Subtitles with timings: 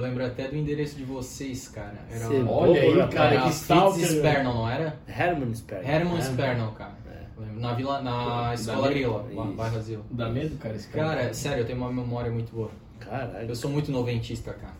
[0.00, 1.98] Eu lembro até do endereço de vocês, cara.
[2.10, 4.06] Era Cê- o- Olha aí, era cara, que Fritz stalker.
[4.06, 4.96] Spernel, não era?
[5.06, 5.86] Herman Sperr.
[5.86, 6.94] Herman Spernel, cara.
[7.38, 10.04] Lembro, Na, vila, na escola Grila, lá no bairro Asilo.
[10.10, 11.08] Dá medo, cara, esse cara?
[11.16, 12.70] Cara, sério, eu tenho uma memória muito boa.
[12.98, 13.48] Caralho.
[13.48, 14.74] Eu sou muito noventista, cara.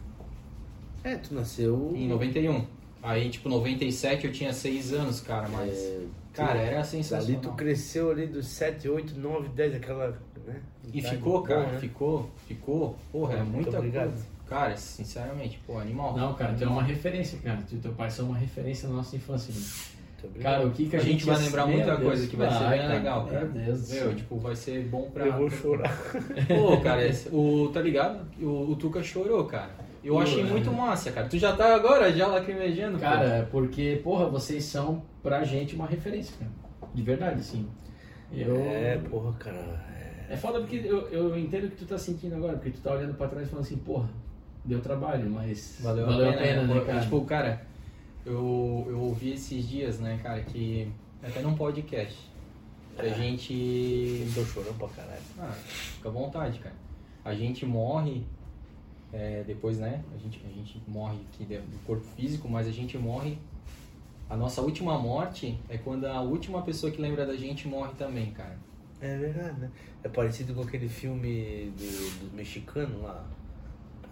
[1.04, 1.92] É, tu nasceu...
[1.94, 2.64] Em 91.
[3.02, 5.70] Aí, tipo, 97 eu tinha 6 anos, cara, mas.
[5.74, 6.00] É,
[6.34, 7.40] cara, era Ali sensacional.
[7.42, 10.18] tu cresceu ali dos 7, 8, 9, 10, aquela...
[10.46, 10.60] Né?
[10.92, 11.78] E ficou, cara, né?
[11.78, 12.96] ficou, ficou.
[13.12, 14.08] Porra, é Muito muita obrigado.
[14.08, 14.24] coisa.
[14.50, 16.14] Cara, sinceramente, pô, animal.
[16.16, 17.60] Não, cara, tu é uma referência, cara.
[17.68, 19.54] Tu e teu pai são uma referência na nossa infância.
[19.54, 20.40] né?
[20.42, 22.02] Cara, o que que a, A gente vai lembrar muita Deus.
[22.02, 22.92] coisa que vai ser bem cara.
[22.94, 23.44] legal, cara.
[23.46, 24.06] Meu Deus do céu.
[24.08, 25.24] Meu, tipo, vai ser bom pra.
[25.26, 25.96] Eu vou chorar.
[26.48, 28.26] Pô, cara, esse- o, tá ligado?
[28.44, 29.70] O, o Tuca chorou, cara.
[30.04, 30.44] Eu Pô, achei é.
[30.44, 31.26] muito massa, cara.
[31.28, 33.04] Tu já tá agora já lacrimejando, pô.
[33.04, 36.50] Cara, é porque, porra, vocês são pra gente uma referência, cara.
[36.92, 37.66] De verdade, sim.
[38.32, 38.56] Eu...
[38.56, 39.56] É, porra, cara.
[40.28, 42.80] é- É foda porque eu, eu entendo o que tu tá sentindo agora, porque tu
[42.80, 44.08] tá olhando pra trás e falando assim, porra,
[44.64, 47.00] deu trabalho, mas Valeu, a pena, né, cara?
[47.00, 47.66] Tipo, cara,
[48.24, 50.90] eu, eu ouvi esses dias, né, cara, que
[51.22, 52.18] até num podcast,
[52.96, 54.26] que a gente...
[54.34, 55.22] Tô chorando pra caralho.
[55.38, 56.76] Ah, fica à vontade, cara.
[57.24, 58.24] A gente morre,
[59.12, 62.96] é, depois, né, a gente, a gente morre aqui do corpo físico, mas a gente
[62.98, 63.38] morre...
[64.28, 68.30] A nossa última morte é quando a última pessoa que lembra da gente morre também,
[68.30, 68.56] cara.
[69.00, 69.70] É verdade, né?
[70.04, 73.26] É parecido com aquele filme do, do mexicano lá.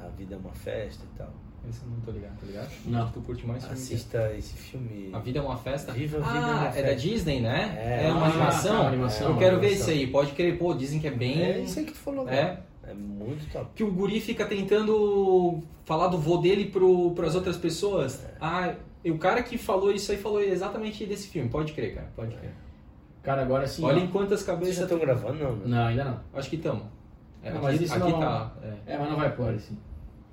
[0.01, 1.29] A Vida é uma Festa e tal.
[1.69, 2.71] Esse eu não tô ligado, tá ligado?
[2.87, 3.11] Não.
[3.11, 5.11] Tu curte mais filme que- Assista esse filme.
[5.13, 5.93] A Vida é uma Festa?
[5.93, 6.89] Viva a Vida ah, é uma é Festa.
[6.89, 7.77] da Disney, né?
[7.79, 8.07] É.
[8.07, 8.73] É, uma Ah, animação?
[8.75, 9.93] tá, uma animação, Eu uma quero ver animação.
[9.95, 10.07] isso aí.
[10.07, 10.59] Pode crer.
[10.59, 11.43] Pô, dizem que é bem...
[11.43, 12.37] É isso aí que tu falou, É.
[12.37, 12.67] cara.
[12.85, 13.67] É muito top.
[13.75, 18.25] Que o guri fica tentando falar do vô dele pro, pras outras pessoas.
[18.41, 21.51] Ah, e o cara que falou isso aí falou exatamente desse filme.
[21.51, 22.11] Pode crer, cara.
[22.17, 22.53] Pode crer.
[23.23, 23.85] Cara, agora sim.
[23.85, 24.05] Olha ó.
[24.05, 24.79] em quantas Vocês já cabeças...
[24.85, 25.57] estão gravando, não?
[25.57, 25.63] né?
[25.67, 26.21] Não, ainda não.
[26.33, 26.85] Acho que estamos.
[27.43, 28.53] É, Não, aqui mas isso aqui não- tá.
[28.63, 28.95] é.
[28.95, 29.77] É, mas não vai pôr assim.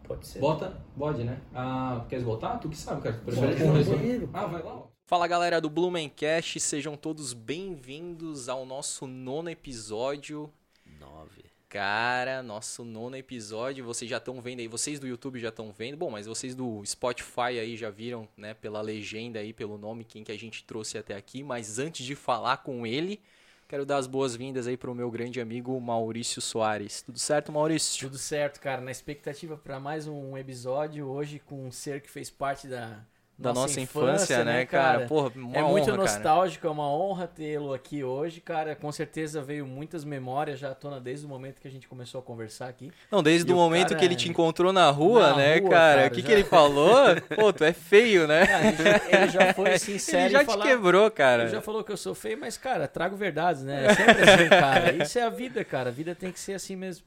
[0.08, 0.40] Pode ser.
[0.40, 1.42] Bota, pode, né?
[1.54, 2.58] Ah, queres botar?
[2.58, 3.16] Tu que sabe, cara.
[3.18, 4.30] Tu prefere.
[4.32, 4.84] Ah, vai lá.
[5.08, 10.52] Fala galera do Blumencast, sejam todos bem-vindos ao nosso nono episódio.
[11.00, 11.46] Nove.
[11.68, 15.98] Cara, nosso nono episódio, vocês já estão vendo aí, vocês do YouTube já estão vendo,
[15.98, 20.24] bom, mas vocês do Spotify aí já viram, né, pela legenda aí, pelo nome, quem
[20.24, 23.20] que a gente trouxe até aqui, mas antes de falar com ele,
[23.68, 27.02] quero dar as boas-vindas aí pro meu grande amigo Maurício Soares.
[27.02, 28.08] Tudo certo, Maurício?
[28.08, 28.82] Tudo certo, cara.
[28.82, 33.06] Na expectativa para mais um episódio hoje com um ser que fez parte da
[33.38, 35.08] Da nossa, infância, né, cara?
[35.08, 35.98] Porra, uma é muito honra, cara.
[35.98, 38.76] nostálgico, é uma honra tê-lo aqui hoje, cara.
[38.78, 42.20] Com certeza veio muitas memórias já à tona desde o momento que a gente começou
[42.20, 42.94] a conversar aqui.
[43.12, 45.70] Não, desde E o momento cara- que ele te encontrou na rua, Na né, rua,
[45.70, 45.96] cara?
[46.04, 46.96] cara, O que, já- que ele falou?
[47.36, 48.48] Pô, tu é feio, né?
[48.48, 50.66] Cara, ele, já, ele já foi sincero ele já te falar...
[50.66, 51.44] quebrou, cara.
[51.44, 53.86] Ele já falou que eu sou feio, mas, cara, trago verdades, né?
[53.88, 54.92] É sempre assim, cara.
[55.04, 55.90] Isso é a vida, cara.
[55.90, 57.06] A vida tem que ser assim mesmo.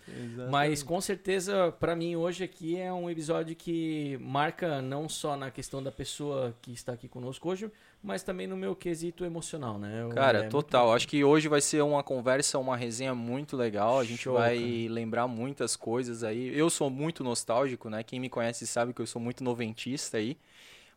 [0.50, 5.50] Mas com certeza, pra mim, hoje aqui é um episódio que marca não só na
[5.50, 6.17] questão da pessoa
[6.62, 7.70] que está aqui conosco hoje,
[8.02, 10.02] mas também no meu quesito emocional, né?
[10.02, 10.92] Eu- Cara, é total.
[10.92, 13.98] Acho que hoje vai ser uma conversa, uma resenha muito legal.
[13.98, 14.92] A gente Show, vai cara.
[14.94, 16.56] lembrar muitas coisas aí.
[16.56, 18.02] Eu sou muito nostálgico, né?
[18.02, 20.36] Quem me conhece sabe que eu sou muito noventista aí.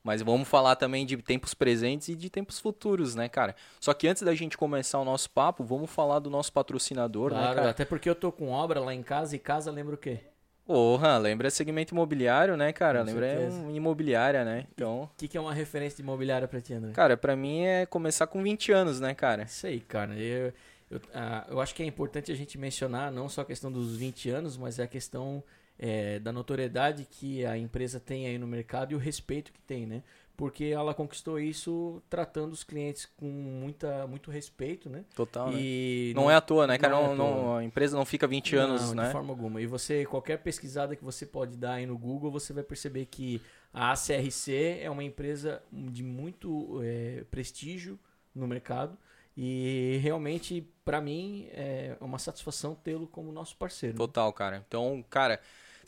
[0.04, 3.56] Mas vamos falar também de tempos presentes e de tempos futuros, né, cara?
[3.80, 7.38] Só que antes da gente começar o nosso papo, vamos falar do nosso patrocinador, né,
[7.40, 7.70] Claro, cara?
[7.70, 10.22] até porque eu tô com obra lá em casa e casa lembra o quê?
[10.66, 13.00] Porra, lembra segmento imobiliário, né, cara?
[13.00, 13.58] Com lembra certeza.
[13.62, 14.68] um imobiliária, né?
[14.74, 16.92] Então, O que, que é uma referência de imobiliária pra ti, André?
[16.94, 19.44] cara, pra mim é começar com 20 anos, né, cara?
[19.44, 20.14] Isso aí, cara.
[20.16, 20.54] Eu,
[20.90, 23.98] eu, ah, eu acho que é importante a gente mencionar não só a questão dos
[23.98, 25.44] 20 anos, mas a questão
[25.78, 29.86] é, da notoriedade que a empresa tem aí no mercado e o respeito que tem,
[29.88, 30.04] né?
[30.42, 35.06] Porque ela conquistou isso tratando os clientes com muita, muito respeito, né?
[35.16, 35.60] Total, né?
[35.62, 36.96] E Não é à toa, né, cara?
[36.96, 39.06] não é Não, à não- a empresa não fica 20 anos, não, né?
[39.06, 39.62] de forma alguma.
[39.62, 43.40] E você, qualquer pesquisada que você pode dar aí no Google, você vai perceber que
[43.72, 48.00] a ACRC é uma empresa de muito é, prestígio
[48.34, 48.98] no mercado
[49.38, 53.96] e realmente, para mim, é uma satisfação tê-lo como nosso parceiro.
[53.96, 54.64] Total, cara.
[54.68, 55.40] Então, cara,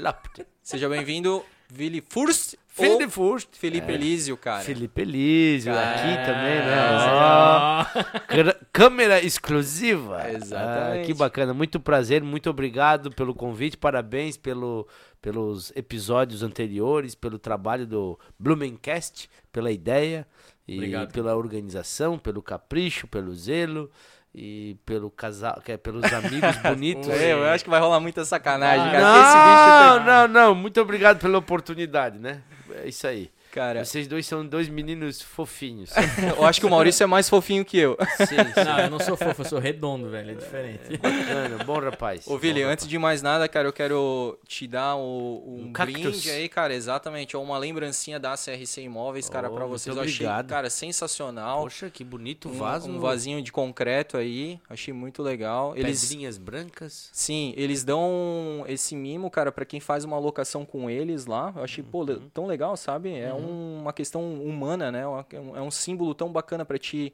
[0.63, 1.43] Seja bem-vindo,
[1.73, 2.55] Vili Furst
[2.85, 3.49] ou Filifus.
[3.53, 4.63] Felipe Elísio, cara.
[4.63, 6.75] Felipe Elísio, aqui Cara, também, né?
[6.79, 10.31] Ah, Ó, câmera- exclusiva.
[10.31, 11.03] Exatamente.
[11.03, 14.87] Ah, que bacana, muito prazer, muito obrigado pelo convite, parabéns pelo,
[15.21, 20.27] pelos episódios anteriores, pelo trabalho do Blumencast, pela ideia
[20.67, 21.13] e Obrigado.
[21.13, 23.91] pela organização, pelo capricho, pelo zelo
[24.33, 27.09] e pelo casal, que é pelos amigos bonitos.
[27.09, 29.99] É, eu acho que vai rolar muita sacanagem, Ah, cara.
[29.99, 32.41] Não, não, não, muito obrigado pela oportunidade, né?
[32.75, 33.31] É isso aí.
[33.53, 35.91] Cara, Vocês dois são dois meninos fofinhos.
[36.39, 37.97] eu acho que o Maurício é mais fofinho que eu.
[38.19, 38.35] Sim, sim.
[38.65, 40.31] Não, eu não sou fofo, eu sou redondo, velho.
[40.33, 40.97] É diferente.
[40.99, 42.27] Bacana, bom rapaz.
[42.29, 46.01] Ô, Vili, antes de mais nada, cara, eu quero te dar o- um, Um cactus.
[46.03, 49.97] brinde aí, cara, exatamente, uma lembrancinha da CRC Imóveis, cara, Oh, pra muito vocês.
[49.97, 50.47] Eu achei, obrigado.
[50.49, 51.63] cara, sensacional.
[51.63, 52.89] Poxa, que bonito um, vaso.
[52.91, 55.77] um vasinho de concreto aí, achei muito legal.
[55.77, 57.09] Eles, Pedrinhas brancas.
[57.13, 61.53] sim, eles dão esse mimo, cara, pra quem faz uma locação com eles lá.
[61.57, 62.29] Eu achei, pô, Uhum.
[62.33, 63.13] tão legal, sabe?
[63.15, 65.01] É um- uma questão humana, né?
[65.03, 67.13] É um- É símbolo tão bacana pra te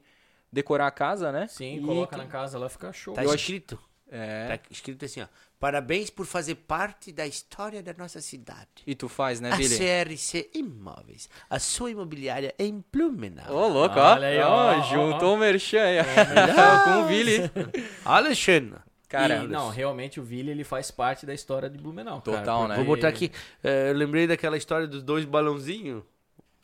[0.51, 1.47] decorar a casa, né?
[1.47, 3.13] Sim, E- coloca na casa lá, fica show.
[3.13, 3.77] Tá Eu escrito.
[4.09, 4.55] É.
[4.57, 5.27] Tá escrito assim, ó.
[5.59, 8.83] Parabéns por fazer parte da história da nossa cidade.
[8.85, 9.75] E tu faz, né, A Billy?
[9.75, 13.53] CRC Imóveis, a sua imobiliária em Blumenau.
[13.53, 14.13] Ô, louco, ó.
[14.13, 16.03] Olha aí, ó, Ó, ó, juntou o Merchan aí, ó.
[16.85, 17.37] com o Billy.
[18.05, 18.79] Alexandre.
[19.09, 22.21] Cara, E, não, realmente o Vili ele faz parte da história de Blumenau.
[22.21, 22.75] cara, Total, né?
[22.75, 23.31] porque- Vou botar aqui.
[23.63, 26.03] eh, eu lembrei daquela história dos dois balãozinhos.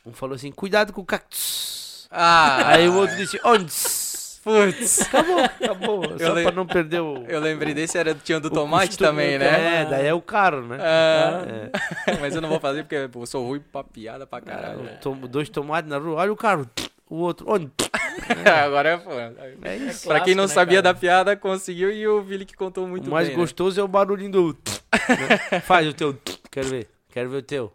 [0.06, 2.08] Um falou assim, cuidado com o cactus.
[2.12, 3.72] Ah, Aí o outro disse, onde?
[4.44, 5.02] putz.
[5.02, 6.20] Acabou, acabou.
[6.20, 7.24] Só lem- pra não perder o...
[7.28, 9.82] Eu lembrei desse, era, tinha do o tomate também, né?
[9.82, 10.78] É, daí é o caro, né?
[10.82, 11.46] Ah,
[12.06, 12.20] É.
[12.20, 14.82] Mas eu não vou fazer porque eu sou ruim pra piada pra caralho.
[15.02, 16.70] Tom- dois tomates na rua, olha o carro.
[17.10, 17.70] O outro, onde?
[18.66, 19.36] Agora é foda.
[19.62, 20.08] É isso.
[20.08, 23.12] Pra quem não né, sabia da piada, conseguiu e o Billy que contou muito o
[23.12, 23.38] mais bem.
[23.38, 23.42] né?
[23.42, 24.58] gostoso é o barulhinho do.
[25.52, 25.60] né?
[25.62, 26.18] Faz o teu.
[26.52, 26.90] Quero ver.
[27.12, 27.74] Quero ver o teu.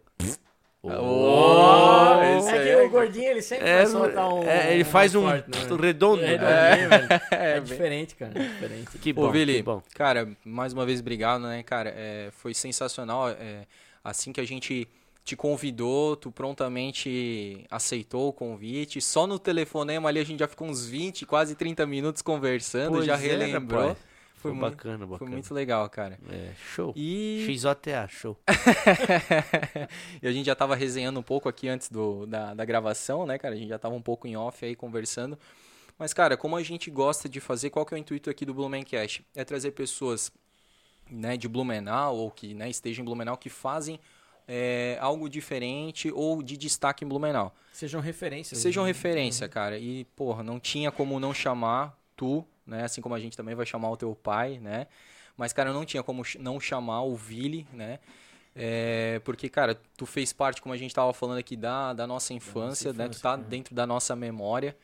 [0.81, 2.85] Oh, esse É que aí.
[2.85, 4.43] o gordinho ele sempre É, vai soltar um.
[4.43, 5.77] é, ele faz um forte, né?
[5.81, 6.23] redondo.
[6.23, 7.07] É né?
[7.31, 8.31] É, bem- diferente, cara.
[8.35, 8.97] É diferente.
[8.97, 9.81] Que Ô, bom, Vili, que bom.
[9.93, 11.93] cara, mais uma vez obrigado, né, cara?
[11.95, 13.29] É, foi sensacional.
[13.29, 13.65] é,
[14.03, 14.87] assim que a gente
[15.25, 19.01] te convidou, tu prontamente aceitou o convite.
[19.01, 23.05] Só no telefonema ali a gente já ficou uns 20, quase 30 minutos conversando, Pois
[23.05, 23.95] já é, relembrou.
[24.39, 25.17] Foi, Foi bacana, bacana.
[25.17, 26.17] foi muito legal, cara.
[26.29, 26.93] É, show.
[26.95, 27.45] E...
[27.45, 28.37] XOTA, show.
[30.23, 33.37] e a gente já tava resenhando um pouco aqui antes do, da, da gravação, né,
[33.37, 33.53] cara?
[33.53, 35.37] A gente já tava um pouco em off aí conversando.
[35.97, 38.53] Mas, cara, como a gente gosta de fazer, qual que é o intuito aqui do
[38.53, 39.25] Blumencast?
[39.35, 40.31] É trazer pessoas
[41.11, 43.99] né, de Blumenau ou que né, estejam em Blumenau que fazem
[44.47, 47.53] é, algo diferente ou de destaque em Blumenau.
[47.73, 48.61] Sejam referências.
[48.61, 48.89] Sejam né?
[48.89, 49.77] referência, cara.
[49.77, 52.83] E, porra, não tinha como não chamar tu, né?
[52.83, 54.87] Assim como a gente também vai chamar o teu pai, né?
[55.35, 57.99] Mas, cara, não tinha como não chamar o Vili, né?
[58.55, 62.33] É, porque, cara, tu fez parte, como a gente tava falando aqui, da, da nossa
[62.33, 63.05] infância, né?
[63.05, 63.45] Tu infância, tá né?
[63.47, 64.75] dentro da nossa memória.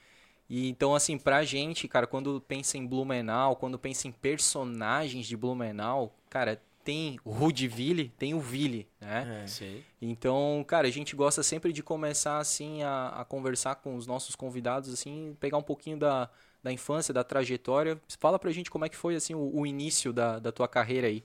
[0.50, 5.36] E então, assim, pra gente, cara, quando pensa em Blumenau, quando pensa em personagens de
[5.36, 9.42] Blumenau, cara, tem o Rudiville, tem o Vili, né?
[9.44, 9.48] É.
[9.48, 9.84] Sim.
[10.00, 14.36] Então, cara, a gente gosta sempre de começar assim a, a conversar com os nossos
[14.36, 16.30] convidados, assim, pegar um pouquinho da,
[16.66, 18.02] da infância, da trajetória.
[18.20, 21.06] Fala pra gente como é que foi assim o, o início da, da tua carreira
[21.06, 21.24] aí.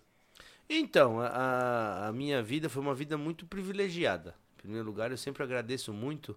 [0.68, 4.34] Então, a, a minha vida foi uma vida muito privilegiada.
[4.54, 6.36] Em primeiro lugar, eu sempre agradeço muito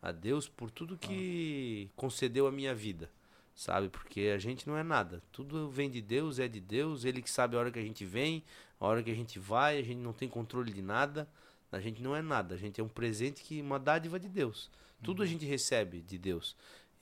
[0.00, 3.10] a Deus por tudo que concedeu a minha vida,
[3.56, 3.88] sabe?
[3.88, 5.20] Porque a gente não é nada.
[5.32, 7.04] Tudo vem de Deus, é de Deus.
[7.04, 8.44] Ele que sabe a hora que a gente vem,
[8.78, 9.80] a hora que a gente vai.
[9.80, 11.28] A gente não tem controle de nada.
[11.72, 12.54] A gente não é nada.
[12.54, 14.70] A gente é um presente que uma dádiva de Deus.
[15.02, 16.56] Tudo a gente recebe de Deus.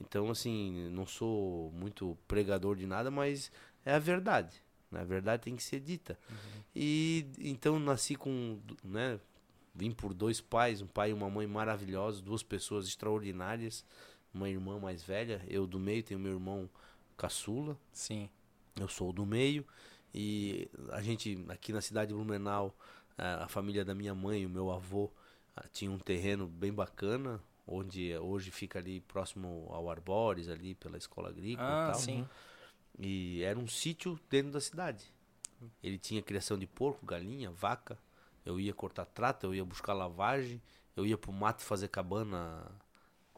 [0.07, 3.51] Então, assim, não sou muito pregador de nada, mas
[3.85, 4.61] é a verdade.
[4.91, 5.01] né?
[5.01, 6.19] A verdade tem que ser dita.
[6.75, 9.19] E então nasci com, né,
[9.75, 13.85] vim por dois pais, um pai e uma mãe maravilhosos, duas pessoas extraordinárias,
[14.35, 16.69] uma irmã mais velha, eu do meio tenho meu irmão
[17.17, 18.29] caçula, Sim.
[18.77, 19.65] eu sou do meio
[20.15, 22.75] e a gente aqui na cidade de Blumenau,
[23.17, 25.11] a a família da minha mãe, o meu avô
[25.57, 30.97] ah, tinha um terreno bem bacana, onde hoje fica ali próximo ao Arbores, ali pela
[30.99, 32.01] escola agrícola e Ah, tal.
[32.01, 32.27] sim.
[32.99, 35.05] E era um sítio dentro da cidade.
[35.83, 37.99] Ele tinha criação de porco, galinha, vaca.
[38.45, 40.61] Eu ia cortar trata, eu ia buscar lavagem,
[40.95, 42.71] Eu ia pro mato fazer cabana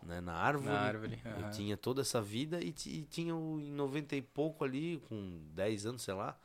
[0.02, 0.72] né, na árvore.
[0.74, 1.20] Na árvore.
[1.24, 5.40] Eu tinha toda essa vida e, e tinha o- em 90 e pouco ali, com
[5.54, 6.36] 10 anos, sei lá,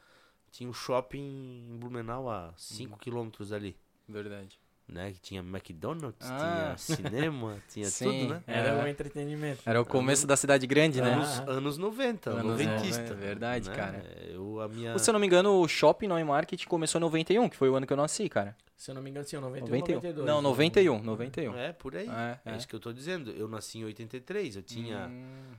[0.52, 2.98] tinha um shopping em Blumenau a 5 Uhum.
[3.00, 3.76] quilômetros ali.
[4.08, 4.60] Verdade.
[4.92, 5.12] Né?
[5.12, 6.74] Que tinha McDonald's, Ah.
[6.76, 8.22] tinha cinema, tinha Sim.
[8.24, 8.44] tudo, né?
[8.48, 8.84] Era É.
[8.84, 9.62] o entretenimento.
[9.64, 11.14] Era o começo da cidade grande, né?
[11.14, 13.02] Anos, anos 90, Anos noventista.
[13.04, 13.76] 90, verdade, né?
[13.76, 14.04] cara.
[14.32, 14.98] Eu, a minha...
[14.98, 17.76] Se eu não me engano, o Shopping Noi Market começou em 91, que foi o
[17.76, 18.56] ano que eu nasci, cara.
[18.76, 19.96] Se eu não me engano, sim, 91, 91.
[19.96, 20.26] 92.
[20.26, 21.56] Não, 91, 91.
[21.56, 22.08] É, por aí.
[22.08, 22.58] É, É, é.
[22.58, 23.30] isso que eu tô dizendo.
[23.32, 25.52] Eu nasci em 83, eu tinha Hum,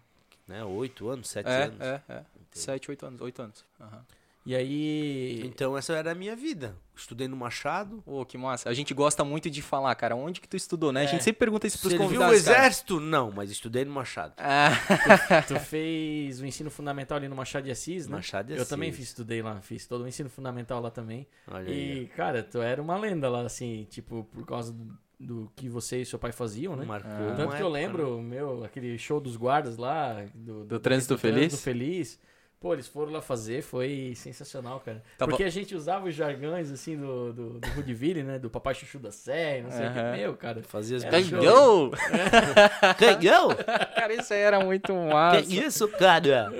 [0.48, 1.80] né, 8 anos, 7 é, anos.
[1.80, 2.22] é, é.
[2.50, 3.64] 7, 8 anos, 8 anos.
[3.80, 4.04] Aham.
[4.44, 5.42] E aí.
[5.44, 6.74] Então essa era a minha vida.
[6.96, 8.02] Estudei no Machado.
[8.06, 8.68] Ô, que massa.
[8.68, 11.00] A gente gosta muito de falar, cara, onde que tu estudou, né?
[11.00, 11.06] A É.
[11.06, 12.58] gente sempre pergunta isso pros Serviu o convidados, cara.
[12.58, 12.98] exército?
[13.00, 14.34] Não, mas estudei no Machado.
[14.38, 18.16] Ah, Tu fez o ensino fundamental ali no Machado de Assis, né?
[18.16, 18.98] Machado de Eu também Assis.
[19.00, 21.26] fiz, estudei lá, fiz todo o ensino fundamental lá também.
[21.46, 22.02] Olha aí.
[22.02, 26.00] E, cara, tu era uma lenda lá, assim, tipo, por causa do, do que você
[26.02, 26.84] e seu pai faziam, né?
[26.84, 27.34] Marcou Ah.
[27.36, 28.22] Tanto que eu época, lembro, né?
[28.36, 31.62] meu, aquele show dos guardas lá, do, Do Trânsito Feliz?
[31.62, 32.18] Feliz.
[32.60, 35.02] Pô, eles foram lá fazer, foi sensacional, cara.
[35.16, 38.38] Tava- Porque a gente usava os jargões, assim, do, do, do Woodville, né?
[38.38, 40.02] Do Papai Chuchu da Serra, não sei o que.
[40.18, 40.62] Meu, cara.
[40.64, 41.54] Fazia as Era brincadeiras.
[41.54, 41.90] Ganhou!
[43.18, 43.54] Ganhou?
[43.94, 45.40] Cara, isso aí era muito massa.
[45.42, 46.52] Que isso, cara?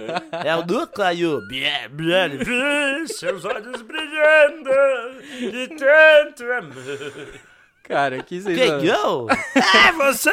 [0.43, 1.47] É o núcleo.
[1.49, 1.91] Bia-
[3.07, 4.71] Seus olhos brilhando
[5.39, 7.41] de tanto amor.
[7.83, 8.81] Cara, que sensacional.
[8.81, 9.29] Ganhou?
[9.31, 10.31] É você!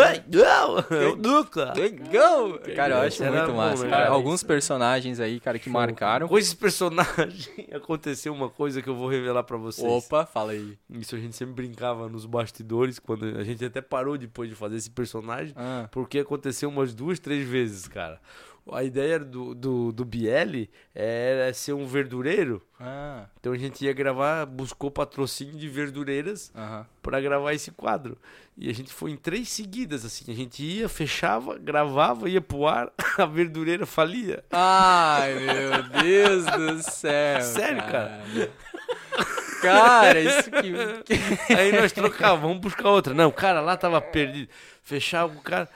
[0.00, 1.72] É núcleo.
[1.74, 2.58] Ganhou!
[2.74, 3.84] Cara, eu acho muito massa.
[3.84, 4.08] né, cara.
[4.10, 6.28] Alguns personagens aí, cara, que marcaram.
[6.28, 9.86] Com esses personagens aconteceu uma coisa que eu vou revelar pra vocês.
[9.86, 10.76] Opa, fala aí.
[10.90, 14.76] Isso a gente sempre brincava nos bastidores, quando a gente até parou depois de fazer
[14.76, 18.20] esse personagem, Ah, porque aconteceu umas duas, três vezes, cara.
[18.72, 20.08] A ideia do, do, do
[20.94, 26.86] era ser um verdureiro, ah, então a gente ia gravar, buscou patrocínio de verdureiras aham.
[27.02, 28.16] pra gravar esse quadro.
[28.56, 30.30] E a gente foi em três seguidas, assim.
[30.30, 34.44] A gente ia, fechava, gravava, ia pro ar, a verdureira falia.
[34.50, 37.42] Ai, meu Deus do céu.
[37.42, 38.22] Sério, cara?
[39.60, 40.72] Cara, isso que.
[41.54, 43.14] Aí nós trocávamos, vamos buscar outra.
[43.14, 44.50] Não, o cara lá tava perdido.
[44.82, 45.68] Fechava o cara.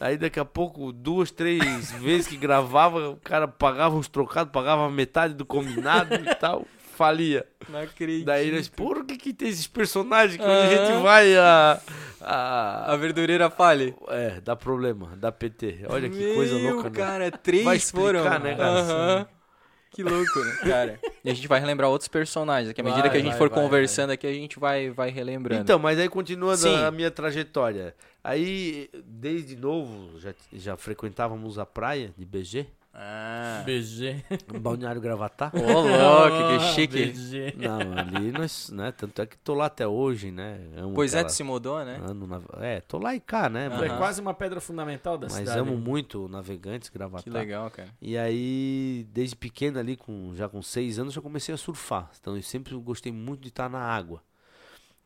[0.00, 4.90] Aí daqui a pouco, duas, três vezes que gravava, o cara pagava uns trocados, pagava
[4.90, 6.66] metade do combinado e tal,
[6.96, 7.46] falia.
[7.68, 8.24] Não acredito.
[8.24, 11.78] Daí nós, por que que tem esses personagens que a gente vai a,
[12.20, 12.92] a...
[12.94, 13.94] A verdureira fale.
[14.08, 15.84] É, dá problema, dá PT.
[15.88, 16.96] Olha que Meu, coisa louca, né?
[16.96, 18.38] cara, três Vai explicar, foram.
[18.40, 18.70] né, cara?
[18.80, 19.26] Aham.
[19.90, 21.00] Que louco, né, cara?
[21.24, 22.72] E a gente vai relembrar outros personagens.
[22.72, 24.90] Que à medida Vai, que a gente vai, for vai, conversando aqui, a gente vai,
[24.90, 25.62] vai relembrando.
[25.62, 26.76] Então, mas aí continuando Sim.
[26.76, 27.94] a minha trajetória.
[28.22, 32.66] Aí, desde novo, já, já frequentávamos a praia de BG,
[33.02, 33.62] Ah.
[33.64, 34.22] BG.
[34.60, 35.50] Balneário Gravatá.
[35.54, 37.06] Ô, louco, que Ah, chique.
[37.06, 37.54] BG.
[37.56, 38.92] Não, ali nós, né?
[38.92, 40.60] Tanto é que tô lá até hoje, né?
[40.76, 41.98] Amo Pois é, aquela- tu se mudou, né?
[42.06, 43.70] Ano na- É, tô lá e cá, né?
[43.70, 45.58] Tu é Mas, quase uma pedra fundamental da mas cidade.
[45.58, 47.22] amo muito navegantes, Gravatá.
[47.24, 47.88] Que legal, cara.
[48.02, 52.10] E aí, desde pequeno ali, com, já com seis anos, já comecei a surfar.
[52.20, 54.22] Então eu sempre gostei muito de estar na água.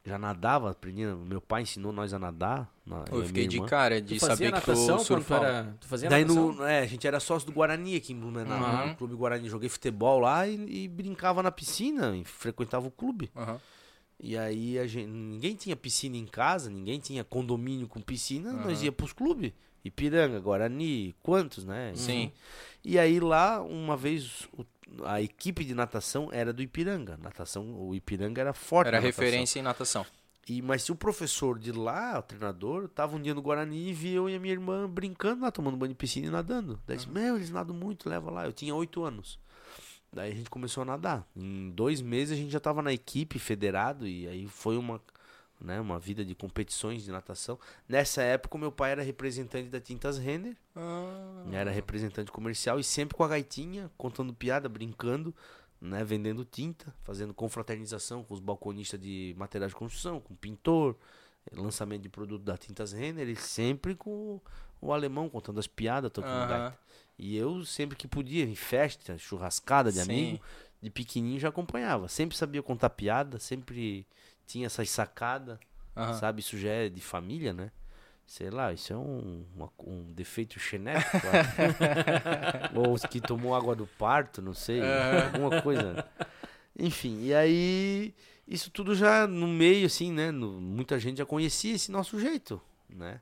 [0.06, 2.70] Já nadava, aprendi, meu pai ensinou nós a nadar.
[2.84, 5.46] na- Eu fiquei de cara de saber que natação tu quando tu surfava.
[5.46, 5.76] era...
[5.80, 6.52] Tu fazia Daí natação?
[6.52, 8.88] no, é, a gente era sócio do Guarani aqui em Blumenau, Uhum.
[8.90, 9.48] no Clube Guarani.
[9.48, 13.30] Joguei futebol lá e, e brincava na piscina, e frequentava o clube.
[13.34, 13.58] Aham.
[14.20, 18.76] E aí a gente, ninguém tinha piscina em casa, ninguém tinha condomínio com piscina, nós
[18.78, 18.84] Aham.
[18.84, 19.52] ia pros clubes.
[19.82, 21.92] Ipiranga, Guarani, quantos, né?
[21.94, 22.30] Sim.
[22.84, 24.64] E aí lá, uma vez, o-
[25.04, 27.16] a equipe de natação era do Ipiranga.
[27.16, 28.88] Natação, o Ipiranga era forte.
[28.88, 30.04] Era referência em natação.
[30.46, 33.92] E, mas se o professor de lá, o treinador, tava um dia no Guarani e
[33.94, 36.78] via eu e a minha irmã brincando lá, tomando banho de piscina e nadando.
[36.86, 38.44] Daí disse, meu, eles nadam muito, leva lá.
[38.44, 39.38] Eu tinha oito anos.
[40.12, 41.26] Daí a gente começou a nadar.
[41.34, 45.00] Em dois meses a gente já tava na equipe, federado, e aí foi uma,
[45.64, 47.58] né, uma vida de competições de natação.
[47.88, 51.44] Nessa época, o meu pai era representante da Tintas Renner, Ah.
[51.52, 55.34] era representante comercial e sempre com a gaitinha, contando piada, brincando,
[55.80, 60.96] né, vendendo tinta, fazendo confraternização com os balconistas de materiais de construção, com pintor,
[61.50, 64.40] eh, lançamento de produto da Tintas Renner, e sempre com
[64.80, 66.46] o alemão contando as piadas, tocando Aham.
[66.48, 66.78] gaita.
[67.18, 70.02] E eu sempre que podia, em festa, churrascada de Sim.
[70.02, 70.42] amigo,
[70.82, 72.08] de pequenininho já acompanhava.
[72.08, 74.06] Sempre sabia contar piada, sempre
[74.46, 75.58] tinha essas sacadas,
[75.96, 76.14] Aham.
[76.14, 76.40] sabe?
[76.40, 77.70] Isso já é de família, né?
[78.26, 81.18] Sei lá, isso é um, uma- um defeito genético.
[82.74, 84.80] Ou que tomou água do parto, não sei.
[85.32, 86.04] Alguma coisa.
[86.78, 88.14] Enfim, e aí
[88.48, 90.30] isso tudo já no meio, assim, né?
[90.30, 93.20] no- muita gente já conhecia esse nosso jeito, né?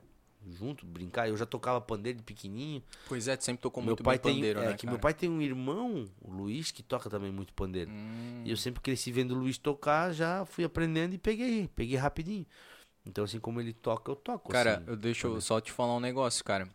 [0.51, 1.27] Junto, brincar.
[1.27, 2.83] Eu já tocava pandeiro de pequenininho.
[3.07, 4.91] Pois é, tu sempre tocou meu muito pai tem, pandeiro, é, né, que cara?
[4.91, 7.91] meu pai tem um irmão, o Luiz, que toca também muito pandeiro.
[7.91, 8.41] Hum.
[8.45, 12.45] E eu sempre cresci vendo o Luiz tocar, já fui aprendendo e peguei, peguei rapidinho.
[13.05, 14.51] Então, assim como ele toca, eu toco.
[14.51, 14.83] Cara, assim.
[14.87, 16.67] eu deixa eu só te falar um negócio, cara.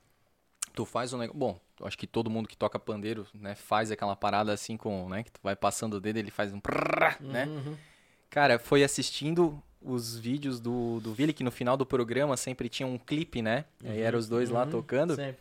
[0.74, 1.38] Tu faz um negócio.
[1.38, 5.22] Bom, acho que todo mundo que toca pandeiro, né, faz aquela parada assim com, né,
[5.22, 7.46] que tu vai passando o dedo, ele faz um prrr, né?
[7.46, 7.76] Uhum.
[8.30, 12.86] Cara, foi assistindo os vídeos do, do Vili, que no final do programa sempre tinha
[12.86, 13.64] um clipe, né?
[13.82, 14.70] E aí eram os dois lá Uhum.
[14.70, 15.14] tocando.
[15.14, 15.38] Sempre.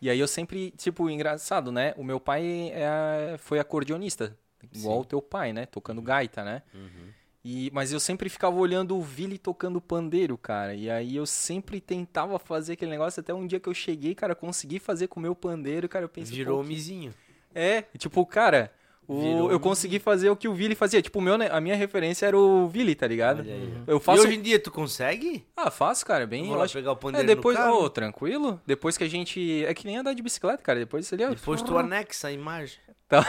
[0.00, 1.92] E aí eu sempre, tipo, engraçado, né?
[1.96, 4.36] O meu pai é, foi acordeonista,
[4.72, 5.02] igual Sim.
[5.02, 5.66] o teu pai, né?
[5.66, 6.62] Tocando gaita, né?
[6.74, 7.10] Uhum.
[7.44, 10.74] E, mas eu sempre ficava olhando o Vili tocando pandeiro, cara.
[10.74, 13.20] E aí eu sempre tentava fazer aquele negócio.
[13.20, 16.04] Até um dia que eu cheguei, cara, consegui fazer com o meu pandeiro, cara.
[16.04, 17.14] Eu pensei, Virou pô, que- homizinho.
[17.54, 18.70] É, tipo, cara,
[19.12, 21.02] o- eu consegui fazer o que o Vili fazia.
[21.02, 23.44] Tipo, meu, a minha referência era o Vili, tá ligado?
[23.86, 24.22] Eu E faço.
[24.22, 25.44] hoje em dia tu consegue?
[25.56, 26.42] Ah, faço, cara, bem.
[26.42, 27.84] Eu vou lá pegar o É, depois, no carro.
[27.84, 28.60] ô, tranquilo.
[28.66, 29.64] Depois que a gente.
[29.64, 30.78] É que nem andar de bicicleta, cara.
[30.78, 31.30] Depois ó.
[31.30, 32.78] Depois tu anexa a imagem.
[33.10, 33.24] Tá.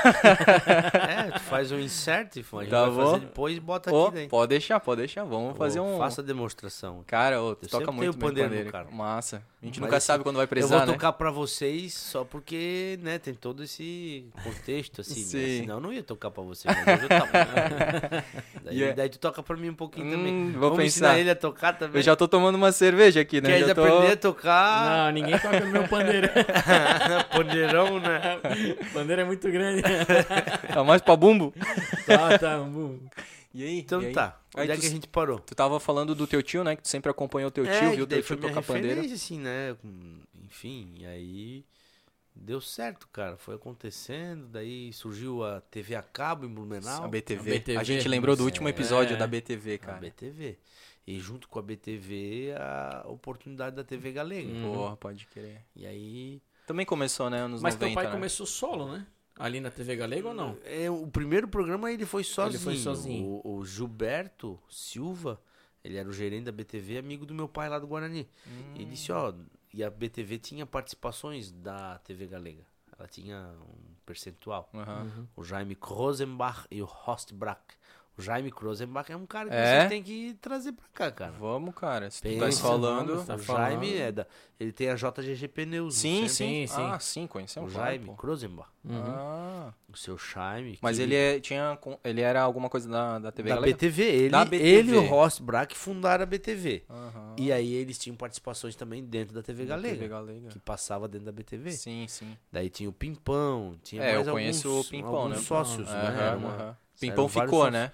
[1.27, 3.05] é, tu faz um insert, a gente Tá vai bom.
[3.13, 4.27] fazer depois e bota Ô, aqui daí.
[4.27, 5.23] pode deixar, pode deixar.
[5.23, 5.97] Vamos Ô, fazer um.
[5.97, 7.03] Faça a demonstração.
[7.07, 8.71] Cara, ô, tu Eu toca muito bem pandeiro pandeiro.
[8.71, 8.91] carro.
[8.91, 9.41] Massa.
[9.61, 10.93] A gente Mas nunca assim, sabe quando vai Eu precisar, vou né?
[10.93, 15.37] tocar pra vocês só porque, né, tem todo esse contexto, assim, Sim.
[15.37, 15.59] né?
[15.61, 17.31] Senão eu não ia tocar pra vocês, mas eu toco.
[18.63, 20.51] daí, E é- daí tu toca pra mim um pouquinho Hum, também.
[20.51, 20.85] vou Vamos pensar.
[21.07, 21.97] ensinar ele a tocar também.
[21.97, 23.49] Eu já tô tomando uma cerveja aqui, né?
[23.49, 23.83] Quer já tô...
[23.83, 24.85] aprender a tocar?
[25.05, 26.27] Não, ninguém toca no meu pandeiro.
[27.31, 28.39] Pandeirão, né?
[28.93, 29.70] pandeiro é muito grande.
[30.73, 31.53] Tá mais pra bumbo?
[32.05, 32.59] tá, tá.
[32.59, 32.99] bum.
[33.53, 33.79] E aí?
[33.79, 34.13] Então E aí?
[34.13, 34.39] tá.
[34.55, 35.39] Aí Onde é tu- que a gente parou?
[35.39, 36.75] Tu tava falando do teu tio, né?
[36.75, 39.01] Que tu sempre acompanhou teu tio, é, viu que daí teu tio minha tocar pandeiro.
[39.01, 39.75] assim, né?
[40.45, 41.65] Enfim, e aí
[42.33, 43.35] deu certo, cara.
[43.37, 47.03] Foi acontecendo, daí surgiu a TV a cabo em Blumenau.
[47.03, 47.51] A BTV.
[47.51, 47.77] A BTV.
[47.77, 49.17] A gente lembrou do último episódio É.
[49.17, 49.97] da BTV, A cara.
[49.99, 50.57] BTV.
[51.05, 54.47] E junto com a BTV, a oportunidade da TV Galega.
[54.47, 54.71] Hum.
[54.73, 55.61] Porra, pode crer.
[55.75, 56.41] E aí.
[56.67, 57.39] Também começou, né?
[57.41, 58.11] Anos Mas 90, teu pai né?
[58.11, 59.05] começou solo, né?
[59.43, 60.57] Ali na TV Galega ou não?
[60.63, 62.61] É, o primeiro programa ele foi sozinho.
[62.61, 63.41] foi sozinho.
[63.43, 65.41] O, o Gilberto Silva,
[65.83, 68.27] ele era o gerente da BTV, amigo do meu pai lá do Guarani.
[68.47, 68.73] Hum.
[68.75, 69.33] E disse, ó,
[69.73, 72.63] e a BTV tinha participações da TV Galega.
[72.97, 74.69] Ela tinha um percentual.
[74.73, 75.27] Aham.
[75.35, 77.61] O Jaime Rosenbach e o Rostbrack.
[78.17, 79.77] O Jaime Rosenbach é um cara que É?
[79.79, 81.31] vocês têm que trazer pra cá, cara.
[81.31, 82.11] Vamos, cara.
[82.11, 83.25] Se tu Pensa, tá falando...
[83.25, 83.63] tá o falando.
[83.63, 84.27] Jaime é da.
[84.61, 85.95] Ele tem a JGG Pneus.
[85.95, 86.81] Sim, sim, Sim, sim.
[86.91, 87.71] Ah, sim, conhecemos.
[87.71, 88.11] O Jaime pô.
[88.13, 88.69] Rosenbach.
[88.87, 90.77] Ah, O seu Jaime.
[90.81, 93.73] mas que ele é, tinha, ele era alguma coisa da, da TV da Galega?
[93.73, 94.03] BTV.
[94.03, 94.63] Ele, Da BTV.
[94.69, 96.83] ele e o Ross Brack fundaram a BTV.
[96.87, 97.35] Aham.
[97.39, 99.95] E aí eles tinham participações também dentro da TV Da Galega.
[99.95, 100.49] TV Galega.
[100.49, 101.71] Que passava dentro da BTV.
[101.71, 102.37] Sim, sim.
[102.51, 105.41] Daí tinha o Pimpão, tinha É, mais eu conheço alguns, o Pimpão, alguns né?
[105.43, 105.93] sócios, né?
[106.07, 107.73] Aham, Era uma- Pimpão ficou, sócios.
[107.73, 107.91] né?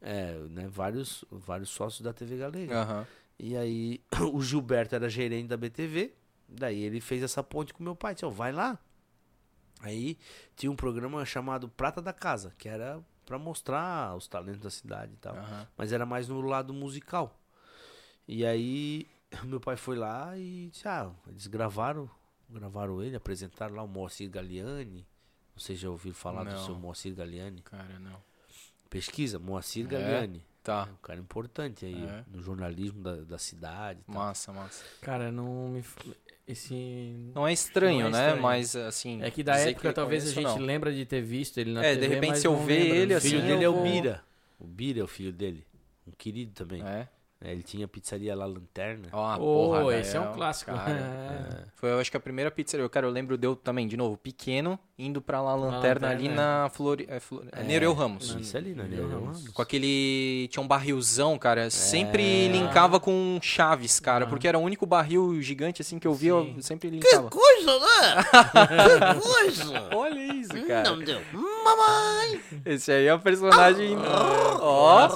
[0.00, 0.68] É, né?
[0.70, 2.74] Vários, vários sócios da TV Galega.
[2.80, 3.06] Aham.
[3.38, 4.00] E aí
[4.32, 6.14] o Gilberto era gerente da BTV.
[6.48, 8.14] Daí ele fez essa ponte com meu pai.
[8.14, 8.78] Disse, ó, vai lá.
[9.80, 10.18] Aí
[10.56, 15.12] tinha um programa chamado Prata da Casa, que era pra mostrar os talentos da cidade
[15.12, 15.36] e tal.
[15.36, 15.68] aham.
[15.76, 17.38] Mas era mais no lado musical.
[18.26, 19.06] E aí
[19.44, 22.10] meu pai foi lá e disse, ah, eles gravaram,
[22.50, 25.06] gravaram ele, apresentaram lá o Moacir Galiani.
[25.54, 26.64] Não sei se já ouviram falar do Não.
[26.64, 27.62] seu Moacir Galiani.
[27.62, 28.22] Cara, não.
[28.88, 29.88] Pesquisa, Moacir É?
[29.88, 30.44] Galiani.
[30.68, 30.86] Tá.
[30.88, 32.24] É um cara importante aí É.
[32.30, 34.00] no jornalismo da, da cidade.
[34.06, 34.14] tal.
[34.14, 34.84] Massa, massa.
[35.00, 35.82] Cara, não me.
[36.46, 37.30] Esse.
[37.34, 38.24] Não é estranho, Não é né?
[38.26, 38.42] estranho.
[38.42, 39.22] Mas, assim...
[39.22, 40.66] É que da dizer época eu talvez a conheço, gente não.
[40.66, 43.14] lembra de ter visto ele na É, de TV, repente mas se eu ver ele
[43.14, 44.24] O assim, filho eu dele é o vou- Bira.
[44.58, 45.66] O Bira é o filho dele.
[46.06, 46.82] Um querido também.
[46.82, 47.08] É?
[47.40, 49.08] É, ele tinha a pizzaria lá Lanterna.
[49.12, 50.72] Ó, Ô, porra, daí esse é um clássico.
[50.72, 51.68] cara.
[51.76, 52.84] Foi, eu acho que a primeira pizzaria.
[52.84, 56.26] Eu, cara, eu lembro deu também, de novo, pequeno, indo pra lá, lanterna, Lanterna, ali
[56.26, 56.30] é.
[56.32, 57.06] na Flori...
[57.08, 57.44] É, Flor...
[57.52, 58.36] é, Nereu Ramos.
[58.40, 58.84] Isso ali, né?
[58.90, 59.38] Nereu Ramos.
[59.38, 59.48] Ramos.
[59.50, 60.48] Com aquele.
[60.50, 61.70] Tinha um barrilzão, cara.
[61.70, 64.24] Sempre linkava com chaves, cara.
[64.24, 64.28] Ah.
[64.28, 67.30] Porque era o único barril gigante assim que eu via, eu sempre linkava.
[67.30, 68.24] coisa, né?
[69.14, 69.88] que coisa!
[69.94, 70.90] Olha isso, cara.
[70.90, 71.20] Não deu.
[71.32, 72.40] Mamãe!
[72.66, 73.96] Esse aí é o personagem.
[74.60, 75.08] Ó.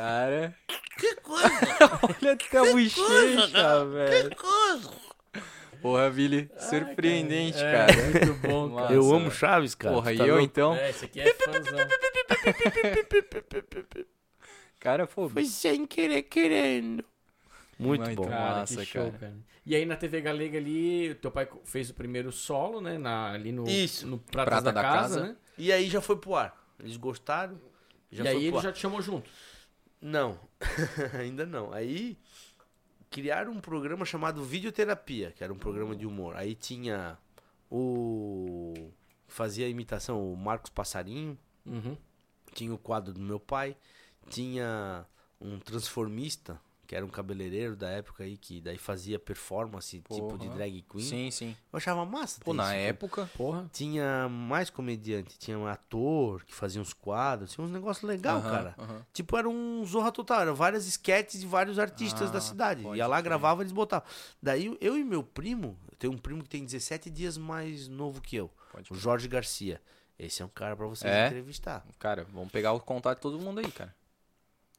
[0.00, 0.54] Cara.
[0.98, 1.48] Que coisa!
[2.22, 4.30] Olha até a bochecha, velho.
[4.30, 4.90] Que coisa!
[5.82, 6.50] Porra, Billy.
[6.58, 7.92] Surpreendente, É, cara.
[8.02, 8.92] muito bom, cara.
[8.94, 9.30] Eu amo.
[9.30, 9.94] Chaves, cara.
[9.94, 10.44] Porra, Tu e tá eu louco?
[10.44, 10.74] então?
[10.74, 11.34] É, esse aqui é.
[14.78, 15.28] Cara, pô.
[15.28, 17.04] Foi sem querer querendo.
[17.78, 18.24] Muito, bom.
[18.24, 18.28] bom.
[18.28, 19.18] Cara, Massa, que show, cara.
[19.18, 19.34] cara.
[19.64, 22.98] E aí na TV Galega ali, teu pai fez o primeiro solo, né?
[22.98, 24.06] Na, ali no, Isso.
[24.06, 25.28] no Pratas Prata da, da casa, Casa.
[25.28, 25.36] né?
[25.56, 26.54] E aí já foi pro ar.
[26.82, 27.60] Eles gostaram.
[28.10, 28.62] Já e foi aí pro ele ar.
[28.62, 29.30] já te chamou junto.
[30.00, 30.38] Não,
[31.18, 31.72] ainda não.
[31.72, 32.16] Aí
[33.10, 36.36] criaram um programa chamado Videoterapia, que era um programa de humor.
[36.36, 37.18] Aí tinha
[37.70, 38.90] o.
[39.28, 41.96] Fazia a imitação, o Marcos Passarinho, Uhum.
[42.54, 43.76] tinha o quadro do meu pai,
[44.28, 45.06] tinha
[45.40, 46.60] um transformista,
[46.90, 50.56] que era um cabeleireiro da época aí, que daí fazia performance, tipo de Porra.
[50.56, 51.04] drag queen.
[51.04, 51.56] Sim, sim.
[51.72, 52.40] Eu achava massa.
[52.44, 52.82] Pô, na isso, cara.
[52.82, 53.30] época.
[53.36, 53.70] Porra.
[53.72, 58.50] Tinha mais comediante, tinha um ator que fazia uns quadros, tinha uns negócios legais, Aham,
[58.50, 58.74] cara.
[58.76, 59.06] aham.
[59.12, 62.82] Tipo, era um Zorra Total, eram várias sketches de vários artistas Ah, da cidade.
[62.82, 64.08] Ia lá, gravava, eles botavam.
[64.42, 68.20] Daí eu e meu primo, eu tenho um primo que tem 17 dias mais novo
[68.20, 68.96] que eu, Pode o.
[68.96, 69.80] Jorge Garcia.
[70.18, 71.28] Esse é um cara pra vocês É?
[71.28, 71.86] entrevistar.
[72.00, 73.94] Cara, vamos pegar o contato de todo mundo aí, cara.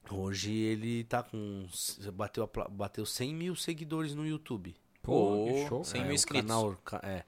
[0.10, 1.66] Hoje ele tá com.
[2.14, 4.76] Bateu, bateu 100 mil seguidores no YouTube.
[5.02, 5.84] Pô, que show.
[5.84, 6.48] 100 É, mil inscritos.
[6.48, 7.24] Canal, ca- é,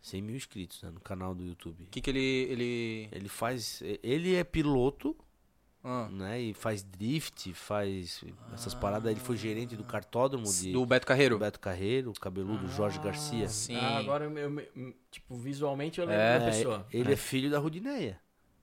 [0.00, 1.84] 100 mil inscritos né, no canal do YouTube.
[1.84, 2.20] O que que ele...
[2.20, 3.08] ele...
[3.10, 3.82] Ele faz.
[4.02, 5.16] Ele é piloto,
[5.82, 6.40] Ah, né?
[6.40, 9.10] E faz drift, faz essas paradas.
[9.10, 11.38] Ele foi gerente do cartódromo de do Beto Carreiro.
[11.38, 13.48] Beto Carreiro, o cabeludo Jorge Garcia.
[13.48, 13.76] Sim.
[13.76, 16.38] Ah, agora, eu, eu- tipo, visualmente eu lembro É.
[16.38, 16.86] da É, pessoa.
[16.92, 17.16] ele é.
[17.16, 18.20] filho da Rudineia,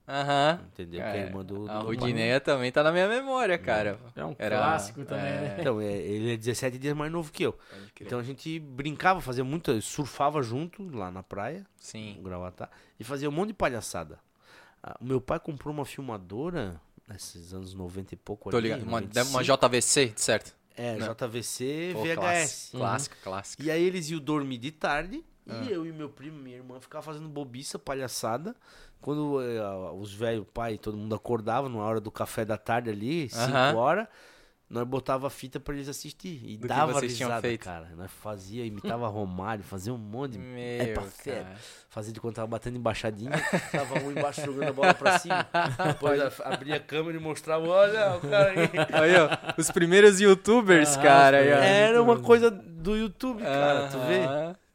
[0.08, 0.60] Aham.
[0.74, 1.00] entendeu?
[1.00, 3.98] Cara, que é irmã do, A do Rudineia também tá na minha memória, cara.
[4.16, 5.39] É um Era- clássico também, é.
[5.42, 5.58] né?
[5.60, 7.58] Então, é, ele é 17 dias mais novo que eu.
[8.02, 9.80] Então a gente brincava, fazia muita.
[9.82, 12.16] surfava junto lá na praia, Sim.
[12.18, 14.20] no Gravatá, e fazia um monte de palhaçada.
[14.82, 18.84] Ah, o meu pai comprou uma filmadora, nesses anos 90 e pouco Tô ali, ligado.
[18.84, 19.30] Uma, 95.
[19.30, 20.54] uma JVC, certo?
[20.76, 21.08] É, né?
[21.08, 22.16] JVC Pô, VHS.
[22.18, 23.63] clássico, clássico, clássico.
[23.63, 25.62] E aí eles iam dormir de tarde Ah.
[25.64, 28.56] e eu e meu primo, minha irmã, ficava fazendo bobiça, palhaçada.
[29.02, 29.62] Quando eh,
[30.00, 33.76] os velhos, pai, todo mundo acordava na hora do café da tarde ali, 5 Aham.
[33.76, 34.08] horas,
[34.70, 36.42] nós botava a fita pra eles assistir.
[36.46, 37.90] E Do dava risada, cara.
[37.98, 40.40] Nós fazia, imitava Romário, fazia um monte de...
[40.40, 41.44] Meu, é sério.
[41.44, 41.56] cara.
[41.90, 43.30] Fazia de quando tava batendo embaixadinha,
[43.74, 45.46] tava um embaixo jogando a bola pra cima.
[45.86, 48.70] Depois abria a câmera e mostrava, olha o cara aí.
[48.94, 49.30] Aí, ó,
[49.60, 51.38] os primeiros youtubers, Ah, cara.
[51.38, 54.22] Era uma coisa do YouTube, cara, tu vê?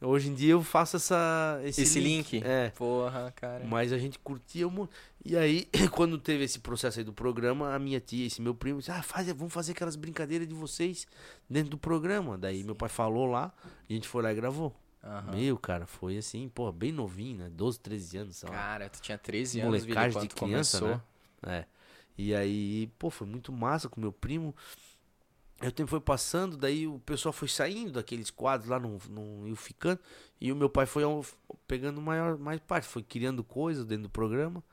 [0.01, 2.41] Hoje em dia eu faço essa, esse, Esse link.
[2.43, 2.69] É.
[2.69, 3.65] Porra, cara.
[3.65, 4.91] Mas a gente curtia monte.
[5.25, 8.79] E aí, quando teve esse processo aí do programa, a minha tia, esse meu primo,
[8.79, 11.05] disse: Ah, faz, vamos fazer aquelas brincadeiras de vocês
[11.49, 12.37] dentro do programa.
[12.37, 13.53] Daí meu pai falou lá,
[13.89, 14.73] a gente foi lá e gravou.
[15.03, 15.31] Aham.
[15.35, 17.49] Meu, cara, foi assim, pô, bem novinho, né?
[17.49, 18.55] 12, 13 anos, sei lá.
[18.55, 21.01] Cara, tu tinha 13 anos, Molecagem de criança, começou.
[21.45, 21.59] né?
[21.59, 21.65] É.
[22.17, 24.53] E aí, pô, foi muito massa com meu primo.
[25.61, 29.45] Aí o tempo foi passando, daí o pessoal foi saindo daqueles quadros lá, não, não
[29.47, 29.99] iam ficando.
[30.39, 31.03] E o meu pai foi
[31.67, 34.63] pegando maior, mais parte, foi criando coisas dentro do programa.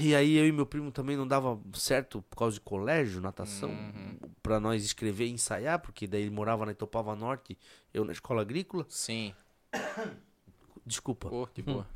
[0.00, 3.68] E aí eu e meu primo também não dava certo por causa de colégio, natação,
[3.70, 4.18] Uhum.
[4.42, 7.58] pra nós escrever e ensaiar, porque daí ele morava na Itopava Norte,
[7.92, 8.86] eu na escola agrícola.
[8.88, 9.34] Sim.
[10.86, 11.86] Desculpa, Pô, de boa.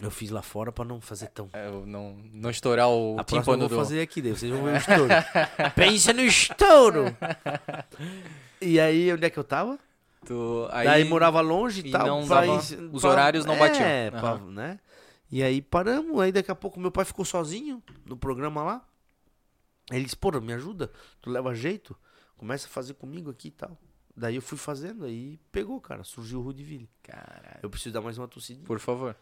[0.00, 3.38] Eu fiz lá fora pra não fazer tão É, não, não estourar o A próxima
[3.38, 3.76] eu tímpano vou do...
[3.76, 5.08] fazer aqui, daí vocês vão ver o estouro.
[5.76, 7.04] Pensa no estouro!
[8.60, 9.78] e aí, onde é que eu tava?
[10.26, 12.06] do- aí, Daí morava longe e e tal.
[12.06, 13.84] não pra dava- ir- os pra- horários não batiam.
[13.86, 14.50] É, pra- Aham.
[14.50, 14.78] né?
[15.30, 18.84] E aí paramos, aí daqui a pouco meu pai ficou sozinho no programa lá.
[19.90, 20.90] Ele disse, pô, me ajuda,
[21.22, 21.96] tu leva jeito,
[22.36, 23.76] começa a fazer comigo aqui e tal.
[24.16, 26.88] Daí eu fui fazendo, aí pegou, cara, surgiu o Rudiville.
[27.02, 27.58] Caralho.
[27.62, 28.66] Eu preciso dar mais uma tossidinha.
[28.66, 29.16] Por favor.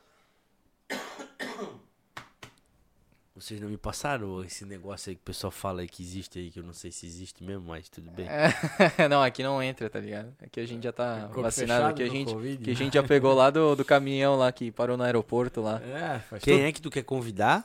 [3.34, 6.58] Vocês não me passaram esse negócio aí que o pessoal fala que existe aí, que
[6.58, 8.26] eu não sei se existe mesmo, mas tudo bem.
[9.08, 10.34] não, aqui não entra, tá ligado?
[10.42, 11.86] Aqui a gente já tá Corpo vacinado.
[11.86, 12.64] Aqui a gente, Covid.
[12.64, 15.80] que a gente já pegou lá do, do caminhão lá que parou no aeroporto lá.
[15.80, 16.66] É, faz Quem tudo.
[16.66, 17.64] é que tu quer convidar?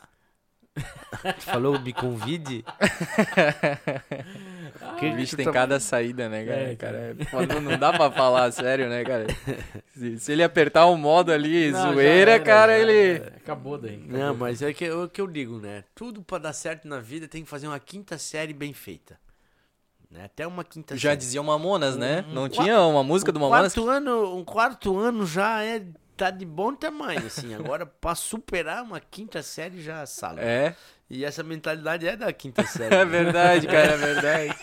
[0.76, 2.64] tu falou, me convide.
[5.00, 6.60] Que o bicho tem cada saída, né, cara?
[6.62, 7.54] É, cara, cara.
[7.54, 9.28] é não dá pra falar sério, né, cara?
[9.96, 13.24] Se, se ele apertar o modo ali, Não, zoeira, era, cara, ele.
[13.38, 13.96] Acabou daí.
[13.96, 14.18] acabou.
[14.18, 15.84] Não, mas é que, é o que eu digo, né?
[15.96, 19.18] Tudo pra dar certo na vida tem que fazer uma quinta série bem feita.
[20.10, 20.26] Né?
[20.26, 21.18] Até uma quinta Já série.
[21.18, 22.24] dizia o Mamonas, né?
[22.30, 23.74] Um- Não um tinha uma música do um Mamonas?
[23.74, 25.82] quarto ano, um quarto ano já é
[26.16, 27.54] tá de bom tamanho, assim.
[27.56, 30.40] Agora pra superar uma quinta série já sala.
[30.42, 30.76] É,
[31.10, 32.94] E essa mentalidade é da quinta série.
[32.96, 34.56] é verdade, cara, é verdade.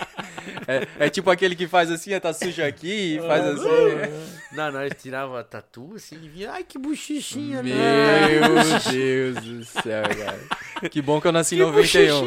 [0.67, 4.31] É, é tipo aquele que faz assim, tá sujo aqui e faz assim.
[4.53, 8.81] Não, nós tirava a tatu assim e via, ai que bochichinha, Meu né?
[8.91, 10.89] Deus do céu, cara.
[10.89, 12.27] Que bom que eu nasci em 91.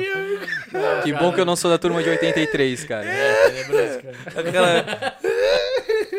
[1.03, 3.05] Que bom que eu não sou da turma de 83, cara.
[3.05, 4.39] É, tenebroso, cara.
[4.39, 5.13] Aquela.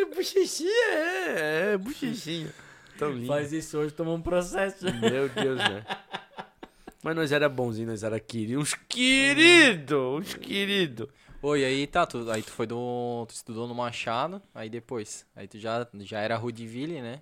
[0.15, 2.49] bochichinha, é, é, bochichinha.
[2.99, 3.27] Tão lindo.
[3.27, 4.85] Faz isso hoje, toma um processo.
[4.85, 5.85] Meu Deus, né?
[7.03, 8.61] Mas nós era bonzinho, nós era querido.
[8.61, 11.07] Uns queridos, uns queridos.
[11.43, 13.27] Oi, aí tá, tu, aí tu foi do.
[13.29, 15.27] Tu estudou no Machado, aí depois.
[15.37, 17.21] Aí tu já, já era Rudiville, né?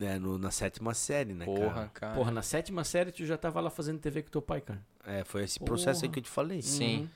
[0.00, 1.88] É, no, na sétima série, né, Porra, cara?
[1.94, 2.14] cara.
[2.14, 4.82] Porra, na sétima série tu já tava lá fazendo TV com teu pai, cara.
[5.06, 6.12] É, foi esse processo aí Porra.
[6.14, 6.60] que eu te falei.
[6.60, 7.08] Sim.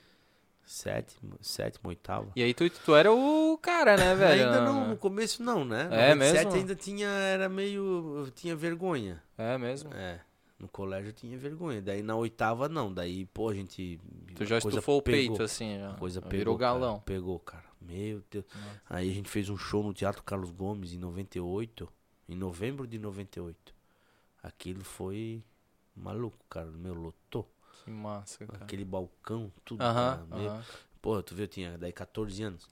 [0.67, 2.29] Sétimo, sétimo, oitavo.
[2.35, 4.47] E aí tu, tu era o cara, né, velho?
[4.47, 5.87] Ainda não, no começo não, né?
[5.89, 6.59] É 97 mesmo?
[6.59, 9.23] ainda tinha, era meio, tinha vergonha.
[9.37, 9.93] É mesmo?
[9.93, 10.19] É,
[10.59, 11.81] no colégio eu tinha vergonha.
[11.81, 13.97] Daí na oitava não, daí, pô, a gente...
[14.35, 15.37] Tu já estufou o pegou.
[15.37, 15.91] peito, assim, já.
[15.91, 16.99] A coisa Virou pegou, cara, galão.
[16.99, 17.63] pegou, cara.
[17.79, 18.45] Meu Deus.
[18.89, 21.87] Aí a gente fez um show no Teatro Carlos Gomes em 98,
[22.27, 23.73] em novembro de 98.
[24.43, 25.41] Aquilo foi
[25.95, 26.69] maluco, cara.
[26.69, 27.49] Meu, lotou.
[27.87, 28.65] Que massa, cara.
[28.65, 29.81] Aquele balcão, tudo.
[29.81, 30.49] Aham, cara, meu.
[30.51, 30.63] aham.
[31.01, 32.67] Porra, tu viu, eu tinha daí 14 anos.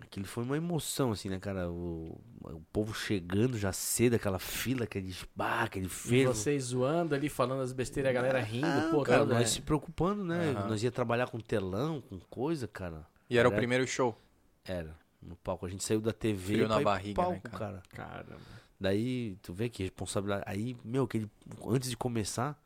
[0.00, 1.70] Aquilo foi uma emoção, assim, né, cara?
[1.70, 6.34] O, o povo chegando já cedo, aquela fila, aquele, bah, aquele E fervo.
[6.34, 9.46] vocês zoando ali, falando as besteiras, a galera rindo, Ah, pô, cara, dando, nós né?
[9.46, 10.50] se preocupando, né?
[10.50, 10.68] Aham.
[10.70, 13.06] Nós ia trabalhar com telão, com coisa, cara.
[13.30, 14.18] E era o Era- primeiro show.
[14.64, 15.66] Era, no palco.
[15.66, 17.82] A gente saiu da TV Frio na barriga, né, palco, cara?
[17.90, 18.12] cara.
[18.24, 18.40] Caramba.
[18.80, 20.42] Daí, tu vê que responsabilidade.
[20.48, 21.30] Aí, meu, aquele.
[21.64, 22.60] Antes de começar.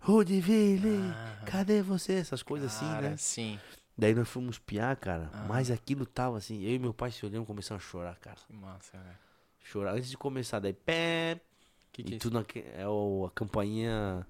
[0.00, 2.14] Rodiville, Ah, cadê você?
[2.14, 3.16] Essas coisas assim, cara, né?
[3.16, 3.58] Sim.
[3.96, 5.28] Daí nós fomos piar, cara.
[5.32, 5.44] Ah.
[5.46, 6.62] Mas aquilo tava assim.
[6.62, 8.36] Eu e meu pai se olhando começamos a chorar, cara.
[8.46, 9.18] Que massa, velho.
[9.62, 9.94] Chorar.
[9.94, 11.40] Antes de começar, daí pé.
[11.92, 12.22] Que que é e isso?
[12.22, 14.26] tudo naque- é o, a campainha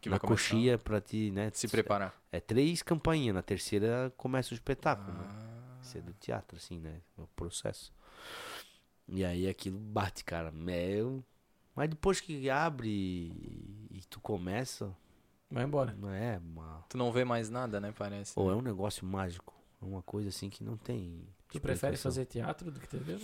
[0.00, 1.50] Que na coxia pra te, né?
[1.54, 2.14] Se preparar.
[2.30, 3.34] É três campainhas.
[3.34, 5.24] Na terceira começa o espetáculo, né?
[5.26, 7.00] Ah, Isso é do teatro, assim, né?
[7.18, 7.94] É o processo.
[9.08, 10.50] E aí aquilo bate, cara.
[10.50, 11.24] Meu.
[11.74, 12.90] Mas depois que abre
[13.90, 14.94] e tu começa,
[15.54, 15.94] Vai embora.
[15.98, 16.84] não é uma.
[16.88, 17.92] tu não vê mais nada, né?
[17.96, 18.32] Parece.
[18.36, 19.54] Ou é um negócio mágico.
[19.80, 21.22] É uma coisa assim que não tem.
[21.50, 23.14] Tu prefere fazer teatro do que TV?
[23.14, 23.20] não?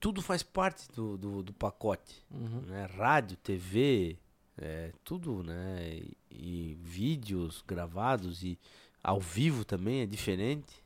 [0.00, 2.22] Tudo faz parte do, do, do pacote.
[2.30, 2.62] Uhum.
[2.62, 2.86] Né?
[2.86, 4.18] Rádio, TV,
[4.58, 5.88] é, tudo, né?
[5.88, 8.58] E, e vídeos gravados e
[9.02, 10.84] ao vivo também é diferente.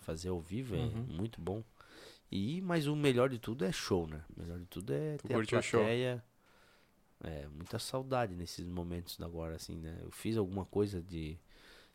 [0.00, 1.04] Fazer ao vivo é Uhum.
[1.10, 1.62] muito bom.
[2.32, 4.22] E, mas o melhor de tudo é show, né?
[4.34, 5.82] O melhor de tudo é Tu ter a curte o show.
[7.24, 9.98] É, muita saudade nesses momentos agora, assim, né?
[10.02, 11.36] Eu fiz alguma coisa de,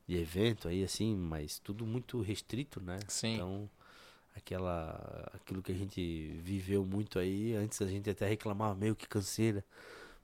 [0.08, 3.00] de evento aí, assim, mas tudo muito restrito, né?
[3.08, 3.36] Sim.
[3.36, 3.70] Então,
[4.36, 9.08] aquela, aquilo que a gente viveu muito aí, antes a gente até reclamava, meio que
[9.08, 9.64] canseira,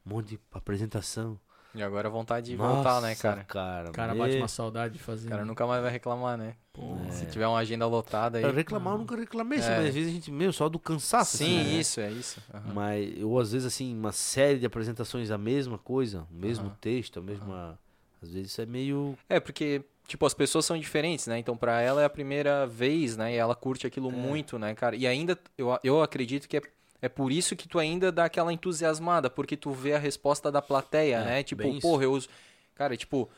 [0.05, 1.39] um monte de apresentação.
[1.73, 3.43] E agora a vontade de voltar, né, Nossa, cara?
[3.43, 5.27] cara O cara bate uma saudade de fazer.
[5.27, 5.47] O cara né?
[5.47, 6.55] nunca mais vai reclamar, né?
[6.73, 8.43] Pô, Se tiver uma agenda lotada aí.
[8.43, 9.62] Eu reclamar, eu nunca reclamei, É.
[9.62, 11.38] mas às vezes a gente, meu, só do cansaço.
[11.38, 11.79] Sim, assim, né?
[11.79, 12.41] isso, é isso.
[12.53, 12.73] Aham.
[12.73, 16.77] Mas, ou às vezes, assim, uma série de apresentações, a mesma coisa, o mesmo Aham.
[16.82, 17.79] texto, a mesma.
[18.21, 19.17] Às vezes isso é meio.
[19.29, 21.38] É, porque, tipo, as pessoas são diferentes, né?
[21.38, 23.34] Então, pra ela é a primeira vez, né?
[23.34, 24.95] E ela curte aquilo muito, né, cara?
[24.95, 26.62] E ainda, eu, eu acredito que é,
[27.01, 30.62] é por isso que tu ainda dá aquela entusiasmada, porque tu vê a resposta da
[30.62, 31.43] plateia, É, né?
[31.43, 32.27] Tipo, porra, eu uso.
[32.75, 33.29] Cara, tipo.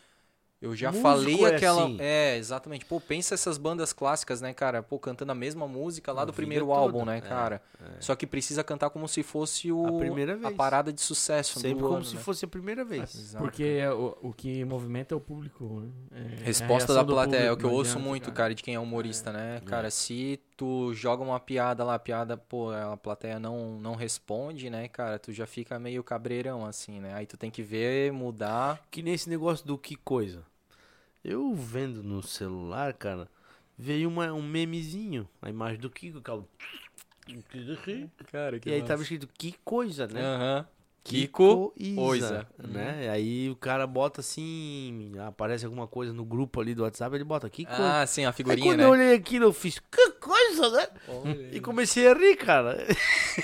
[0.63, 1.85] Eu já Músico falei é aquela.
[1.85, 1.97] assim.
[1.99, 2.85] É, exatamente.
[2.85, 4.83] Pô, pensa essas bandas clássicas, né, cara?
[4.83, 6.77] Pô, cantando a mesma música lá A do primeiro toda.
[6.77, 7.63] álbum, né, É, cara?
[7.99, 10.53] Só que precisa cantar como se fosse o, A primeira vez.
[10.55, 12.21] parada de sucesso Sempre como ano, se né?
[12.21, 13.15] fosse a primeira vez.
[13.15, 13.43] Exato.
[13.43, 15.63] Porque é o, o que movimenta é o público.
[15.81, 15.89] Né?
[16.11, 18.53] É- é a Resposta da plateia, é o público, que eu ouço adianta, muito, cara,
[18.53, 19.61] de quem é humorista, né?
[19.65, 24.69] Cara, se tu joga uma piada lá, a piada, pô, a plateia não, não responde,
[24.69, 27.13] né, cara, tu já fica meio cabreirão, assim, né?
[27.13, 28.85] Aí tu tem que ver, mudar.
[28.91, 30.45] Que nem esse negócio do que coisa.
[31.23, 33.27] Eu vendo no celular, cara,
[33.77, 36.33] veio uma, um memezinho, a imagem do Kiko, que é
[38.31, 40.21] Cara, e aí tava escrito que coisa, né?
[40.21, 40.67] Aham.
[41.03, 42.47] Kiko, Isa, Oisa.
[42.59, 43.09] né?
[43.09, 47.49] Aí o cara bota assim, aparece alguma coisa no grupo ali do WhatsApp, ele bota
[47.49, 48.01] que coisa.
[48.01, 48.85] Ah, sim, a Aí figurinha, quando né?
[48.85, 50.87] eu olhei aquilo, eu fiz, que coisa, né?
[51.51, 52.85] E comecei a rir, cara.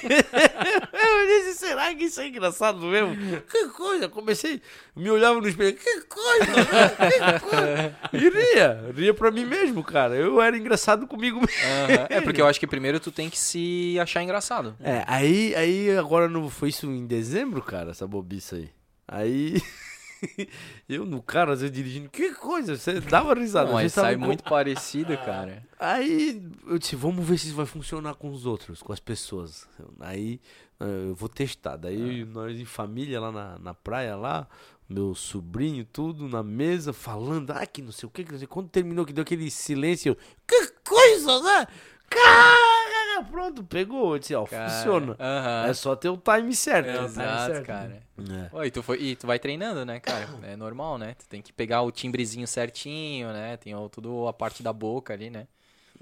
[0.04, 3.42] eu disse, será que isso é engraçado mesmo?
[3.42, 4.62] Que coisa, comecei,
[4.96, 7.12] me olhava no espelho, que coisa, né?
[7.12, 7.98] Que coisa.
[8.14, 10.16] E ria, ria pra mim mesmo, cara.
[10.16, 11.96] Eu era engraçado comigo mesmo.
[11.96, 12.08] Aham.
[12.10, 14.76] É porque eu acho que primeiro tu tem que se achar engraçado.
[14.80, 18.70] É, aí, aí agora no, foi isso em dezembro, cara, essa bobiça aí.
[19.08, 19.62] Aí
[20.88, 23.68] eu no carro, às vezes dirigindo, que coisa, você dava risada.
[23.68, 25.64] Não, mas sai muito parecido, cara.
[25.80, 29.68] Aí eu disse, vamos ver se isso vai funcionar com os outros, com as pessoas.
[30.00, 30.40] Aí
[30.80, 31.78] eh, eu vou testar.
[31.78, 34.48] Daí nós em família lá na, na praia lá,
[34.90, 38.48] meu sobrinho, tudo na mesa, falando, ah, que não sei o que, que não sei.
[38.48, 41.68] Quando terminou, que deu aquele silêncio, eu, que coisa, né?
[42.10, 44.16] Cara, pronto, pegou.
[44.16, 45.16] Eu disse, ó, Cara, funciona.
[45.20, 45.70] Aham.
[45.70, 46.88] É só ter o time certo.
[46.88, 48.04] É, o time Exato, certo, cara.
[48.18, 48.56] É.
[48.56, 50.28] Oi, tu foi, e tu vai treinando, né, cara?
[50.44, 51.16] É normal, né?
[51.16, 53.58] Tu tem que pegar o timbrezinho certinho, né?
[53.58, 55.48] Tem o, tudo a parte da boca ali, né?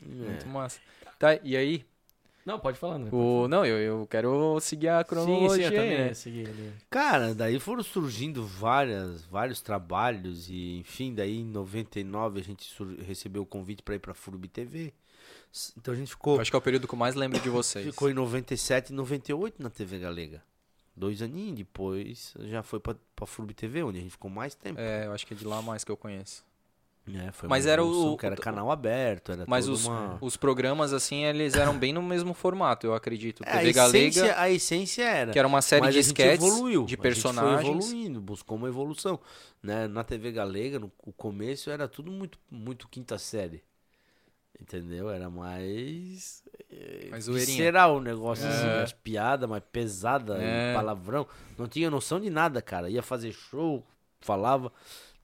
[0.02, 0.30] É.
[0.30, 0.80] Muito massa.
[1.18, 1.86] Tá, e aí?
[2.46, 3.10] Não, pode falar, né?
[3.12, 6.06] O, não, eu, eu quero seguir a cronologia, sim, sim, eu também né?
[6.06, 6.14] né?
[6.14, 6.74] segui ali.
[6.92, 12.72] Cara, daí foram surgindo várias, vários trabalhos e, enfim, daí em 99 a gente
[13.04, 14.94] recebeu o convite para ir para Furubi TV.
[15.78, 17.50] Então a gente ficou, Eu acho que é o período que eu mais lembro de
[17.50, 17.86] vocês.
[17.86, 20.44] ficou em 97 e 98 na TV Galega.
[20.96, 24.80] Dois aninhos depois já foi pra, pra Furubi TV, onde a gente ficou mais tempo.
[24.80, 26.44] É, eu acho que é de lá mais que eu conheço.
[27.14, 30.18] É, foi Mas era o- que era canal aberto, era Mas os, uma...
[30.22, 33.44] os programas, assim, eles eram bem no mesmo formato, eu acredito.
[33.46, 35.32] É, a, TV essência, Galega, a essência era.
[35.32, 37.62] que era uma série de a sketches evoluiu, de A personagens.
[37.68, 39.20] gente foi evoluindo, buscou uma evolução.
[39.62, 39.88] Né?
[39.88, 43.62] Na TV Galega, no o começo, era tudo muito, muito quinta série.
[44.60, 45.10] Entendeu?
[45.10, 46.44] Era mais.
[46.72, 48.82] eh, Mais visceral o negócio, assim, É.
[48.84, 50.74] as piadas mais pesadas, É.
[50.74, 51.28] palavrão.
[51.58, 52.90] Não tinha noção de nada, cara.
[52.90, 53.84] Ia fazer show,
[54.22, 54.72] falava.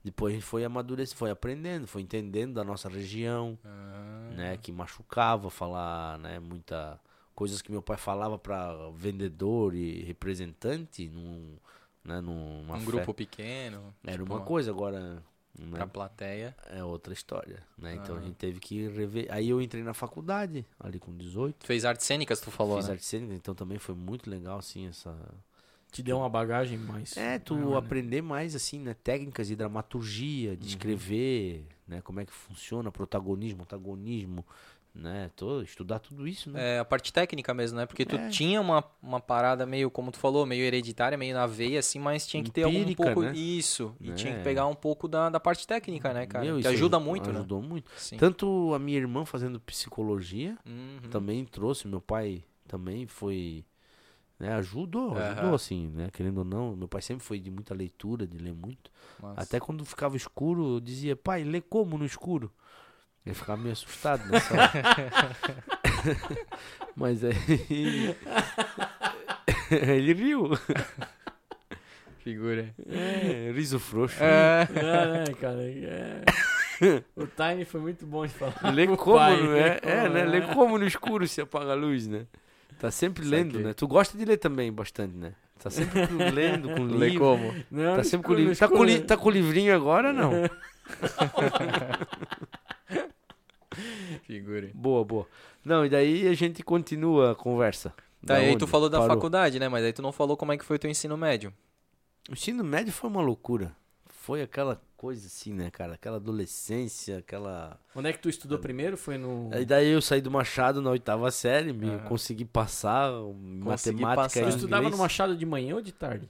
[0.04, 4.56] Depois a gente foi amadurecendo, foi aprendendo, foi entendendo da nossa região, Ah, né?
[4.60, 6.38] Que machucava falar, né?
[6.38, 7.00] Muita.
[7.34, 11.56] Coisas que meu pai falava pra vendedor e representante num,
[12.04, 13.94] né, numa um grupo pequeno.
[14.04, 15.22] Era tipo, uma coisa, agora.
[15.58, 15.70] Né?
[15.76, 16.56] Pra plateia.
[16.70, 17.94] É outra história, né?
[17.94, 18.22] Então a Ah.
[18.22, 19.26] gente teve que rever.
[19.30, 21.56] Aí eu entrei na faculdade, ali com 18.
[21.60, 22.92] Tu fez artes cênicas, tu falou, Fiz né?
[22.92, 25.14] arte cênica, então também foi muito legal, assim, essa...
[25.90, 27.18] Te deu uma bagagem mais.
[27.18, 27.76] É, tu maior, né?
[27.78, 28.94] aprender mais, assim, né?
[28.94, 30.56] Técnicas de dramaturgia, Uhum.
[30.56, 32.00] de escrever, né?
[32.00, 34.42] Como é que funciona, protagonismo, antagonismo,
[34.94, 35.30] né?
[35.36, 36.76] Tô, estudar tudo isso, né?
[36.76, 37.86] É, a parte técnica mesmo, né?
[37.86, 38.28] Porque tu É.
[38.28, 42.26] tinha uma, uma parada meio, como tu falou, meio hereditária, meio na veia, assim, mas
[42.26, 43.22] tinha que ter algum Empírica, pouco.
[43.22, 43.32] né?
[43.34, 43.94] Isso.
[44.00, 44.42] E tinha que É.
[44.42, 46.44] pegar um pouco da, da parte técnica, né, cara?
[46.44, 47.38] Meu, que ajuda aju- muito, né?
[47.38, 47.90] Ajudou muito.
[47.96, 48.16] Sim.
[48.16, 51.10] Tanto a minha irmã fazendo psicologia, Uhum.
[51.10, 53.64] também trouxe, meu pai também foi...
[54.38, 56.10] Né, ajudou, ajudou assim, né?
[56.12, 58.90] Querendo ou não, meu pai sempre foi de muita leitura, de ler muito.
[59.22, 62.52] Mas- Até quando ficava escuro, eu dizia, pai, lê como no escuro?
[63.24, 64.72] Ele ficava meio assustado nessa hora.
[66.96, 68.16] Mas aí.
[69.96, 70.50] Ele riu.
[72.18, 72.74] Figura.
[72.88, 74.16] É, riso frouxo.
[74.22, 74.68] É.
[74.74, 75.62] É, né, cara?
[75.62, 76.22] É.
[77.14, 78.72] O time foi muito bom de falar.
[78.74, 79.78] Lê como, pai, não lê é?
[79.80, 80.20] como, É, né?
[80.20, 80.24] é.
[80.24, 82.26] Lê como no escuro se apaga a luz, né?
[82.80, 83.72] Tá sempre lendo, né?
[83.72, 85.32] Tu gosta de ler também bastante, né?
[85.62, 87.24] Tá sempre com- lendo, com Lê livro.
[87.24, 87.54] como?
[87.70, 88.50] Não, Tá sempre com escuro, livro.
[88.50, 90.32] no Tá com, li- tá com o livrinho agora, não?
[94.26, 94.70] Figura.
[94.74, 95.26] Boa, boa.
[95.64, 97.90] Não, e daí a gente continua a conversa.
[98.24, 99.14] Tá, Da e aí tu falou da Parou.
[99.16, 99.68] faculdade, né?
[99.68, 101.52] Mas aí tu não falou como é que foi o teu ensino médio.
[102.28, 103.74] O ensino médio foi uma loucura.
[104.06, 105.94] Foi aquela coisa assim, né, cara?
[105.94, 107.76] Aquela adolescência, aquela.
[107.96, 108.96] Onde é que tu estudou primeiro?
[108.96, 109.50] Foi no.
[109.52, 111.98] Aí daí eu saí do Machado na oitava série, me Aham.
[112.08, 113.10] consegui passar,
[113.64, 114.40] Consegui matemática passar.
[114.42, 114.96] Tu Tu estudava no.
[114.96, 116.28] Machado de manhã ou de tarde?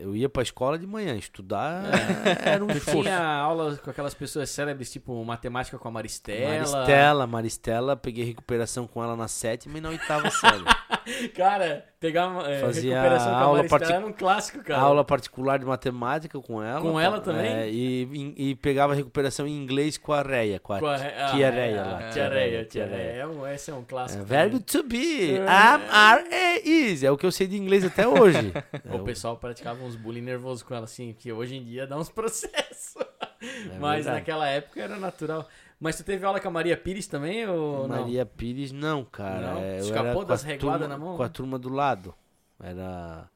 [0.00, 1.82] Eu ia pra escola de manhã, estudar
[2.44, 3.02] era um esforço.
[3.02, 6.48] tinha aula com aquelas pessoas célebres, tipo matemática com a Maristela.
[6.54, 10.64] Maristela, Maristela, peguei recuperação com ela na sétima e na oitava série.
[11.36, 14.80] Cara, pegar é, Fazia recuperação com a aula Maristela era um clássico, cara.
[14.82, 16.80] Aula particular de matemática com ela.
[16.80, 17.46] Com ela também?
[17.46, 21.30] é, e, e pegava recuperação em inglês com a Reia, com a, Com a- ah,
[21.32, 22.10] tia é, Reia a lá.
[22.10, 23.26] Tia Reia, Tia Tia Reia.
[23.26, 23.50] Reia.
[23.50, 24.22] É Esse é um clássico.
[24.22, 25.36] É, verbo to be.
[25.36, 25.46] É.
[25.48, 26.24] Am, are,
[26.64, 27.02] is.
[27.04, 28.52] É o que eu sei de inglês até hoje.
[28.84, 31.96] É O pessoal praticava uns bullying nervoso com ela, assim, que hoje em dia dá
[31.96, 32.94] uns processos.
[33.40, 34.18] É Mas verdade.
[34.20, 35.48] naquela época era natural.
[35.78, 38.00] Mas tu teve aula com a Maria Pires também ou não?
[38.00, 39.54] Maria Pires, não, cara.
[39.54, 39.60] Não?
[39.62, 41.16] É, Escapou a das reguadas turma- na mão?
[41.16, 42.14] Com a turma do lado.
[42.62, 43.28] Era.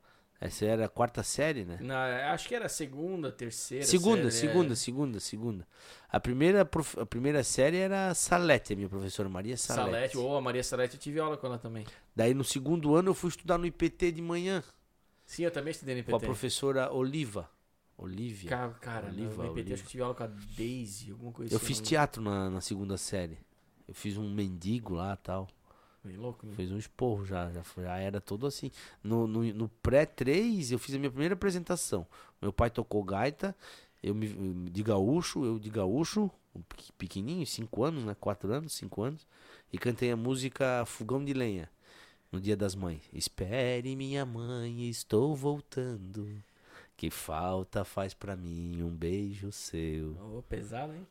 [0.42, 1.76] Essa era a quarta série, né?
[1.82, 3.84] Na- acho que era segunda, terceira.
[3.84, 4.76] Segunda, série, segunda, é.
[4.76, 5.66] segunda, segunda.
[6.08, 9.90] A primeira, prof- a primeira série era a Salete, a minha professora Maria Salete.
[9.90, 11.84] Salete, ou a Maria Salete, eu tive aula com ela também.
[12.16, 14.62] Daí no segundo ano eu fui estudar no IPT de manhã
[15.30, 16.10] Sim, eu também estudei no IPT.
[16.10, 17.48] com a professora Oliva.
[17.96, 18.50] Olivia.
[18.50, 19.74] Cara, cara Oliva, no IPT Oliva.
[19.74, 21.66] acho que eu tive aula com a Daisy, alguma coisa Eu assim.
[21.66, 23.38] fiz não teatro na, na segunda série.
[23.86, 25.42] Eu fiz um mendigo lá tal.
[25.42, 25.54] lembro.
[26.02, 26.52] Meio louco, né?
[26.56, 28.72] Fez um esporro já, já, foi- já era todo assim.
[29.04, 32.04] No, no, no pré-3, eu fiz a minha primeira apresentação.
[32.42, 33.54] Meu pai tocou gaita,
[34.02, 38.16] eu me, de gaúcho, eu de gaúcho, um pequ- pequenininho, 5 anos, né?
[38.18, 39.24] 4 anos, 5 anos.
[39.72, 41.70] E cantei a música Fogão de Lenha,
[42.30, 43.02] no Dia das Mães.
[43.12, 46.28] Espere, minha mãe, estou voltando.
[46.96, 50.16] Que falta faz pra mim um beijo seu.
[50.36, 51.06] Ô, pesado, hein?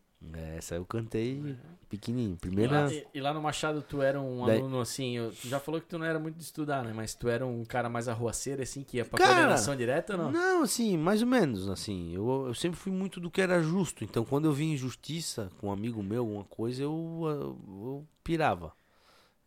[0.58, 1.56] Essa eu cantei
[1.90, 2.34] pequenininho.
[2.34, 2.82] E Primeira.
[2.82, 5.62] lá, e- e lá no Machado tu era um Daí- aluno assim, eu- tu já
[5.62, 6.92] falou que tu não era muito de estudar, né?
[6.94, 10.24] Mas tu era um cara mais arruaceiro, assim, que ia pra Cara, coordenação direta ou
[10.24, 10.32] não?
[10.32, 12.14] Não, assim, mais ou menos, assim.
[12.14, 14.04] Eu, eu sempre fui muito do que era justo.
[14.04, 18.74] Então, quando eu vi injustiça com um amigo meu, alguma coisa, eu, eu, eu pirava.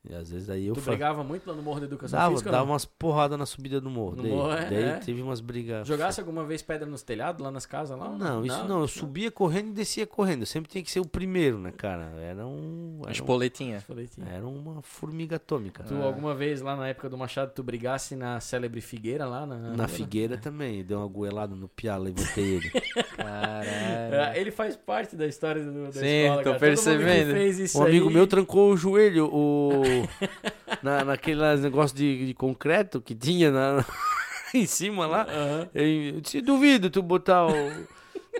[0.08, 2.32] E às vezes aí eu tu fa- brigava muito lá no Morro da Educação dava,
[2.32, 2.50] Física?
[2.50, 2.72] dava não?
[2.72, 4.16] umas porradas na subida do morro.
[4.16, 4.92] No daí morro, é, daí é.
[4.96, 5.86] teve umas brigas.
[5.86, 7.96] Jogasse alguma vez pedra nos telhados, lá nas casas?
[7.96, 8.08] Lá?
[8.08, 8.80] Não, isso não.
[8.80, 10.40] Eu subia correndo e descia correndo.
[10.40, 12.10] Eu sempre tinha que ser o primeiro, né, cara?
[12.20, 12.98] Era um.
[13.02, 13.78] Era, um- Espoletinha.
[13.86, 14.24] Tia.
[14.28, 15.84] era uma formiga atômica.
[15.84, 19.46] Tu alguma vez lá na época do Machado, tu brigasse na célebre Figueira lá?
[19.46, 20.82] Na, Na Figueira também.
[20.84, 22.70] Deu uma goelada no piala e botei ele.
[23.16, 24.36] Caralho.
[24.36, 26.42] Ele faz parte da história do, da Sim, escola, tô cara.
[26.42, 27.32] Todo mundo que percebendo.
[27.32, 29.82] fez isso Um amigo aí- meu trancou o joelho o...
[30.82, 33.84] na, naqueles negócios de, de concreto que tinha na,
[34.54, 35.26] em cima lá.
[35.28, 35.68] Aham.
[35.74, 37.52] Eu disse, duvido tu botar o.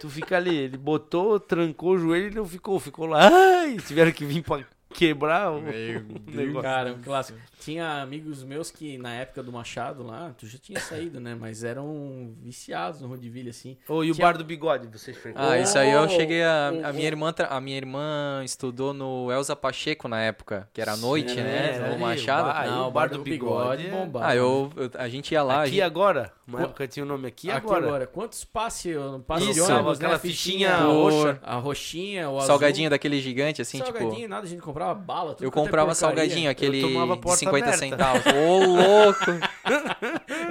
[0.01, 0.57] Tu fica ali.
[0.57, 2.79] Ele botou, trancou o joelho e não ficou.
[2.81, 3.29] Ficou lá.
[3.33, 5.61] Ai, tiveram que vir pra quebrar o
[6.27, 6.63] negócio.
[6.63, 7.39] Cara, um clássico.
[7.61, 11.37] Tinha amigos meus que na época do Machado lá, tu já tinha saído, né?
[11.39, 13.77] Mas eram viciados no Rodiville, assim.
[13.89, 15.49] Ô, e o Tinha- bar do bigode, vocês frequentam?
[15.49, 16.73] Ah, isso aí eu Oh, cheguei a.
[16.75, 20.95] oh, A minha irmã, a minha irmã estudou no Elza Pacheco na época, que era
[20.95, 21.85] à noite, É, né?
[21.85, 22.69] ali, No Machado.
[22.71, 24.27] Não, o bar do bigode é- bombava.
[24.27, 25.61] Ah, eu, eu- a gente ia lá.
[25.63, 26.33] Aqui gente- agora?
[26.45, 27.87] Uma Qu- época tinha o nome aqui, Aqui agora.
[27.87, 28.07] agora.
[28.07, 28.93] Quantos passe,
[29.29, 30.19] passe de Isso, ônibus, aquela né?
[30.19, 31.39] fichinha roxa.
[31.41, 32.47] A roxinha, o azul.
[32.49, 34.29] salgadinho daquele gigante, assim, salgadinho, tipo.
[34.29, 35.35] nada, a gente comprava bala.
[35.35, 37.79] tudo Eu é comprava salgadinho, aquele de porta 50 aberta.
[37.79, 38.23] centavos.
[38.27, 39.25] Ô, louco!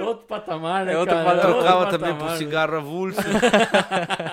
[0.02, 1.24] Outro patamar, né, É outro cara?
[1.26, 1.46] patamar.
[1.46, 2.36] Outro Trocava também patamar, por né?
[2.38, 3.20] cigarro avulso.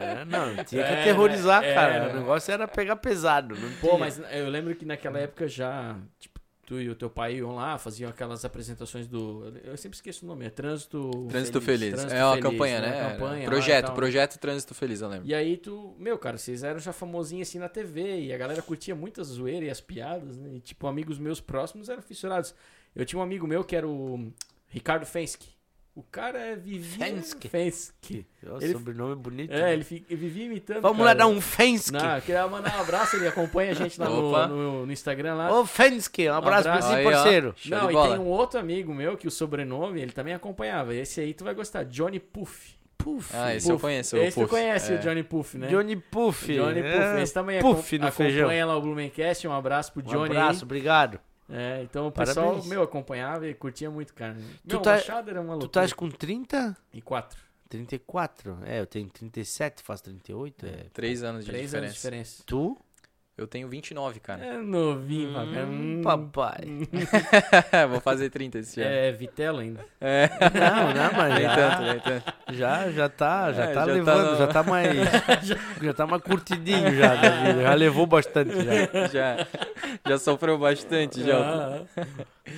[0.00, 1.94] é, não, tinha que Era, aterrorizar, cara.
[1.94, 2.10] era.
[2.10, 3.54] O negócio era pegar pesado.
[3.56, 3.98] Não Pô, tinha.
[3.98, 6.35] mas eu lembro que naquela época já, tipo,
[6.66, 9.52] tu e o teu pai iam lá, faziam aquelas apresentações do.
[9.64, 11.26] Eu sempre esqueço o nome, é Trânsito.
[11.28, 11.94] Trânsito Feliz.
[11.94, 12.90] Trânsito é uma Feliz, campanha, né?
[12.90, 13.00] né?
[13.02, 13.94] Uma campanha lá projeto, e tal.
[13.94, 15.26] projeto Trânsito Feliz, eu lembro.
[15.26, 18.60] E aí tu, meu, cara, vocês eram já famosinhos assim na TV e a galera
[18.60, 20.54] curtia muito as zoeiras e as piadas, né?
[20.54, 22.52] E tipo, amigos meus próximos eram fissurados.
[22.94, 24.32] Eu tinha um amigo meu que era o
[24.68, 25.55] Ricardo Fensky.
[25.96, 27.06] O cara é vivia?
[27.48, 28.26] Fensky.
[28.46, 29.50] Ó, ele- sobrenome bonito.
[29.50, 30.82] É, ele, fi- ele vivia imitando.
[30.82, 31.08] Vamos cara.
[31.08, 31.92] lá dar um Fensky.
[31.92, 35.58] Não, queria mandar um abraço, ele acompanha a gente lá no, no, no Instagram lá.
[35.58, 36.88] Ô, Fensky, um abraço pra abraço.
[36.88, 37.10] você, Aí, ó.
[37.10, 37.54] parceiro.
[37.56, 38.08] Show Não, e bola.
[38.10, 40.94] tem um outro amigo meu que o sobrenome ele também acompanhava.
[40.94, 42.76] Esse aí tu vai gostar, Johnny Puff.
[42.98, 43.30] Puff.
[43.34, 43.82] Ah, esse eu Puff.
[43.82, 44.16] conheço.
[44.16, 44.50] o Esse tu Puff.
[44.50, 44.96] conhece, É.
[44.96, 45.68] o Johnny Puff, né?
[45.68, 46.54] Johnny Puff.
[46.54, 46.94] Johnny Puff.
[47.18, 48.66] É, Esse também Puff acom- no acompanha feijão.
[48.66, 49.48] lá o Blumencast.
[49.48, 50.36] Um abraço pro Um Johnny aí.
[50.36, 51.20] abraço, obrigado.
[51.48, 52.66] É, então o pessoal, Parabéns.
[52.66, 54.36] meu, acompanhava e curtia muito, cara.
[54.64, 55.66] Meu, tá- o Machado era uma Tu loucura.
[55.68, 56.76] estás com 30?
[56.92, 57.38] E quatro.
[57.68, 58.58] 34?
[58.64, 60.66] É, eu tenho 37, faço 38.
[60.66, 60.86] É.
[60.92, 62.36] Três anos de Três anos de diferença.
[62.38, 62.42] diferença.
[62.46, 62.76] Tu?
[63.38, 64.42] Eu tenho 29, cara.
[64.42, 65.64] É novinho, papai.
[65.64, 66.64] Hum, papai.
[67.90, 68.90] Vou fazer 30 esse ano.
[68.90, 69.84] É Vitelo ainda.
[70.00, 70.26] É.
[70.54, 72.34] Não, não, mas Nem já, tanto, nem tanto.
[72.52, 74.88] já, já tá, já É, tá já tá levando, no- já tá mais,
[75.82, 79.06] já tá mais curtidinho já, da vida, já levou bastante já.
[79.12, 79.46] Já,
[80.08, 81.36] já sofreu bastante, já.
[81.38, 82.06] Ah,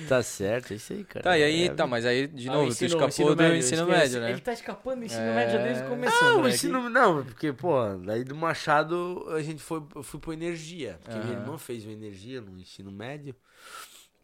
[0.07, 1.23] Tá certo, é isso aí, cara.
[1.23, 3.81] Tá, e aí, É, tá, mas aí, de ah, novo, tu ensino- escapou do ensino
[3.81, 3.85] esquece.
[3.99, 4.29] médio, né?
[4.31, 5.33] Ele tá escapando do ensino É.
[5.35, 6.23] médio desde o começo.
[6.23, 7.73] Não, o ensino, não, porque, pô,
[8.05, 10.68] daí do Machado a gente foi, fui pro Energia.
[10.77, 11.41] Porque minha Aham.
[11.41, 13.35] irmã fez o Energia no ensino médio.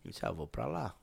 [0.03, 0.95] Eu disse, ah, vou pra lá.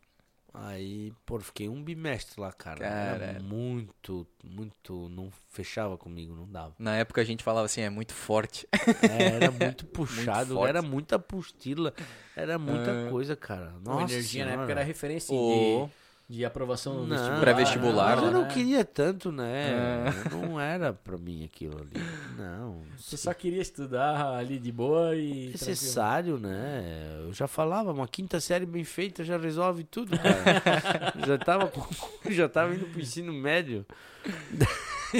[0.54, 2.84] Aí, pô, fiquei um bimestre lá, cara.
[2.84, 3.42] Era Caralho.
[3.42, 5.08] muito, muito.
[5.08, 6.74] Não fechava comigo, não dava.
[6.78, 8.68] Na época a gente falava assim, é muito forte.
[9.02, 10.68] É, era muito puxado, forte.
[10.68, 11.94] era muita apostila,
[12.36, 13.70] era muita coisa, cara.
[13.82, 14.62] Nossa, Energia na senhora.
[14.62, 15.86] época era referência Ô.
[15.86, 15.92] de,
[16.32, 17.40] de aprovação no Não, vestibular.
[17.40, 18.38] Pré-vestibular, Mas eu né?
[18.38, 19.74] não queria tanto, né?
[19.76, 20.30] Ah.
[20.30, 21.92] Não era pra mim aquilo ali.
[22.38, 22.80] Não.
[22.96, 25.20] Você só queria estudar ali de boa e.
[25.28, 25.50] tranquilo.
[25.52, 27.18] necessário, né?
[27.26, 31.12] Eu já falava, uma quinta série bem feita já resolve tudo, cara.
[31.26, 31.86] já, tava com-
[32.30, 33.84] já tava indo pro ensino médio.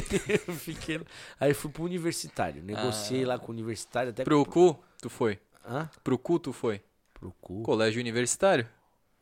[0.49, 0.99] eu fiquei...
[1.39, 2.63] Aí fui pro universitário.
[2.63, 5.39] Negociei lá com o universitário até Pro cu, tu foi.
[5.69, 5.91] Hã?
[6.03, 6.81] Pro cu, tu foi.
[7.13, 7.63] Pro cu.
[7.63, 8.67] Colégio universitário.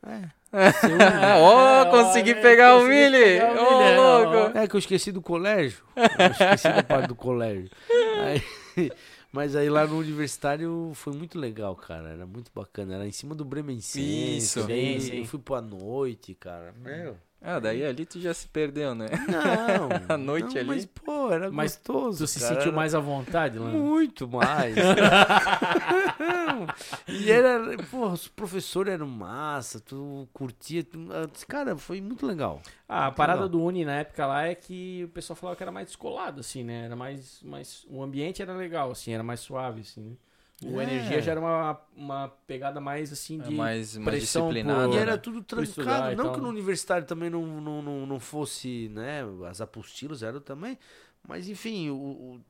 [0.07, 0.29] É.
[0.53, 2.41] Ó, consegui né?
[2.41, 3.39] pegar o Consegui Mili!
[3.39, 4.57] Ô, é, louco!
[4.57, 5.83] É que eu esqueci do colégio.
[5.95, 7.69] Eu esqueci da parte do colégio.
[8.23, 8.43] Aí-
[9.31, 12.09] mas aí lá no universitário foi muito legal, cara.
[12.09, 12.95] Era muito bacana.
[12.95, 14.37] Era em cima do Bremensense.
[14.37, 14.63] Isso.
[14.65, 15.19] Sim, sim.
[15.19, 16.73] Eu fui pra noite, cara.
[16.83, 17.15] Meu.
[17.43, 19.07] Ah, daí ali tu já se perdeu, né?
[19.27, 19.89] Não.
[20.13, 20.67] À noite não, ali.
[20.67, 22.19] Mas, pô, era Mas gostoso.
[22.19, 22.53] Tu se cara.
[22.53, 23.67] sentiu Era mais à vontade lá?
[23.67, 24.75] Muito mais.
[27.07, 30.83] e era, pô, os professores eram massa, tu curtia.
[30.83, 32.61] Tu, ah, cara, foi muito legal.
[32.87, 33.49] Ah, a parada Legal.
[33.49, 36.63] do Uni na época lá é que o pessoal falava que era mais descolado, assim,
[36.63, 36.85] né?
[36.85, 37.85] Era mais, mais.
[37.89, 40.15] O ambiente era legal, assim, era mais suave, assim.
[40.63, 40.83] O É.
[40.83, 43.51] Energia já era uma, uma pegada mais assim É de.
[43.55, 44.93] mais, mais pressão por- disciplinado.
[44.93, 45.01] E né?
[45.01, 46.15] era tudo trancado.
[46.15, 46.49] Não que no né?
[46.49, 49.21] universitário também não, não, não, não fosse, né?
[49.49, 50.77] As apostilas eram também.
[51.27, 52.41] Mas enfim, o, o-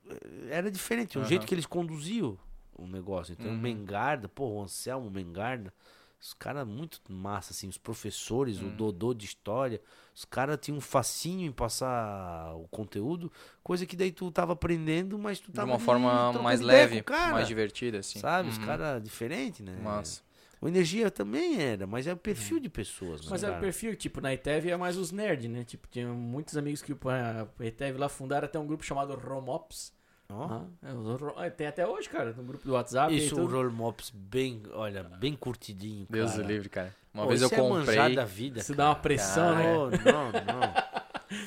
[0.50, 1.18] era diferente.
[1.18, 1.30] O Aham.
[1.30, 2.38] jeito que eles conduziam
[2.78, 3.34] o negócio.
[3.34, 3.58] Então, o Uhum.
[3.60, 5.74] Mengarda, pô, o Anselmo Mengarda.
[6.22, 8.70] Os caras muito massa, assim, os professores, o Hum.
[8.70, 9.82] Dodô de história,
[10.16, 13.32] os caras tinham um facinho em passar o conteúdo,
[13.64, 17.00] coisa que daí tu tava aprendendo, mas tu De tava uma ali forma mais leve,
[17.00, 18.20] o cara, mais divertida, assim.
[18.20, 18.50] Sabe?
[18.50, 18.66] Os Uhum.
[18.66, 19.76] caras diferentes, né?
[19.84, 20.22] Massa.
[20.62, 23.28] O Energia também era, mas é o perfil de pessoas, né?
[23.32, 23.66] Mas era o cara?
[23.66, 25.64] perfil, tipo, na ETEV é mais os nerds, né?
[25.64, 29.92] Tipo, tinha muitos amigos que a ETEV lá fundaram até um grupo chamado Romops.
[30.32, 30.62] Ó.
[30.84, 33.16] Ah, é, é, tem até hoje, cara, no grupo do WhatsApp.
[33.16, 33.46] Isso, o.
[33.46, 36.44] Roll Mops bem, olha, bem curtidinho, Deus cara.
[36.44, 36.96] o livre, cara.
[37.14, 37.86] Uma Pô, vez eu isso é comprei.
[37.86, 38.78] manjar da vida, Isso cara.
[38.78, 39.74] dá uma pressão, né?
[40.06, 40.92] Não, não.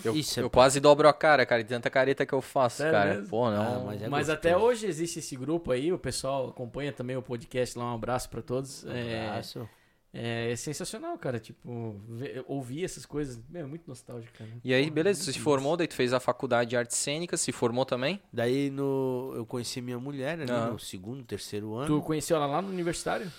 [0.03, 2.78] Eu, Isso é eu quase dobro a cara, cara, de tanta careta que eu faço,
[2.78, 3.14] Sério cara.
[3.14, 3.28] mesmo?
[3.28, 3.62] Pô, não.
[3.62, 7.22] Ah, mas é Mas até hoje existe esse grupo aí, o pessoal acompanha também o
[7.22, 8.85] podcast lá, um abraço pra todos.
[8.87, 9.59] É, Abraço.
[9.61, 9.84] É,
[10.17, 11.41] é sensacional, cara.
[11.41, 13.41] Tipo, ver- ouvir essas coisas.
[13.49, 14.51] Meu, é muito nostálgico, cara.
[14.62, 15.45] E aí, beleza, você se massa.
[15.45, 18.23] formou, daí tu fez a faculdade de artes cênicas, se formou também?
[18.33, 20.71] Daí no, eu conheci minha mulher ali Ah.
[20.71, 21.87] no segundo, terceiro ano.
[21.87, 23.31] Tu conheceu ela lá no universitário?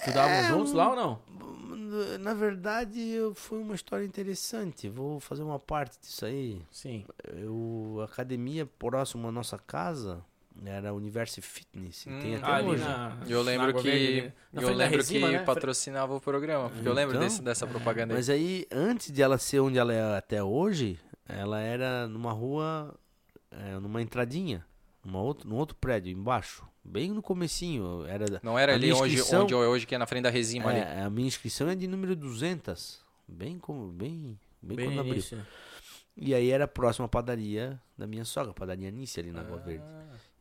[0.00, 1.22] Estudavam É, juntos lá ou não?
[2.20, 4.88] Na verdade, foi uma história interessante.
[4.88, 6.60] Vou fazer uma parte disso aí.
[6.70, 7.04] Sim.
[7.34, 10.24] Eu, a academia próxima à nossa casa
[10.64, 12.02] era Universo Fitness.
[12.06, 12.84] e tem Hum, até ali hoje.
[12.84, 14.32] na, Eu lembro que, Verde ali.
[14.64, 15.42] Eu lembro Resima, que né?
[15.44, 18.16] patrocinava o programa, porque eu lembro Então, desse, dessa propaganda aí.
[18.18, 20.98] Mas aí, antes de ela ser onde ela é até hoje,
[21.28, 22.94] ela era numa rua,
[23.50, 24.64] é, numa entradinha,
[25.04, 28.04] numa outro, num outro prédio embaixo, bem no comecinho.
[28.06, 30.22] Era Não era a ali minha onde, inscrição- onde é hoje, que é na frente
[30.24, 30.78] da Resima ali.
[30.80, 35.14] é, a minha inscrição é de número 200, bem como bem, bem, Bem quando abriu.
[35.14, 35.44] início.
[36.16, 39.56] E aí era próxima à padaria da minha sogra, a padaria Nice ali na Água
[39.60, 39.66] Ah.
[39.66, 39.84] Verde.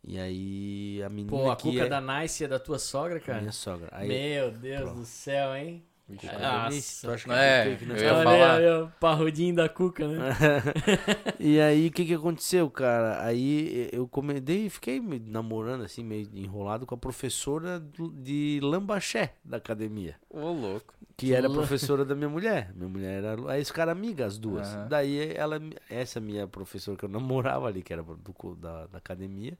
[0.05, 3.19] E aí a menina Pô, a que cuca é da Nice é da tua sogra,
[3.19, 3.39] cara?
[3.39, 3.89] minha sogra.
[3.91, 4.99] Aí, Meu Deus Pronto.
[4.99, 5.83] do céu, hein?
[6.07, 6.69] Vixe, cara.
[6.69, 7.11] tu Nossa.
[7.13, 8.61] acha que É, eu que eu ia Olha falar.
[8.83, 10.19] ó, parrudinho da cuca, né?
[11.39, 13.23] e aí, o que que aconteceu, cara?
[13.25, 19.57] Aí eu comecei, fiquei me namorando assim, meio enrolado com a professora de Lambaxé da
[19.57, 20.15] academia.
[20.29, 20.93] Ô, louco.
[21.15, 22.73] Que era professora da minha mulher.
[22.75, 23.51] Minha mulher era.
[23.51, 24.67] Aí eles ficaram amigas, as duas.
[24.67, 24.87] Aham.
[24.89, 29.57] Daí ela, essa minha professora que eu namorava ali, que era do, da, da academia,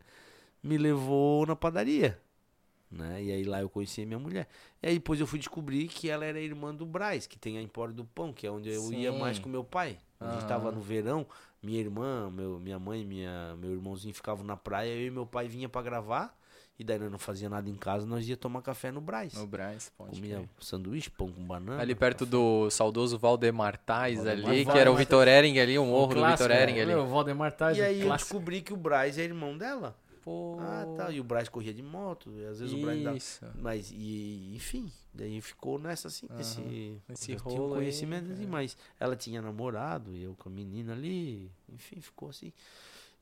[0.64, 2.18] me levou na padaria.
[2.90, 3.24] Né?
[3.24, 4.48] E aí lá eu conheci a minha mulher.
[4.82, 7.62] E aí depois eu fui descobrir que ela era irmã do Braz, que tem a
[7.62, 9.18] Empório do Pão, que é onde eu ia Sim.
[9.20, 9.98] mais com meu pai.
[10.20, 10.48] A gente Aham.
[10.48, 11.26] tava no verão,
[11.62, 15.48] minha irmã, meu, minha mãe, minha, meu irmãozinho ficavam na praia, eu e meu pai
[15.48, 16.38] vinha pra gravar.
[16.78, 19.34] E daí nós não fazia nada em casa, nós ia tomar café no Braz.
[19.34, 20.50] No Braz, pode Comia crer.
[20.60, 21.82] sanduíche, pão com banana.
[21.82, 24.74] Ali perto do saudoso Valdemar Tais Valdemar ali, Tais.
[24.76, 26.82] que era o Vitor Ering ali, o morro do Clássico, Vitor Ering né?
[26.82, 26.92] ali.
[26.94, 28.32] Meu, O Valdemar Tais, E aí eu clássico.
[28.34, 29.96] descobri que o Braz é irmão dela.
[30.24, 31.12] Pô, Ah, tá.
[31.12, 33.18] E o Braz corria de moto, às vezes o Braz dava.
[33.18, 33.46] isso.
[33.56, 36.62] Mas, e, enfim, daí ficou nessa assim, nesse,
[37.10, 38.52] Esse eu tinha rolo um aí, conhecimento assim, cara.
[38.52, 42.54] mas ela tinha namorado, eu com a menina ali, enfim, ficou assim.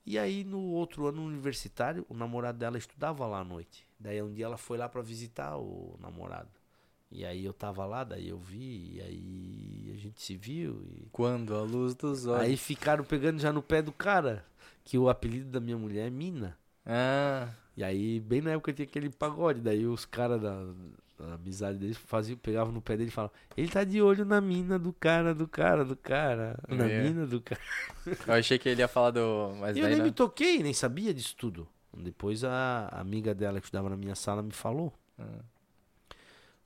[0.06, 3.86] E aí no outro ano universitário, o namorado dela estudava lá à noite.
[4.00, 6.50] Daí um dia ela foi lá pra visitar o namorado.
[7.12, 11.08] E aí eu tava lá, daí eu vi, e aí a gente se viu e
[11.12, 12.44] Quando a luz dos olhos.
[12.44, 14.46] Aí ficaram pegando já no pé do cara,
[14.86, 16.58] que o apelido da minha mulher é Mina.
[16.86, 20.64] Ah, E aí, bem na época tinha aquele pagode, daí os caras da,
[21.18, 24.42] da amizade deles faziam, pegavam no pé dele e falavam, ele tá de olho na
[24.42, 27.04] mina do cara, do cara, do cara, na É.
[27.04, 27.62] mina do cara.
[28.28, 29.54] eu achei que ele ia falar do.
[29.60, 30.06] Mas E eu daí nem não.
[30.06, 31.68] me toquei, nem sabia disso tudo.
[31.96, 34.94] Depois a amiga dela que estudava na minha sala me falou.
[35.20, 35.44] Ah.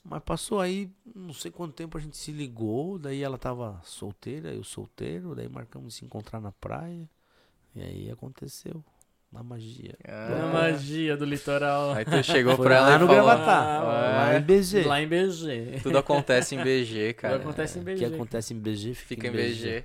[0.03, 4.53] Mas passou aí, não sei quanto tempo a gente se ligou, daí ela tava solteira,
[4.53, 7.09] eu solteiro, daí marcamos de se encontrar na praia.
[7.75, 8.83] E aí aconteceu.
[9.35, 9.95] Na magia.
[10.07, 10.53] A Ah.
[10.53, 11.91] magia do litoral.
[11.93, 13.23] Aí tu chegou Foi pra ela lá e no falou.
[13.25, 14.37] Gravatá, Ah, lá é.
[14.37, 14.83] em BG.
[14.83, 15.79] Lá em BG.
[15.83, 17.33] Tudo acontece em BG, cara.
[17.37, 17.97] Tudo acontece em O BG.
[17.99, 19.83] que acontece em BG fica, Fica em BG.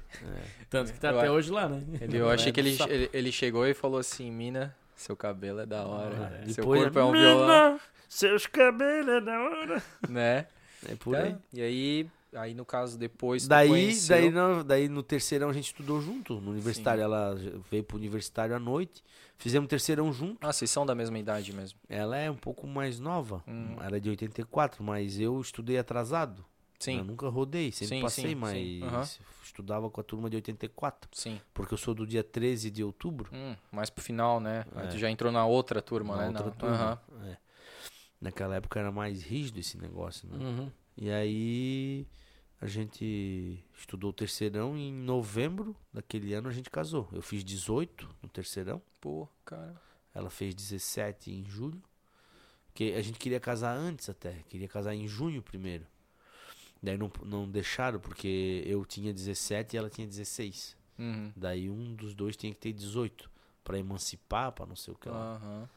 [0.71, 1.83] Tanto que tá Eu até acho- hoje lá, né?
[2.01, 5.67] Ele, eu achei que ele, ele, ele chegou e falou assim: Mina, seu cabelo é
[5.67, 6.41] da hora.
[6.43, 6.47] É.
[6.47, 7.81] Seu Depois, corpo é um "Mina, violão.
[8.09, 9.83] Seus cabelos é da hora.
[10.09, 10.47] Né?
[10.89, 11.33] É por aí.
[11.33, 11.39] Tá?
[11.55, 13.49] E aí, aí, no caso, depois.
[13.49, 17.03] Daí, conheceu- daí, no, daí no terceirão a gente estudou junto, no universitário.
[17.03, 17.37] Ela
[17.69, 19.03] veio pro universitário à noite.
[19.41, 20.37] Fizemos terceirão junto.
[20.47, 21.79] Ah, vocês são da mesma idade mesmo.
[21.89, 23.43] Ela é um pouco mais nova.
[23.49, 23.75] Hum.
[23.81, 26.43] Ela é de 84, mas eu estudei atrasado.
[26.43, 26.47] Eu
[26.79, 28.83] Sim, nunca rodei, sempre Sim, passei, sim, mas sim.
[28.85, 29.09] Aham.
[29.43, 31.09] estudava com a turma de 84.
[31.13, 31.41] sim.
[31.55, 33.31] Porque eu sou do dia 13 de outubro.
[33.35, 34.67] Hum, mais pro final, né?
[34.75, 34.89] Aí É.
[34.91, 36.29] tu já entrou na outra turma, na né?
[36.29, 36.53] outra Não.
[36.53, 37.01] turma.
[37.15, 37.27] Aham.
[37.29, 37.37] É.
[38.21, 40.37] Naquela época era mais rígido esse negócio, né?
[40.39, 40.71] Uhum.
[40.99, 42.07] E aí
[42.61, 47.09] a gente estudou o terceirão e em novembro daquele ano a gente casou.
[47.13, 49.81] Eu fiz 18 no terceirão, Pô, cara.
[50.15, 51.83] ela fez 17 em julho.
[52.67, 55.87] Porque a gente queria casar antes até, queria casar em junho primeiro.
[56.83, 60.77] Daí não, não deixaram porque eu tinha 17 e ela tinha 16.
[60.99, 61.33] Uhum.
[61.37, 63.31] Daí um dos dois tinha que ter 18
[63.65, 65.37] Pra emancipar, pra não sei o que lá.
[65.37, 65.69] Aham.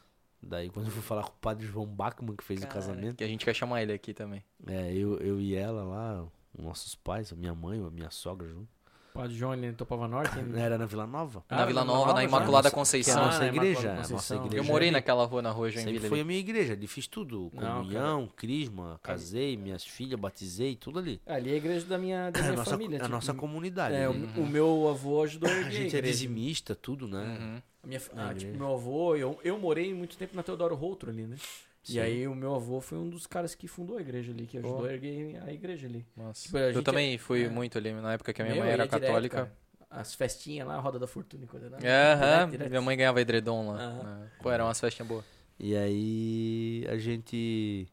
[0.42, 3.18] Daí quando eu fui falar com o padre João Bachmann que fez o Cara, casamento,
[3.18, 4.44] Que a gente quer chamar ele aqui também.
[4.68, 6.26] é, eu, eu e ela lá,
[6.58, 8.68] nossos pais, a minha mãe, a minha sogra junto.
[9.14, 10.39] Padre João ali em Topava Norte.
[10.39, 10.45] hein?
[10.58, 11.43] Era na Vila Nova.
[11.47, 12.28] Ah, na Vila Nova, na já?
[12.28, 13.22] Imaculada Que é Conceição.
[13.22, 13.80] a nossa na igreja.
[13.82, 16.10] Imaculada a nossa igreja Eu morei naquela rua, na rua Sempre Joinville.
[16.10, 16.22] foi ali.
[16.22, 17.51] a minha igreja, ali fiz tudo.
[17.54, 21.22] Não, Comunhão, crisma, casei, minhas filhas, batizei, tudo ali.
[21.28, 22.97] Ali é a igreja da minha, da É a minha nossa, família.
[22.97, 23.93] a tipo, nossa comunidade.
[23.95, 24.34] é, o, né?
[24.36, 27.38] o meu avô ajudou a A gente é dizimista, tudo, né?
[27.39, 27.62] Uhum.
[27.84, 31.12] A minha, Na ah, tipo, meu avô, eu, eu morei muito tempo na Teodoro Routro
[31.12, 31.36] ali, né?
[31.84, 31.96] Sim.
[31.96, 34.58] E aí o meu avô foi um dos caras que fundou a igreja ali, que
[34.58, 34.86] ajudou Pô.
[34.86, 36.06] a erguer a igreja ali.
[36.16, 36.44] Nossa.
[36.44, 38.74] Tipo, a Eu também fui é- muito ali, na época que a minha Meu, mãe
[38.74, 39.36] era direto, católica.
[39.38, 39.64] cara.
[39.90, 41.78] As festinhas lá, a Roda da Fortuna e coisa lá.
[41.78, 42.70] Aham, Direto, direto.
[42.70, 43.78] minha mãe ganhava edredom lá.
[43.78, 44.04] Aham.
[44.04, 44.32] né?
[44.42, 45.26] Pô, era umas festinhas boas.
[45.60, 47.88] E aí a gente.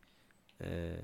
[0.59, 1.01] é,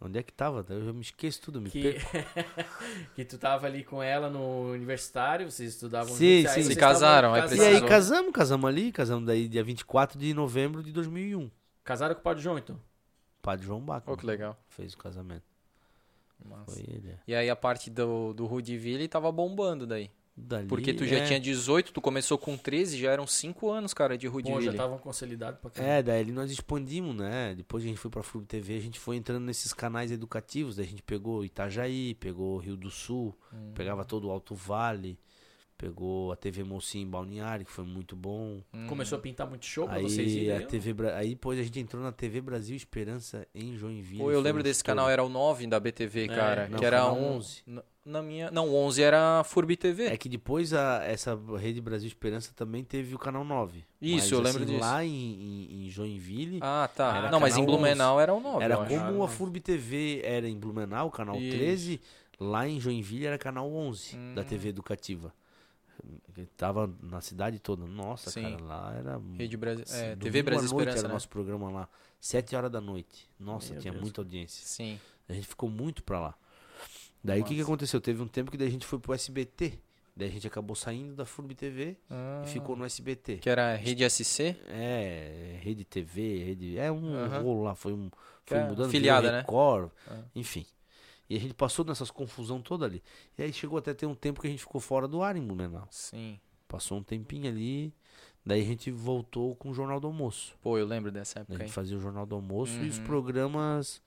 [0.00, 0.64] Onde é que tava?
[0.68, 2.10] Eu me esqueço tudo, me Que, perco.
[3.14, 6.60] que tu tava ali com ela no universitário, vocês estudavam Sim, juntos, sim.
[6.60, 10.82] aí Se casaram, aí E aí casamos, casamos ali, casamos daí dia 24 de novembro
[10.82, 11.50] de 2001.
[11.84, 12.80] Casaram com o Padre João, então?
[13.42, 14.58] Padre João Baco Pô, que legal.
[14.68, 15.44] fez o casamento.
[16.44, 16.72] Massa.
[16.72, 17.10] Foi ele.
[17.10, 17.18] é.
[17.28, 20.10] E aí a parte do, do Rudiville tava bombando daí.
[20.36, 21.24] Dali, Porque tu já é.
[21.24, 24.98] tinha 18, tu começou com 13, já eram 5 anos, cara, de Pô, já estavam
[24.98, 25.92] consolidados pra caramba.
[25.92, 27.54] É, daí nós expandimos, né?
[27.54, 30.74] Depois a gente foi pra FUB TV, a gente foi entrando nesses canais educativos.
[30.74, 33.70] Daí a gente pegou Itajaí, pegou Rio do Sul, Hum.
[33.76, 35.16] pegava todo o Alto Vale,
[35.88, 38.60] pegou a TV Mocinho em Balneário, que foi muito bom.
[38.72, 38.86] Hum.
[38.86, 41.62] Começou a pintar muito show pra vocês Aí, irem a TV, Bra- aí depois a
[41.62, 44.18] gente entrou na TV Brasil Esperança em Joinville.
[44.22, 44.96] Pô, eu lembro desse estouro.
[44.96, 46.68] canal, era o 9 da BTV, cara.
[46.68, 47.36] não, que era um.
[47.36, 47.62] 11.
[47.66, 48.50] Na- Na minha.
[48.50, 50.06] Não, o 11 era a Furby TV.
[50.06, 53.82] É que depois a, essa Rede Brasil Esperança também teve o canal 9.
[54.00, 54.84] Isso, Mas, eu lembro assim, disso.
[54.84, 57.30] Lá em, em, em Joinville, Ah, tá.
[57.30, 58.62] Não, mas em Blumenau era o 9.
[58.64, 59.34] era como a acho.
[59.36, 61.56] FURB TV era em Blumenau, canal Isso.
[61.56, 62.00] 13,
[62.38, 64.44] lá em Joinville era canal 11 da Hum.
[64.44, 65.32] TV educativa.
[66.34, 67.86] Que Tava na cidade toda.
[67.86, 68.42] Nossa, Sim.
[68.42, 69.20] cara, lá era.
[69.36, 69.84] Rede Brasil.
[69.86, 71.14] Sim, É, TV à Brasil noite Esperança, era né?
[71.14, 71.88] nosso programa lá.
[72.20, 73.28] 7 horas da noite.
[73.38, 74.02] Nossa, Meu tinha Deus.
[74.02, 74.66] muita audiência.
[74.66, 74.98] Sim.
[75.28, 76.34] A gente ficou muito pra lá.
[77.22, 78.00] Daí o que, que aconteceu?
[78.00, 79.78] Teve um tempo que daí a gente foi pro SBT.
[80.16, 83.38] Daí a gente acabou saindo da FURB TV Ah, e ficou no SBT.
[83.38, 84.56] Que era Rede SC?
[84.68, 86.78] É, Rede TV, Rede.
[86.78, 87.40] É um Aham.
[87.42, 88.10] rolo lá, foi, um,
[88.44, 88.90] foi é mudando.
[88.90, 89.38] filiada, né?
[89.40, 90.20] Record, Ah.
[90.34, 90.64] enfim.
[91.28, 93.02] E a gente passou nessas confusão toda ali.
[93.38, 95.42] E aí chegou até ter um tempo que a gente ficou fora do ar em
[95.46, 95.86] Blumenau.
[95.90, 96.38] Sim.
[96.68, 97.94] Passou um tempinho ali.
[98.44, 100.54] Daí a gente voltou com o Jornal do Almoço.
[100.60, 101.66] Pô, eu lembro dessa A época aí.
[101.66, 103.04] gente fazia o Jornal do Almoço e os Uhum.
[103.04, 104.02] programas.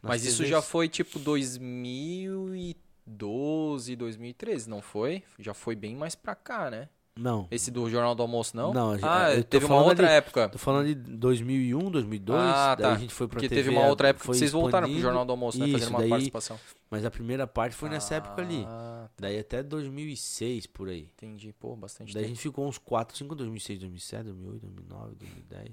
[0.00, 0.50] Mas isso TVs.
[0.50, 5.22] já foi tipo 2012, 2013, não foi?
[5.38, 6.88] Já foi bem mais pra cá, né?
[7.14, 7.46] Não.
[7.50, 8.72] Esse do Jornal do Almoço, não?
[8.72, 10.48] Não, a gente- ah, eu tô teve uma outra ali- época.
[10.48, 12.40] Tô falando de 2001, 2002.
[12.40, 12.92] Ah, daí tá.
[12.94, 13.62] a gente foi pra Porque TV.
[13.64, 15.02] teve uma outra época que vocês voltaram pro expandindo.
[15.02, 15.66] Jornal do Almoço, né?
[15.66, 16.58] Isso, Fazendo uma daí- participação.
[16.90, 18.64] Mas a primeira parte foi nessa época ali.
[18.66, 21.08] Ah, Daí até 2006, por aí.
[21.14, 21.52] entendi.
[21.58, 22.34] Pô, bastante Daí a tempo.
[22.34, 25.68] gente ficou uns 4, 5, 2006, 2007, 2008, 2009, 2010.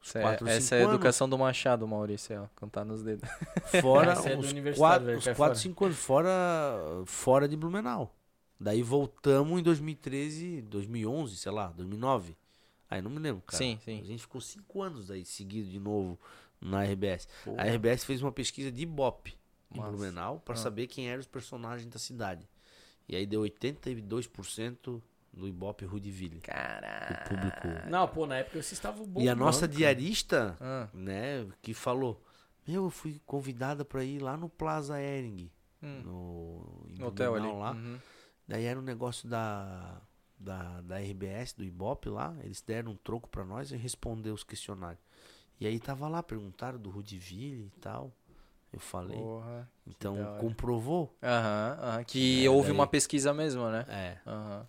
[0.00, 0.94] Uns Essa é- quatro, essa cinco é a anos.
[0.94, 2.46] educação do Machado, Maurício, ó.
[2.54, 3.28] Cantar nos dedos.
[3.82, 5.62] Fora é do uns universitário, 4, velho, uns cai 4 fora.
[5.62, 8.12] 5 anos fora, fora de Blumenau.
[8.58, 12.36] Daí voltamos em 2013, 2011, sei lá, 2009.
[12.88, 13.58] Aí não me lembro, cara.
[13.58, 14.00] Sim, sim.
[14.00, 16.18] A gente ficou 5 anos aí seguido de novo
[16.60, 17.28] na RBS.
[17.44, 19.34] Pô, A RBS fez uma pesquisa de Ibope
[19.74, 19.80] em.
[19.80, 20.56] Blumenau pra Ah.
[20.56, 22.48] saber quem eram os personagens da cidade.
[23.08, 25.02] E aí deu 82%
[25.32, 26.40] do Ibope Rudiville.
[26.40, 27.14] Caralho.
[27.14, 27.88] O público.
[27.90, 29.20] Não, pô, na época vocês estavam bom.
[29.20, 32.22] E a nossa diarista, Ah, né, que falou:
[32.66, 35.50] Meu, eu fui convidada pra ir lá no Plaza Ering,
[35.82, 36.00] hum.
[36.04, 37.46] no, em No hotel ali.
[37.52, 37.72] Lá.
[37.72, 37.98] Uhum.
[38.48, 40.00] Daí era um negócio da,
[40.38, 42.34] da, da RBS, do Ibope lá.
[42.42, 45.00] Eles deram um troco pra nós e respondeu os questionários.
[45.60, 48.12] E aí tava lá, perguntaram do Rudiville e tal.
[48.72, 49.16] Eu falei.
[49.18, 49.68] Porra.
[49.86, 51.14] então comprovou.
[51.22, 52.04] Aham, aham.
[52.04, 53.84] Que É, houve daí- uma pesquisa mesmo, né?
[53.88, 54.18] É.
[54.26, 54.66] Aham.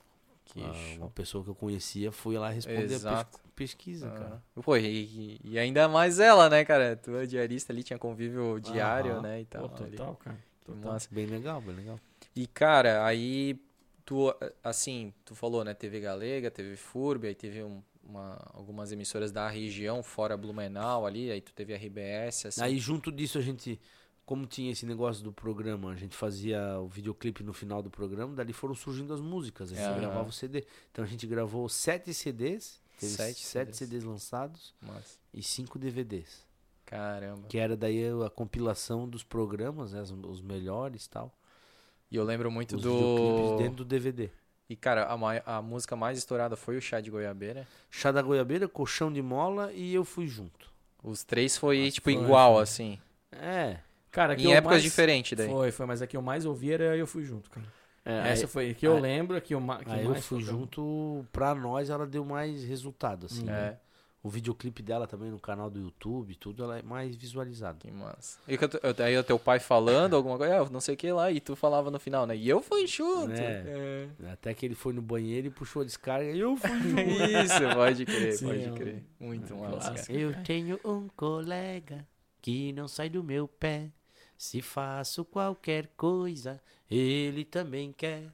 [0.56, 0.98] A- show.
[1.00, 3.38] uma pessoa que eu conhecia foi lá responder a Exato.
[3.38, 4.42] pes- pesquisa, cara.
[4.64, 6.96] Pô, e, e- ainda mais ela, né, cara?
[6.96, 9.42] Tu é diarista ali, tinha convívio diário, né?
[9.42, 9.84] E Pô, tal.
[9.86, 9.98] ali.
[9.98, 10.38] total, cara.
[10.62, 10.92] Que Total.
[10.94, 11.10] massa.
[11.12, 12.00] Bem legal, bem legal.
[12.34, 13.60] E, cara, aí
[14.08, 14.34] tu,
[14.64, 15.74] assim, tu falou, né?
[15.74, 21.30] TV Galega, TV FURB, aí teve um- uma, algumas emissoras da região, fora Blumenau ali,
[21.30, 22.62] aí tu teve a RBS, assim.
[22.62, 23.78] Aí junto disso a gente,
[24.26, 28.34] como tinha esse negócio do programa, a gente fazia o videoclipe no final do programa,
[28.34, 30.00] dali foram surgindo as músicas, a gente Aham.
[30.00, 30.66] gravava o CD.
[30.90, 33.78] Então a gente gravou sete CDs, teve Sete sete CDs.
[33.78, 34.74] CDs lançados
[35.34, 36.48] e cinco DVDs.
[36.86, 37.46] caramba.
[37.50, 41.38] Que era daí a compilação dos programas, né, os, os melhores e tal.
[42.10, 43.58] E eu lembro muito Os do...
[43.58, 44.30] dentro do DVD.
[44.70, 47.66] E, cara, a, mai- a música mais estourada foi o Chá de Goiabeira.
[47.90, 50.70] Chá da Goiabeira, Colchão de Mola e eu fui junto.
[51.04, 53.00] Os três foi, Nossa, tipo, foi, igual, assim.
[53.32, 53.78] É.
[54.12, 55.50] Cara, que Em épocas mais- diferentes daí.
[55.50, 57.66] Foi, foi, mas a que eu mais ouvi era Eu Fui Junto, cara.
[58.04, 60.12] é Essa aí, foi a que eu aí- lembro, a que eu, que aí eu
[60.12, 63.44] mais fui junto, pra nós ela deu mais resultado, assim.
[63.46, 63.78] né?
[64.28, 67.78] É, O videoclipe dela também no canal do YouTube, tudo, ela é mais visualizada.
[67.80, 68.40] que massa.
[68.48, 68.58] E
[69.02, 71.56] aí o teu pai falando alguma coisa, ah, não sei o que lá, e tu
[71.56, 72.36] falava no final, né?
[72.36, 73.32] E eu fui junto.
[73.32, 74.08] É.
[74.32, 77.44] Até que ele foi no banheiro e puxou a descarga e eu fui É.
[77.44, 79.04] Isso, pode crer, Sim, pode é crer.
[79.20, 80.12] Muito é massa, cara.
[80.12, 82.06] Eu tenho um colega
[82.42, 83.90] que não sai do meu pé.
[84.38, 88.32] Se faço qualquer coisa, ele também quer.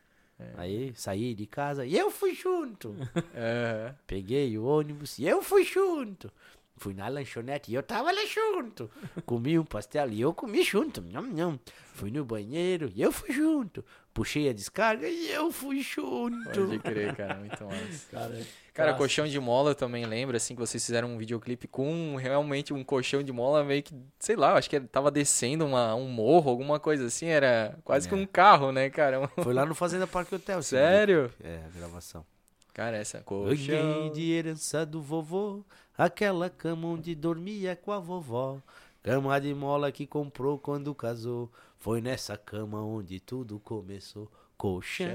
[0.55, 2.95] Aí saí de casa e eu fui junto.
[3.35, 3.93] É.
[4.05, 6.31] Peguei o ônibus e eu fui junto.
[6.77, 8.89] Fui na lanchonete e eu tava lá junto.
[9.25, 11.01] Comi um pastel e eu comi junto.
[11.01, 11.59] Nham, nham.
[11.93, 13.85] Fui no banheiro e eu fui junto.
[14.13, 16.43] Puxei a descarga e eu fui junto.
[16.53, 18.07] Pode crer, cara, muito massa.
[18.11, 18.41] Cara,
[18.73, 22.73] Cara, colchão de mola eu também lembro, assim, que vocês fizeram um videoclipe com realmente
[22.73, 26.49] um colchão de mola meio que, sei lá, acho que tava descendo uma, um morro,
[26.49, 28.17] alguma coisa assim, era quase que É.
[28.17, 29.27] um carro, né, cara?
[29.43, 30.61] Foi lá no Fazenda Parque Hotel.
[30.63, 31.31] Sério?
[31.43, 32.25] É, a gravação.
[32.73, 34.11] Cara, essa Ganhei colchão...
[34.11, 35.63] de herança do vovô
[35.95, 38.57] aquela cama onde dormia com a vovó.
[39.03, 41.51] Cama de mola que comprou quando casou.
[41.83, 44.31] Foi nessa cama onde tudo começou.
[44.55, 45.11] Colchão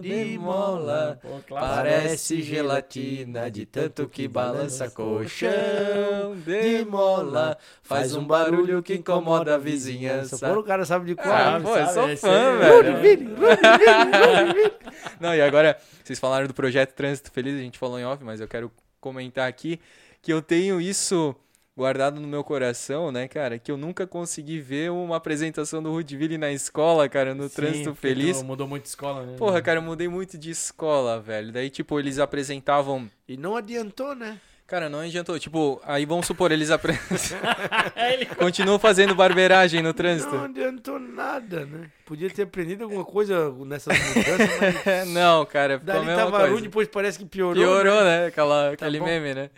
[0.00, 1.20] de mola.
[1.50, 7.58] Parece gelatina de tanto que balança colchão de mola.
[7.82, 10.48] Faz um barulho que incomoda a vizinhança.
[10.48, 11.28] Pô, o cara sabe de qual.
[11.28, 12.96] Ah, pô, eu sou fã, aí, velho.
[13.02, 14.72] Vini, Vini.
[15.20, 18.40] Não, e agora, vocês falaram do projeto Trânsito Feliz, a gente falou em off, mas
[18.40, 19.78] eu quero comentar aqui
[20.22, 21.36] que eu tenho isso
[21.76, 23.58] guardado no meu coração, né, cara?
[23.58, 27.94] Que eu nunca consegui ver uma apresentação do Rudville na escola, cara, no Sim, Trânsito
[27.94, 28.38] Feliz.
[28.40, 29.36] tu Mudou muito de escola, né?
[29.36, 31.52] Porra, cara, eu mudei muito de escola, velho.
[31.52, 33.10] Daí, tipo, eles apresentavam.
[33.28, 34.40] E não adiantou, né?
[34.66, 35.38] Cara, não adiantou.
[35.38, 36.94] Tipo, aí vamos supor, eles apre...
[38.36, 40.34] continuam fazendo barbeiragem no trânsito.
[40.34, 41.88] Não adiantou nada, né?
[42.04, 44.50] Podia ter aprendido alguma coisa nessas mudanças,
[44.84, 46.52] mas não, cara, ficou a dali mesma tava coisa.
[46.52, 47.54] ruim, depois parece que piorou.
[47.62, 48.22] Piorou, né?
[48.22, 48.26] né?
[48.26, 49.04] Aquela, Tá aquele bom.
[49.04, 49.50] meme, né?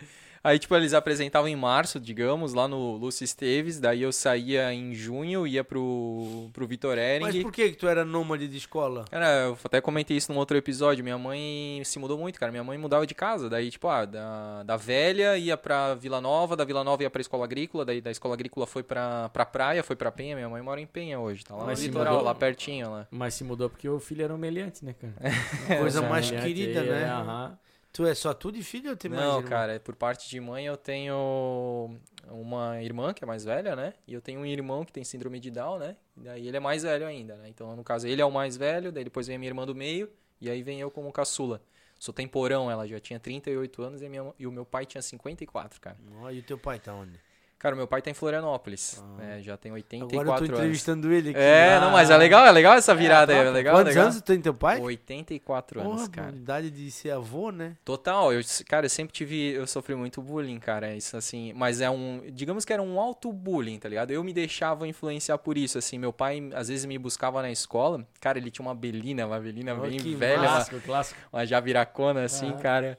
[0.43, 3.79] Aí, tipo, eles apresentavam em março, digamos, lá no Lúcio Esteves.
[3.79, 7.25] Daí eu saía em junho, ia pro, pro Vitor Ering.
[7.25, 9.05] Mas por que que tu era nômade de escola?
[9.11, 11.03] Cara, eu até comentei isso num outro episódio.
[11.03, 12.51] Minha mãe se mudou muito, cara.
[12.51, 13.49] Minha mãe mudava de casa.
[13.49, 17.21] Daí, tipo, ah, da, da velha ia pra Vila Nova, da Vila Nova ia pra
[17.21, 20.35] escola agrícola, daí da escola agrícola foi pra, pra praia, foi pra Penha.
[20.35, 22.25] Minha mãe mora em Penha hoje, tá lá Mas no se litoral, mudou?
[22.25, 23.07] lá pertinho, lá.
[23.11, 25.13] Mas se mudou porque o filho era um meliante, né, cara?
[25.79, 27.01] Coisa mais querida, aí, né?
[27.03, 27.57] é, aham.
[27.91, 30.65] Tu é só tu de filho ou tem mais Não, cara, por parte de mãe
[30.65, 31.89] eu tenho
[32.27, 33.93] uma irmã que é mais velha, né?
[34.07, 35.95] E eu tenho um irmão que tem síndrome de Down, né?
[36.15, 37.49] E daí ele é mais velho ainda, né?
[37.49, 39.73] Então, no caso, ele é o mais velho, daí depois vem a minha irmã do
[39.73, 40.09] meio,
[40.39, 41.61] e aí vem eu como caçula.
[41.97, 45.81] Sou temporão, ela já tinha 38 anos e, minha, e o meu pai tinha 54,
[45.81, 45.97] cara.
[46.21, 47.19] Ó, e o teu pai tá onde?
[47.59, 49.41] Cara, meu pai tá em Florianópolis, né?
[49.41, 50.59] Já tem 84 Agora eu tô anos.
[50.59, 51.37] entrevistando ele aqui.
[51.39, 54.03] É, Ah, não, mas é legal, é legal essa virada aí, é legal, Quantos legal.
[54.09, 54.79] anos tem teu pai?
[54.79, 56.29] 84 anos, Porra, cara.
[56.35, 57.75] idade de ser avô, né?
[57.83, 61.89] Total, eu, cara, eu sempre tive, eu sofri muito bullying, cara, isso assim, mas é
[61.89, 64.11] um, digamos que era um alto bullying, tá ligado?
[64.11, 68.07] Eu me deixava influenciar por isso, assim, meu pai às vezes me buscava na escola,
[68.21, 71.19] cara, ele tinha uma belina, uma belina Oh, bem velha, uma, Clássico, clássico.
[71.33, 72.61] uma javiracona, assim, Ah.
[72.61, 72.97] cara.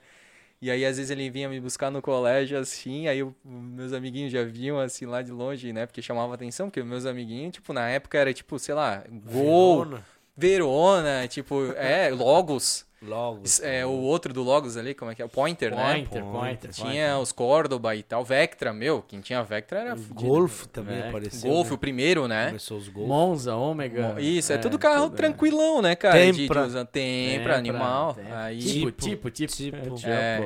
[0.62, 4.30] E aí, às vezes, ele vinha me buscar no colégio, assim, aí eu- meus amiguinhos
[4.30, 5.86] já viam, assim, lá de longe, né?
[5.86, 9.02] Porque chamava atenção, porque meus amiguinhos, tipo, na época era, tipo, sei lá,
[9.32, 10.04] Gol, Verona.
[10.40, 12.88] Verona, tipo, é, Logos.
[13.02, 13.44] Logo.
[13.62, 15.24] É, o outro do Logos ali, como é que é?
[15.24, 15.92] O Pointer, né?
[15.94, 18.22] Pointer, pointer, Tinha os Córdoba e tal.
[18.22, 20.28] Vectra, meu, quem tinha Vectra era O fudido.
[20.28, 21.50] Golf também É, apareceu.
[21.50, 21.74] Golf, né?
[21.74, 22.46] o primeiro, né?
[22.48, 23.08] Começou os Golf.
[23.08, 24.16] Monza, Ômega.
[24.20, 25.16] Isso, é, tudo carro tudo, é.
[25.16, 26.30] tranquilão, né, cara?
[26.30, 26.60] De- Tempra.
[26.62, 28.12] De, usar tempra, animal.
[28.14, 28.38] tempra.
[28.44, 29.94] Aí, Tipo, Tipo, tipo, tipo.
[29.96, 30.06] tipo.
[30.06, 30.42] É.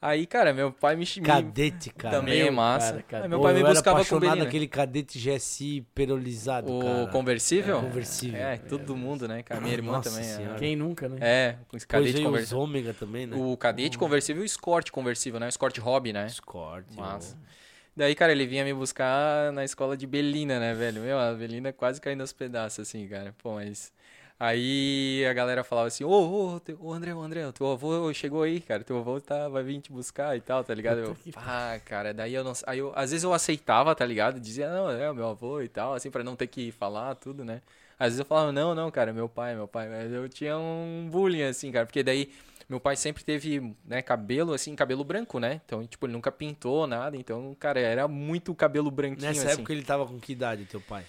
[0.00, 2.16] aí, cara, meu pai me me- Cadete, cara.
[2.18, 2.90] Também é Meu, massa.
[2.92, 3.24] cara, cara.
[3.24, 4.44] Aí meu Pô, pai me buscava com apaixonado belina.
[4.44, 7.06] naquele cadete GSI perolizado, O cara.
[7.12, 7.78] conversível?
[7.78, 8.40] É, conversível.
[8.40, 9.60] É, todo mundo, né, cara?
[9.60, 10.24] Minha irmã Nossa também.
[10.28, 10.58] Senhora.
[10.58, 11.16] Quem nunca, né?
[11.20, 12.58] É, com esse Depois cadete conversível.
[12.60, 13.36] ômega também, né?
[13.36, 15.46] O cadete conversível e o escort conversível, né?
[15.46, 16.26] O escort hobby, né?
[16.26, 16.84] Escort.
[16.96, 17.36] Massa.
[17.96, 21.00] Daí, cara, ele vinha me buscar na escola de Belina, né, velho?
[21.00, 23.34] Meu, a Belina quase caindo aos pedaços, assim, cara.
[23.38, 23.90] Pô, mas.
[24.38, 28.60] Aí a galera falava assim: Ô, ô, ô, André, ô, André, teu avô chegou aí,
[28.60, 28.84] cara.
[28.84, 30.98] Teu avô tá, vai vir te buscar e tal, tá ligado?
[30.98, 32.52] Eu, ah, cara, daí eu não.
[32.66, 34.38] Aí eu, às vezes eu aceitava, tá ligado?
[34.38, 37.44] Dizia, não, é o meu avô e tal, assim, pra não ter que falar tudo,
[37.46, 37.62] né?
[37.98, 39.88] Às vezes eu falava, não, não, cara, meu pai, meu pai.
[39.88, 42.30] Mas eu tinha um bullying, assim, cara, porque daí.
[42.68, 45.60] Meu pai sempre teve, né, cabelo, assim, cabelo branco, né?
[45.64, 47.16] Então, tipo, ele nunca pintou nada.
[47.16, 49.60] Então, cara, era muito cabelo branquinho, Nessa assim.
[49.60, 51.04] época ele tava com que idade, teu pai?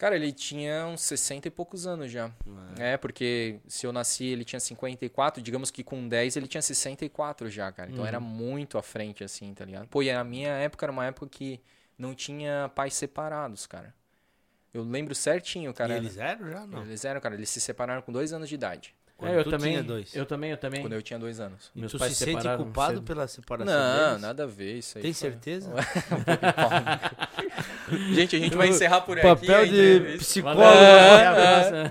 [0.00, 2.32] Cara, ele tinha uns 60 e poucos anos já.
[2.78, 7.50] É, porque se eu nasci, ele tinha 54, digamos que com 10 ele tinha 64
[7.50, 7.90] já, cara.
[7.90, 9.88] Então era muito à frente, assim, tá ligado?
[9.88, 11.60] Pô, e a minha época era uma época que
[11.98, 13.94] não tinha pais separados, cara.
[14.72, 15.92] Eu lembro certinho, cara.
[15.92, 16.66] e eles eram já?
[16.66, 16.80] Não.
[16.80, 18.94] Eles eram, cara, eles se separaram com dois anos de idade.
[19.20, 19.72] Quando é, eu tu também.
[19.72, 20.16] tinha dois.
[20.16, 20.80] Eu também, eu também.
[20.80, 21.70] Quando eu tinha dois anos.
[21.76, 23.02] E Meus tu pais se sente culpado cedo.
[23.02, 24.22] pela separação Não, deles?
[24.22, 25.02] nada a ver isso aí.
[25.02, 25.70] Tem foi- certeza?
[28.14, 29.26] Gente, a gente vai encerrar por aqui.
[29.28, 30.62] Papel de psicólogo.
[30.64, 31.90] A próxima.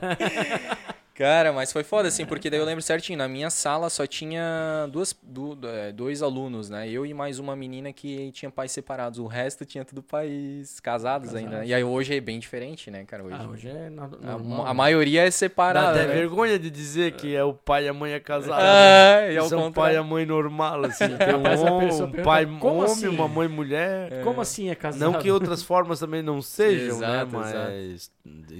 [1.20, 4.88] Cara, mas foi foda, assim, porque daí eu lembro certinho, na minha sala só tinha
[4.89, 6.89] duas, du- é, dois alunos, né?
[6.89, 9.20] Eu e mais uma menina que tinha pais separados.
[9.20, 11.65] O resto tinha tudo pais casados ainda.
[11.65, 13.26] E aí hoje é bem diferente, né, cara?
[13.26, 14.07] Hoje, Ah, hoje é na- a,
[14.38, 14.65] normal.
[14.67, 15.89] a maioria é Dá separada.
[15.99, 16.13] até né?
[16.13, 18.61] vergonha de dizer que é o pai e a mãe é casado.
[18.63, 19.34] Né?
[19.34, 19.74] e ao São contrário.
[19.74, 21.03] pai e a mãe normal, assim.
[21.20, 24.24] Tem um, a pessoa um pergunta, pai "Como homem, assim?" uma mãe mulher.
[24.24, 25.11] Como assim é casado?
[25.11, 27.74] Não que outras formas também não sejam, Exato, né?
[27.84, 28.09] Mas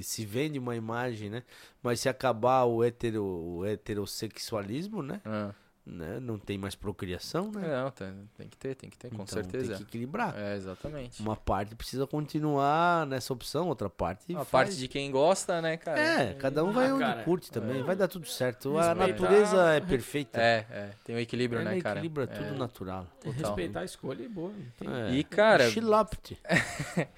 [0.02, 1.44] se vende uma imagem, né?
[1.84, 5.22] Mas se acabar o, hetero, o heterossexualismo, né?
[5.26, 5.52] Ah.
[5.86, 6.20] né?
[6.20, 7.68] Não tem mais procriação, né?
[7.68, 9.68] Não, tem, tem que ter, tem que ter, com Então, certeza.
[9.70, 10.38] Tem que equilibrar.
[10.38, 11.20] É, exatamente.
[11.22, 14.32] Uma parte precisa continuar nessa opção, outra parte.
[14.34, 14.50] A faz.
[14.50, 16.00] parte de quem gosta, né, cara?
[16.00, 17.82] É, cada um vai Ah, onde cara, curte também.
[17.82, 18.78] Vai dar tudo certo.
[18.78, 19.08] A Respeitar.
[19.08, 20.40] natureza é perfeita.
[20.42, 22.00] É, é, tem o equilíbrio, Ela né, cara?
[22.00, 22.28] equilibra É.
[22.28, 23.08] tudo natural.
[23.20, 23.56] Tem que total.
[23.56, 24.54] respeitar a escolha e boa.
[24.78, 25.12] tem- É.
[25.12, 26.38] E, cara, Xilopte.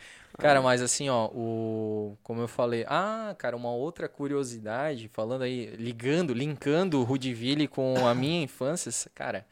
[0.42, 5.68] Cara, mas assim, ó, o como eu falei, ah, cara, uma outra curiosidade, falando aí,
[5.76, 9.46] ligando, linkando o Rudiville com a minha infância, cara,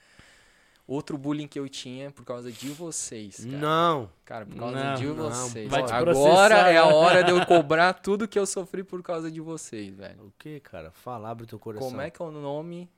[0.87, 3.57] outro bullying que eu tinha por causa de vocês, cara.
[3.57, 4.11] Não.
[4.25, 5.15] Cara, por causa Não, de não.
[5.15, 5.69] vocês.
[5.69, 6.91] Vai te Agora é a né?
[6.91, 10.25] hora de eu cobrar tudo que eu sofri por causa de vocês, velho.
[10.25, 10.89] O que, cara?
[10.89, 11.87] Fala, abre teu coração.
[11.87, 12.89] Como é que é o nome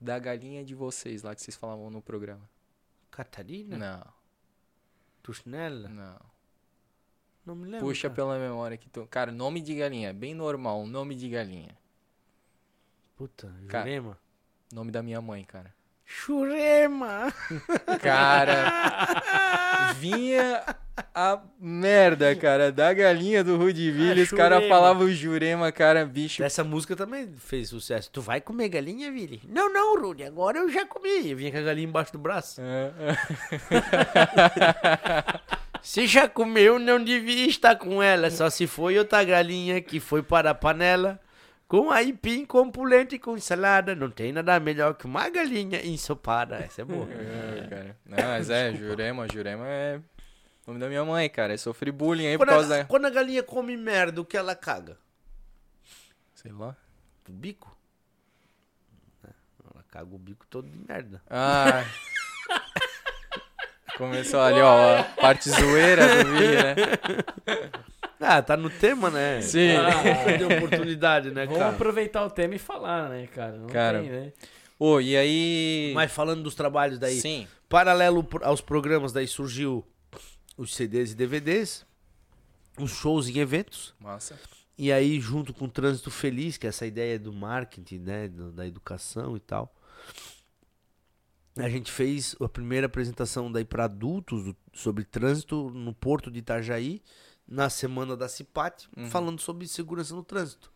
[0.00, 2.48] da galinha de vocês lá que vocês falavam no programa?
[3.10, 3.76] Catarina?
[3.76, 4.06] Não,
[5.24, 5.88] Tushnella?
[5.88, 6.31] não.
[7.44, 7.86] Não me lembro.
[7.86, 8.14] Puxa cara.
[8.14, 9.06] pela memória que tu...
[9.10, 11.76] Cara, nome de galinha, é bem normal, um nome de galinha.
[13.16, 13.84] Puta, Cara.
[13.84, 14.18] Jurema.
[14.72, 15.72] Nome da minha mãe, cara.
[16.04, 17.32] Jurema!
[18.02, 20.62] Cara, vinha
[21.14, 24.20] a merda, cara, da galinha do Rudiville.
[24.20, 26.42] Ah, os caras falavam Jurema, cara, bicho.
[26.42, 28.10] Essa música também fez sucesso.
[28.10, 29.40] Tu vai comer galinha, Vili?
[29.48, 31.30] Não, não, Rudy, agora eu já comi.
[31.30, 32.60] Eu vinha com a galinha embaixo do braço.
[32.60, 32.92] É,
[35.82, 38.30] Se já comeu, não devia estar com ela.
[38.30, 41.20] Só se foi outra galinha que foi para a panela.
[41.66, 43.94] Com aipim, com pulente e com salada.
[43.94, 46.56] Não tem nada melhor que uma galinha ensopada.
[46.56, 47.08] Essa é boa.
[47.10, 47.96] é, cara.
[48.06, 50.00] Não, mas é, Jurema, Jurema é
[50.66, 51.54] nome da minha mãe, cara.
[51.54, 52.84] Eu sofri bullying aí por Quando causa a, da.
[52.84, 54.96] quando a galinha come merda, o que ela caga?
[56.34, 56.76] Sei lá.
[57.28, 57.76] O bico?
[59.74, 61.22] Ela caga o bico todo de merda.
[61.28, 61.84] Ah.
[63.96, 66.74] Começou ali, ó, a parte zoeira do vídeo, né?
[68.24, 69.42] Ah, tá no tema, né?
[69.42, 69.72] Sim.
[69.72, 71.74] Ah, de oportunidade, né, Vamos cara?
[71.74, 73.56] aproveitar o tema e falar, né, cara?
[73.56, 74.32] Não Cara, tem, né?
[74.78, 75.90] Ô, e aí.
[75.92, 77.48] Mas falando dos trabalhos daí, Sim.
[77.68, 79.84] paralelo aos programas, daí surgiu
[80.56, 81.84] os CDs e DVDs,
[82.78, 83.92] os shows e eventos.
[83.98, 84.38] Massa.
[84.78, 88.28] E aí, junto com o Trânsito Feliz, que é essa ideia do marketing, né?
[88.28, 89.74] da educação e tal.
[91.56, 96.38] A gente fez a primeira apresentação daí para adultos do- sobre trânsito no Porto de
[96.38, 97.02] Itajaí,
[97.46, 100.72] na semana da CIPAT, falando sobre segurança no trânsito.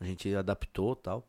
[0.00, 1.26] A gente adaptou tal.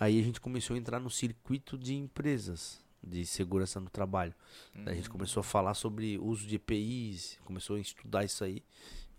[0.00, 4.32] Aí a gente começou a entrar no circuito de empresas de segurança no trabalho.
[4.74, 8.62] Daí a gente começou a falar sobre uso de EPIs, começou a estudar isso aí.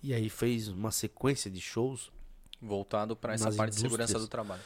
[0.02, 2.12] E aí fez uma sequência de shows.
[2.62, 4.62] Voltado pra essa parte de segurança do trabalho.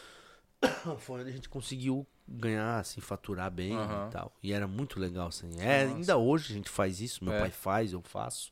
[0.99, 4.08] Foi onde a gente conseguiu ganhar, assim, faturar bem Aham.
[4.08, 4.32] e tal.
[4.41, 5.49] E era muito legal, assim.
[5.60, 5.95] É, Nossa.
[5.97, 7.39] ainda hoje a gente faz isso, meu É.
[7.39, 8.51] pai faz, eu faço.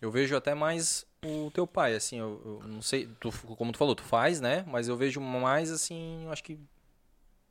[0.00, 3.78] Eu vejo até mais o teu pai, assim, eu, eu não sei, tu- como tu
[3.78, 4.64] falou, tu faz, né?
[4.66, 6.58] Mas eu vejo mais, assim, eu acho que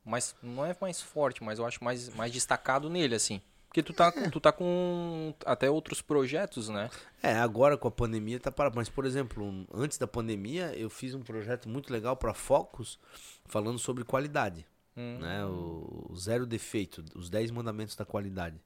[0.04, 3.40] mais, não é mais forte, mas eu acho mais, mais destacado nele, assim.
[3.72, 6.90] Porque tu tá, com- tu tá com até outros projetos, né?
[7.22, 8.76] É, agora com a pandemia tá parado.
[8.76, 12.98] Mas, por exemplo, antes da pandemia, eu fiz um projeto muito legal para Focus,
[13.46, 14.66] falando sobre qualidade.
[14.94, 15.18] Hum.
[15.20, 15.42] né?
[15.46, 18.60] O, o zero defeito, os 10 mandamentos da qualidade.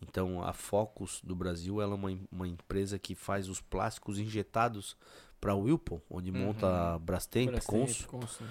[0.00, 4.96] Então, a Focus do Brasil ela é uma, uma empresa que faz os plásticos injetados
[5.38, 8.46] para Whirlpool, onde monta a Brastemp, Brastemp, Consul,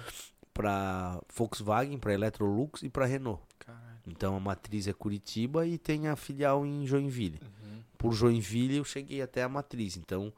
[0.54, 3.42] para Volkswagen, para Electrolux e para Renault.
[3.58, 3.87] Caralho.
[4.10, 7.40] Então, a matriz é Curitiba e tem a filial em Joinville.
[7.42, 7.82] Uhum.
[7.96, 9.96] Por Joinville, eu cheguei até a matriz.
[9.96, 10.32] Então,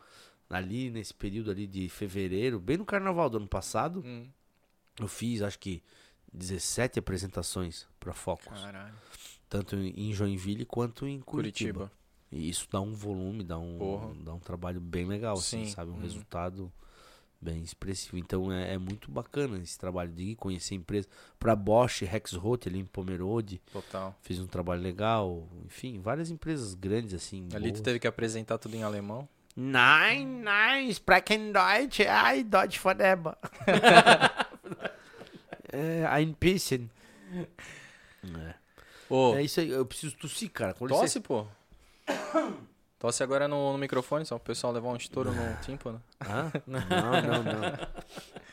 [0.49, 4.27] ali nesse período ali de fevereiro, bem no carnaval do ano passado, Hum,
[4.99, 5.83] eu fiz acho que
[6.33, 8.61] 17 apresentações para Focus.
[8.63, 8.95] caralho.
[9.49, 11.81] Tanto em Joinville quanto em Curitiba.
[11.81, 12.01] Curitiba.
[12.33, 14.15] E isso dá um volume, dá um, Porra.
[14.25, 15.91] dá um trabalho bem legal, assim, Sim, sabe?
[15.91, 16.01] Um uhum.
[16.03, 16.73] resultado
[17.41, 18.19] bem expressivo.
[18.19, 21.09] Então é, é muito bacana esse trabalho de ir conhecer a empresa.
[21.39, 24.15] Pra Bosch, Rexroth ali em Pomerode, Total.
[24.23, 25.49] fiz um trabalho legal.
[25.65, 27.49] Enfim, várias empresas grandes, assim.
[27.55, 27.81] Ali tu boas.
[27.83, 29.29] teve que apresentar tudo em alemão.
[29.57, 32.01] Nein, nein, sprechen Deutsch.
[32.09, 33.37] Ai, Deutsch forever.
[35.73, 36.89] é, ein bisschen.
[37.33, 38.55] É.
[39.09, 40.73] Ô, É isso aí, eu preciso tossir, cara.
[40.75, 41.05] Com licença.
[41.05, 41.47] tosse, pô.
[43.01, 46.01] Tosse agora no, no microfone, só pro pessoal levar um estouro no tímpano.
[46.21, 46.53] Hã?
[46.67, 47.79] Não, não, não.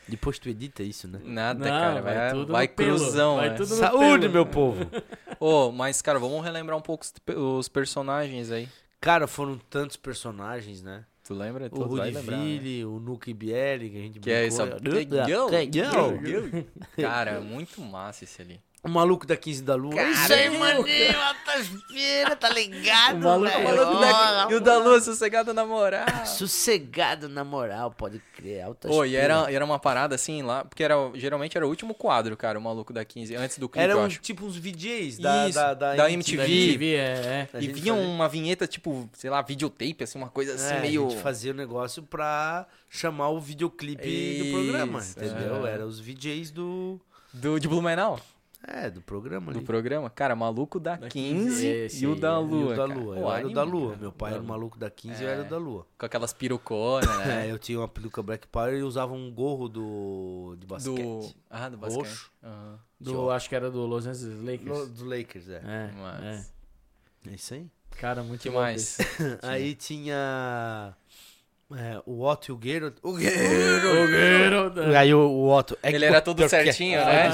[0.07, 1.19] Depois tu edita isso, né?
[1.21, 2.01] Nada, Não, cara.
[2.01, 3.55] vai Vai, tudo vai cruzão, vai né?
[3.57, 4.31] tudo no Saúde, pelo.
[4.33, 4.89] meu povo!
[5.37, 8.69] Ô, mas, cara, vamos relembrar um pouco os, os personagens aí.
[9.01, 11.03] Cara, foram tantos personagens, né?
[11.25, 11.69] Tu lembra?
[11.69, 12.85] O lembrar, né?
[12.85, 15.19] O Nuke Bielli, que a gente Que é brincou.
[15.19, 15.29] essa...
[15.29, 16.65] Yo!
[17.01, 18.61] Cara, muito massa esse ali.
[18.88, 20.01] O maluco da 15 da Lua.
[20.01, 23.59] Isso aí, maninho, feiras, tá ligado, O maluco- velho?
[23.59, 26.05] o maluco da- E o da Lua sossegado na moral.
[26.25, 30.83] Sossegado, na moral, pode crer, altas Pô, e era, era uma parada assim lá, porque
[30.83, 33.93] era, geralmente era o último quadro, cara, o maluco da 15, antes do clipe, Era
[33.93, 34.19] eu um, acho.
[34.21, 36.43] tipo uns VJs da, Isso, da, da, da Da MTV.
[36.43, 37.59] MTV, é, é.
[37.59, 41.07] E vinha fazia- uma vinheta, tipo, sei lá, videotape, assim, uma coisa assim, É, meio.
[41.07, 44.07] A gente fazia o negócio pra chamar o videoclipe do
[44.45, 45.67] Isso, programa, entendeu?
[45.67, 45.71] é.
[45.73, 46.99] Era os VJs do.
[47.33, 48.19] Do, de Blumenau,
[48.63, 49.59] É, do programa ali.
[49.59, 50.09] do programa.
[50.09, 52.41] Cara, maluco da, Da 15, 15, esse e o da é.
[52.41, 52.65] E Lua.
[52.65, 52.99] o da cara.
[52.99, 53.15] Lua.
[53.15, 53.87] Pô, Eu era o da Lua.
[53.89, 54.01] cara.
[54.01, 55.85] Meu pai era o maluco da 15 eu era o da Lua.
[55.97, 57.47] Com aquelas piruconas, né?
[57.47, 60.55] É, eu tinha uma peruca Black Power e usava um gorro do.
[60.59, 60.95] de basquete.
[60.95, 61.29] do.
[61.49, 61.99] Ah, do basquete.
[61.99, 62.31] Roxo.
[62.43, 62.79] Aham.
[62.99, 64.89] Do, acho que era do Los Angeles Lakers.
[64.89, 65.61] do Lakers, é.
[65.63, 66.53] É, Mas-
[67.27, 67.61] É isso aí.
[67.61, 67.95] é.
[67.97, 68.97] Cara, muito que mais?
[69.41, 70.95] Aí tinha.
[71.76, 72.95] É, o Otto e o Geralt.
[73.03, 74.09] O O Geralt!
[74.09, 74.78] Geralt.
[74.95, 75.78] Aí o, o Otto.
[75.84, 77.30] é Ele era o todo é- certinho, né?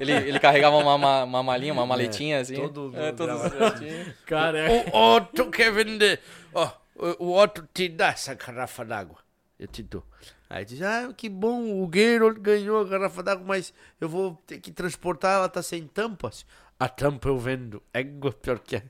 [0.00, 2.54] Ele, ele carregava uma, ma- uma malinha, uma maletinha, assim.
[2.54, 4.14] todo é, todo certinho.
[4.26, 4.90] Cara, é.
[4.92, 6.20] O Otto quer vender.
[6.54, 9.18] Ó, o, o Otto te dá essa garrafa d'água.
[9.58, 10.02] Eu te dou.
[10.48, 14.58] Aí diz, ah, que bom, o Geralt ganhou a garrafa d'água, mas eu vou ter
[14.60, 16.46] que transportar, ela tá sem tampas.
[16.78, 17.82] A tampa eu vendo.
[17.92, 18.82] É pior que é.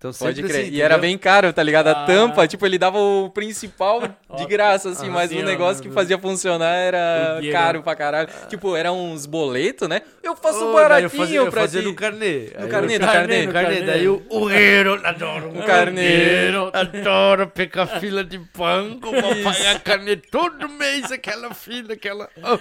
[0.00, 0.62] Então Pode sempre crer.
[0.64, 1.88] assim, e era bem caro, tá ligado?
[1.88, 2.06] A Ah.
[2.06, 4.00] tampa, tipo, ele dava o principal
[4.34, 7.82] de graça, assim, Ah, mas sim, o negócio ó, que fazia funcionar era o caro
[7.82, 8.28] pra caralho.
[8.48, 10.00] Tipo, era uns boletos, né?
[10.22, 11.86] Eu faço Ô, um daí baratinho eu fazia, eu pra fazia ti.
[11.86, 12.50] no carnê.
[12.58, 13.46] No carnê, eu- no carnê.
[13.46, 13.80] no carnê.
[13.82, 15.52] Daí o, o Geralt adoro.
[15.52, 16.48] No carnê.
[16.72, 19.22] Adoro pegar fila de banco pra
[19.52, 22.26] pagar carnê todo mês, aquela fila, aquela...
[22.42, 22.58] Oh.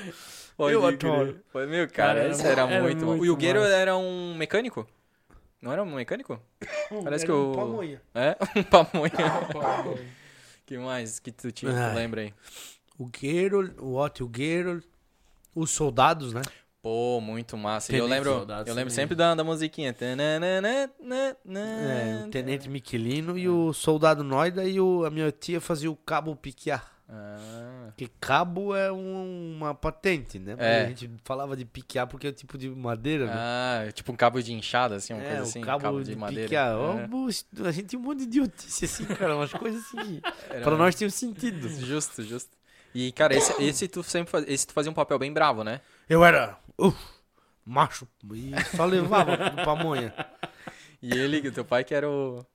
[0.57, 1.37] Pode Eu adoro.
[1.53, 3.11] Foi, meu, cara, Cara, era isso era, era muito bom.
[3.11, 3.73] muito E o Gueiro massa.
[3.75, 4.85] era um mecânico?
[5.61, 6.39] Não era um mecânico?
[7.03, 7.51] Parece que Era o...
[7.51, 8.01] um pamonha.
[8.15, 8.37] É?
[8.55, 9.11] Um pamonha.
[10.65, 11.71] que mais que tu tinha?
[11.71, 11.95] Tu Ai.
[11.95, 12.33] lembra aí?
[12.97, 14.83] O Geralt, o Otto o Geralt,
[15.53, 16.41] os soldados, né?
[16.81, 17.91] Pô, muito massa.
[17.91, 19.93] E eu Tenente lembro, Soldados eu lembro sempre da, da musiquinha.
[19.99, 25.95] É, o Tenente Michelino e o Soldado Noida e o, a minha tia fazia o
[25.95, 26.98] cabo piquear.
[27.11, 30.55] Ah, Porque cabo é um- uma patente, né?
[30.59, 30.83] É.
[30.83, 33.33] A gente falava de piquear porque é tipo de madeira, né?
[33.35, 35.61] ah, tipo um cabo de inchada, assim, uma é, coisa assim.
[35.61, 36.71] cabo, de, piquear.
[36.71, 36.75] É.
[36.75, 39.35] Ó, moço, A gente tinha um monte de idiotice assim, cara.
[39.35, 40.21] Umas coisas assim.
[40.51, 41.67] Era- Pra nós tinha um sentido.
[41.83, 42.51] Justo, justo.
[42.93, 45.81] E, cara, esse, esse tu sempre faz, esse tu fazia um papel bem bravo, né?
[46.07, 46.93] Eu era uh,
[47.65, 50.13] macho e só levava do pamonha.
[51.01, 52.45] E ele, teu pai que era o...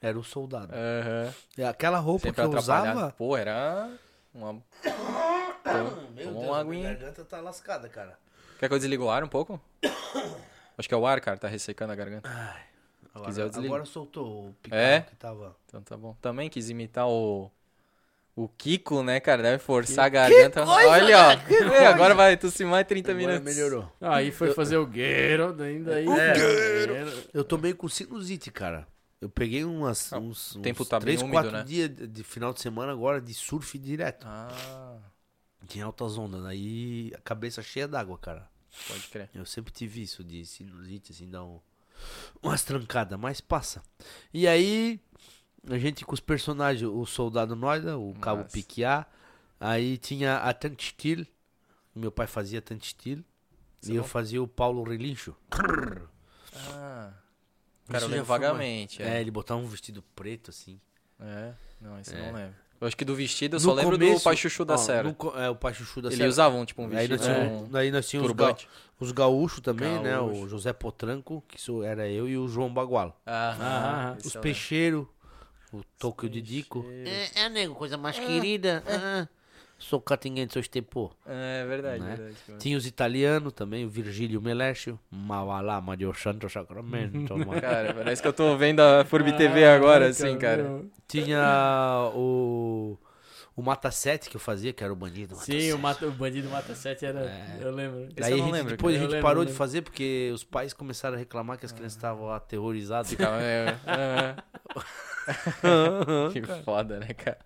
[0.00, 0.72] Era o soldado.
[0.74, 1.34] Aham.
[1.56, 3.12] E aquela roupa Sempre que eu usava...
[3.12, 3.90] Pô, era
[4.34, 4.52] uma...
[4.52, 6.80] Meu Deus, uma a aguinha.
[6.80, 8.18] minha garganta tá lascada, cara.
[8.58, 9.60] Quer que eu desligue o ar um pouco?
[10.78, 12.28] Acho que é o ar, cara, tá ressecando a garganta.
[13.14, 13.74] Agora, quiser, eu desligo.
[13.74, 15.00] agora soltou o picarro É?
[15.00, 15.56] que tava...
[15.66, 16.14] Então tá bom.
[16.20, 17.50] Também quis imitar o...
[18.34, 19.42] O Kiko, né, cara?
[19.42, 20.62] Deve forçar a garganta.
[20.62, 21.30] Olha, ó.
[21.72, 23.54] É, agora vai tossir mais 30 Agora minutos.
[23.56, 23.90] melhorou.
[23.98, 26.06] Aí foi fazer o Geralt, ainda aí.
[26.06, 26.34] É.
[27.32, 28.86] Eu tomei com sinusite, cara.
[29.26, 31.64] Eu peguei umas, Ah, uns, o tempo uns tá três, úmido, quatro né?
[31.64, 34.24] dias de, final de semana agora de surf direto.
[34.24, 35.00] Ah,
[35.66, 38.48] Tinha altas ondas, aí a cabeça cheia d'água, cara.
[38.86, 39.28] pode crer.
[39.34, 41.58] Eu sempre tive isso de sinusite, assim, dá um,
[42.40, 43.82] umas trancadas, mas passa.
[44.32, 45.00] E aí,
[45.68, 48.52] a gente com os personagens, o Soldado Noida, o Cabo Massa.
[48.52, 49.06] Piquiá,
[49.58, 51.26] aí tinha a Tantistil,
[51.92, 52.94] meu pai fazia Isso
[53.90, 55.34] é e eu fazia o Paulo Relincho.
[56.54, 57.10] Ah.
[57.88, 59.02] Cara, Isso lembro uma- vagamente.
[59.02, 59.20] É, É.
[59.20, 60.80] ele botava um vestido preto, assim.
[61.20, 61.52] é.
[61.80, 62.18] Não, isso É.
[62.26, 62.54] não lembro.
[62.80, 64.76] Eu acho que do vestido eu No só lembro do começo- pai chuchu da ó,
[64.76, 65.02] Serra.
[65.04, 66.28] no é, o pai chuchu da Ele Serra.
[66.28, 68.56] usava um, tipo, um Aí nós vestido, tínhamos, um aí nós tínhamos os, ga,
[69.00, 70.18] os gaúchos também, né?
[70.18, 70.48] O Gaúcho.
[70.48, 73.18] José Potranco, que isso era eu, e o João Bagual.
[73.24, 74.42] Ah, Ah, esse Os eu lembro.
[74.42, 75.06] peixeiros,
[75.72, 76.84] o Toque de Dico.
[77.04, 78.82] É, é, nego, coisa mais querida.
[78.86, 79.26] Ah,
[79.78, 81.10] sou catinguente, sou estepô.
[81.26, 82.16] É verdade, Né?
[82.16, 82.36] verdade.
[82.58, 84.98] Tinha os italianos também, o Virgílio Melécio.
[85.10, 87.36] Mavalá, Mario Santo Sacramento.
[87.38, 87.60] mano.
[87.60, 90.62] Cara, parece que eu tô vendo a Furby TV agora, assim, cara.
[90.62, 90.90] meu.
[91.06, 92.98] Tinha o.
[93.54, 95.34] O Mata 7 que eu fazia, que era o bandido.
[95.34, 97.20] Mata Sim, o, mata, o bandido Mata 7 era.
[97.58, 98.06] Eu lembro.
[98.14, 101.16] Daí eu gente, lembro, depois a gente lembro, parou de fazer porque os pais começaram
[101.16, 103.08] a reclamar que as crianças estavam aterrorizadas.
[103.08, 104.34] Ficava, é, é.
[106.34, 107.38] que foda, né, cara?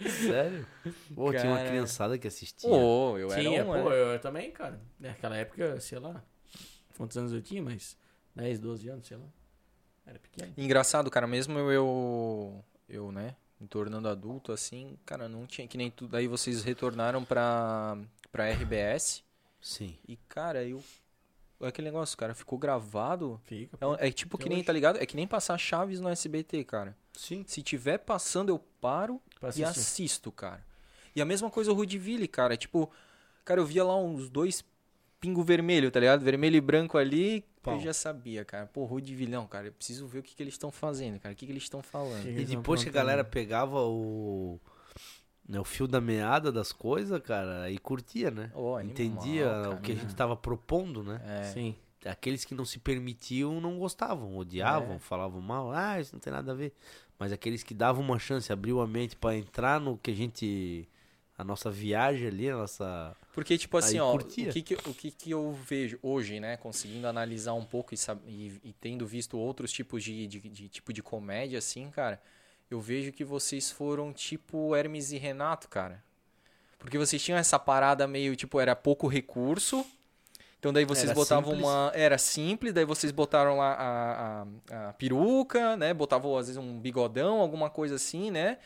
[0.00, 0.66] Sério?
[1.14, 1.68] Pô, tinha uma Cara.
[1.68, 2.68] criançada que assistia.
[2.68, 4.14] Pô, eu era Tinha, um, pô, né?
[4.14, 4.80] eu, também, cara.
[4.98, 6.22] Naquela época, sei lá.
[6.96, 7.62] Quantos anos eu tinha?
[7.62, 7.96] Mas
[8.34, 9.26] 10, 12 anos, sei lá.
[10.06, 10.52] Era pequeno.
[10.56, 15.78] Engraçado, cara, mesmo eu, eu, eu, né, me tornando adulto, assim, cara, não tinha, que
[15.78, 17.96] nem tudo, daí vocês retornaram pra,
[18.30, 19.22] pra RBS.
[19.60, 19.96] Sim.
[20.06, 20.82] E, cara, eu.
[21.60, 23.40] É aquele negócio, cara, ficou gravado.
[23.44, 23.78] Fica.
[23.98, 24.98] É, é tipo que nem, tá ligado?
[24.98, 26.96] É que nem passar Chaves no SBT, cara.
[27.12, 27.44] Sim.
[27.46, 29.20] Se tiver passando, eu paro
[29.56, 30.64] e assisto, cara.
[31.14, 32.56] E a mesma coisa o Rudiville, cara.
[32.56, 32.90] Tipo,
[33.44, 34.64] cara, eu via lá uns dois
[35.20, 36.22] pingo vermelho, tá ligado?
[36.22, 37.44] Vermelho e branco ali.
[37.62, 37.76] Pau.
[37.76, 38.66] Eu já sabia, cara.
[38.66, 41.32] Pô, Rudiville, não, cara, eu preciso ver o que, que eles estão fazendo, cara.
[41.32, 42.28] O que, que eles estão falando.
[42.28, 44.60] E depois que a galera pegava o.
[45.46, 48.50] Né, o fio da meada das coisas, cara, aí curtia, né?
[48.54, 49.70] Ô, animal, Entendia cara.
[49.70, 51.20] o que a gente tava propondo, né?
[51.26, 51.42] É.
[51.44, 51.74] Sim.
[52.04, 54.98] Aqueles que não se permitiam não gostavam, odiavam, É.
[54.98, 56.72] falavam mal, ah, isso não tem nada a ver.
[57.18, 60.88] Mas aqueles que davam uma chance, abriu a mente pra entrar no que a gente.
[61.36, 63.16] A nossa viagem ali, a nossa.
[63.32, 64.52] Porque, tipo assim, Aí ó, o curtia.
[64.52, 66.56] que, que, o que, que eu vejo hoje, né?
[66.56, 70.92] Conseguindo analisar um pouco e, e- e tendo visto outros tipos de, de, de tipo
[70.92, 72.20] de comédia, assim, cara,
[72.70, 76.02] eu vejo que vocês foram tipo Hermes e Renato, cara.
[76.78, 79.86] Porque vocês tinham essa parada meio, tipo, era pouco recurso.
[80.58, 81.66] Então daí vocês Era botavam simples.
[81.66, 81.92] uma.
[81.94, 85.92] Era simples, daí vocês botaram lá a, a, a peruca, né?
[85.92, 88.58] Botavam às vezes um bigodão, alguma coisa assim, né?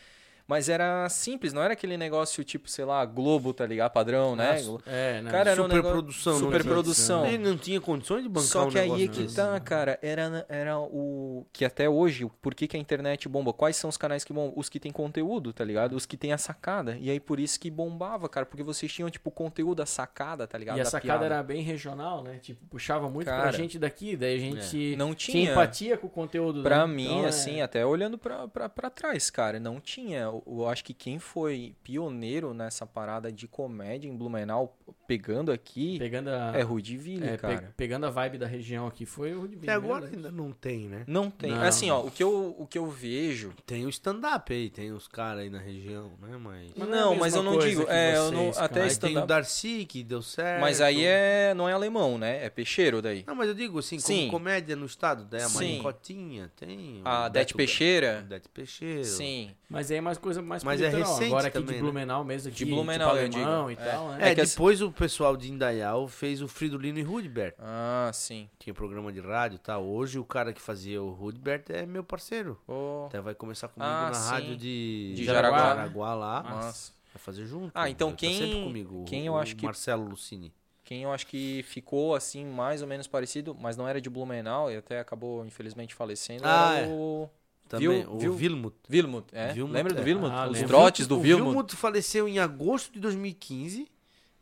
[0.49, 3.92] Mas era simples, não era aquele negócio tipo, sei lá, Globo, tá ligado?
[3.92, 4.59] Padrão, né?
[4.86, 5.30] É, não.
[5.30, 5.92] Cara, era um Superprodução, negócio...
[5.92, 7.26] não tinha- Superprodução.
[7.26, 9.36] Ele não tinha condições de bancar Só um que aí negócio é que desse.
[9.36, 11.44] tá, cara, era, era o...
[11.53, 13.53] Que até hoje, por que, que a internet bomba?
[13.53, 14.55] Quais são os canais que bombam?
[14.57, 15.94] Os que tem conteúdo, tá ligado?
[15.94, 16.96] Os que tem a sacada.
[16.99, 18.46] E aí por isso que bombava, cara.
[18.46, 20.78] Porque vocês tinham, tipo, conteúdo, a sacada, tá ligado?
[20.78, 21.24] E a Da sacada piada.
[21.26, 22.38] era bem regional, né?
[22.40, 25.53] Tipo, puxava muito pra Cara, gente daqui, daí a gente Não tinha tinha...
[25.53, 26.62] empatia com o conteúdo.
[26.62, 26.94] Pra né?
[26.94, 30.30] mim, Então, é- assim, até olhando pra, pra, pra trás, cara, não tinha.
[30.47, 36.28] Eu, acho que quem foi pioneiro nessa parada de comédia em Blumenau, pegando aqui, Pegando
[36.30, 37.74] a, é Rudiville, é, pe- cara.
[37.76, 40.16] pegando a vibe da região aqui, foi o Rudiville Até agora mesmo.
[40.16, 41.05] ainda não tem, né?
[41.07, 41.51] Não tem.
[41.53, 41.62] Não.
[41.62, 45.09] Assim, ó, o que eu, o que eu vejo Tem o stand-up aí, tem os
[45.09, 46.36] caras aí na região, né?
[46.39, 46.72] Mas.
[46.76, 47.84] Mas Não, é a mas eu não digo.
[47.89, 48.80] É, eu não, vocês, até.
[48.82, 49.26] Aí tem o stand-up.
[49.28, 50.61] Darcy que deu certo.
[50.61, 52.45] Mas aí é, não é alemão, né?
[52.45, 53.24] É peixeiro daí.
[53.26, 54.28] Não, mas eu digo assim, como Sim.
[54.28, 55.55] comédia no estado, daí a Sim.
[55.82, 57.01] Maricotinha, tem.
[57.05, 58.24] A o Dete Peixeira.
[58.28, 59.05] Dete Peixeira.
[59.05, 59.51] Sim.
[59.68, 61.80] Mas aí é mais coisa mais Mas é recente Agora aqui também, de né?
[61.82, 63.80] Blumenau mesmo, aqui, De Blumenau, eu tipo alemão digo.
[63.82, 64.18] e tal, né?
[64.20, 67.55] É, É que as- depois o pessoal de Indaial fez o Fridolino e Rudbert.
[67.59, 68.49] Ah, sim.
[68.59, 69.85] Tinha programa de rádio e tal.
[69.85, 72.59] Hoje o cara que fazia o Rudbert é meu parceiro.
[72.66, 74.31] Ô, Até vai começar comigo Ah, na sim.
[74.31, 75.59] rádio de, De Jaraguá?
[75.59, 76.43] Jaraguá lá.
[76.43, 76.93] Nossa.
[77.12, 77.72] Vai fazer junto.
[77.74, 79.05] Ah, então Ele tá quem- sempre comigo.
[79.07, 80.53] quem o- eu o acho que- Marcelo Lucini.
[80.85, 84.70] Quem eu acho que ficou assim, mais ou menos parecido, mas não era de Blumenau
[84.70, 86.91] e até acabou, infelizmente, falecendo, Ah, era é.
[86.91, 87.29] o
[87.68, 88.76] Também, Viu- o viu- Vilmut.
[88.89, 89.26] Vilmut.
[89.31, 89.53] É?
[89.53, 90.05] Vilmut, Lembra do é.
[90.05, 90.33] Vilmut?
[90.35, 90.68] Ah, Os lembro.
[90.68, 91.45] trotes do o Vilmut.
[91.51, 93.87] Vilmut faleceu em agosto de 2015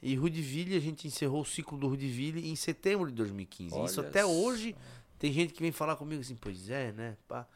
[0.03, 3.85] e Rudiville, a gente encerrou o ciclo do Rudiville em setembro de 2015.
[3.85, 4.31] Isso Olha até só.
[4.31, 4.75] hoje
[5.19, 7.17] tem gente que vem falar comigo assim, pois é, né?
[7.27, 7.47] Pá.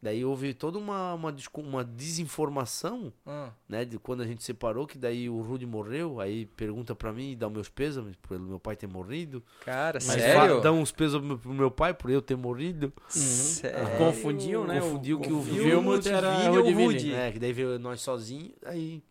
[0.00, 3.86] Daí houve toda uma, uma, uma desinformação, Ah, né?
[3.86, 7.36] De quando a gente separou, que daí o Rudy morreu, aí pergunta pra mim e
[7.36, 9.42] dá os meus pêsames pelo meu pai ter morrido.
[9.64, 10.60] cara, Mas sério?
[10.60, 12.92] dá uns pêsames pro meu pai por eu ter morrido.
[13.08, 13.96] Sério?
[13.96, 14.78] Confundiu, né?
[14.78, 16.70] Confundiu que o Vilmut Vilmut era o.
[16.70, 17.14] Rudy?
[17.14, 19.02] É, que daí veio nós sozinhos, aí...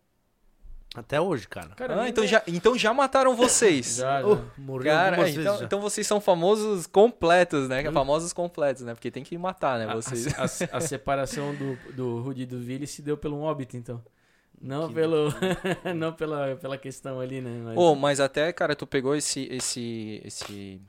[0.95, 1.69] Até hoje, cara.
[1.69, 3.95] Cara, Ah, então já, então já mataram vocês.
[3.97, 4.27] Já, já.
[4.27, 5.65] Oh, morreu Cara, então, vezes já.
[5.65, 7.83] então vocês são famosos completos, né?
[7.91, 8.93] Famosos completos, né?
[8.93, 9.85] Porque tem que matar, né?
[9.91, 10.27] A- Vocês.
[10.37, 13.75] A, a- a separação do, do Rudy e do Vili se deu pelo um óbito,
[13.75, 14.03] então.
[14.61, 15.27] Não Que pelo
[15.95, 17.61] não pela, pela questão ali, né?
[17.65, 20.79] Mas- Ô, mas até, cara, tu pegou esse, esse, esse,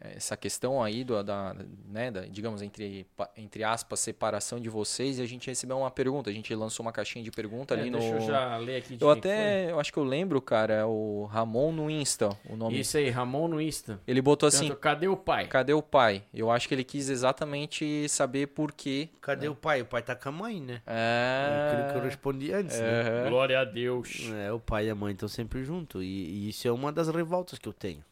[0.00, 1.54] essa questão aí do, da,
[1.88, 3.06] né, da, digamos, entre,
[3.36, 6.30] entre aspas, separação de vocês e a gente recebeu uma pergunta.
[6.30, 7.98] A gente lançou uma caixinha de pergunta É, ali no.
[7.98, 10.84] Deixa eu já ler aqui de Eu até, eu acho que eu lembro, cara, é
[10.84, 12.78] o Ramon no Insta, o nome.
[12.80, 14.00] Isso aí, Ramon no Insta.
[14.06, 15.46] Ele botou assim, Perguntou, Cadê o pai?
[15.46, 16.22] cadê o pai?
[16.34, 19.08] Eu acho que ele quis exatamente saber por quê.
[19.20, 19.82] Cadê o pai?
[19.82, 20.82] O pai tá com a mãe, né?
[20.86, 21.68] É É...
[21.68, 23.00] aquilo que eu respondi antes, né?
[23.02, 23.30] Aham.
[23.30, 24.30] Glória a Deus.
[24.34, 26.02] É, o pai e a mãe estão sempre juntos.
[26.02, 28.02] E, e isso é uma das revoltas que eu tenho.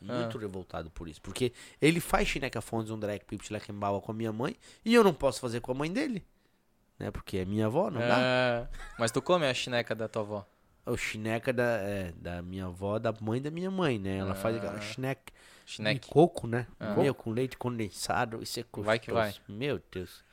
[0.00, 0.40] Muito Ah.
[0.40, 1.20] revoltado por isso.
[1.20, 5.04] Porque ele faz Chineca Fondes, um drag Pip Leckenbauer com a minha mãe e eu
[5.04, 6.24] não posso fazer com a mãe dele.
[6.98, 7.10] Né?
[7.10, 8.18] Porque é minha avó, não dá.
[8.20, 10.46] É, Mas tu come a chineca da tua avó?
[10.86, 14.16] O chineca da, é, da minha avó, da mãe da minha mãe, né?
[14.18, 14.80] Ela faz aquela Ah.
[14.80, 15.32] chineca
[15.66, 16.00] Chineque.
[16.00, 16.66] de coco, né?
[16.80, 16.94] Ah.
[16.94, 18.42] Meu, com leite condensado.
[18.42, 18.64] Isso é.
[18.78, 19.34] Vai que vai.
[19.48, 20.24] Meu Deus.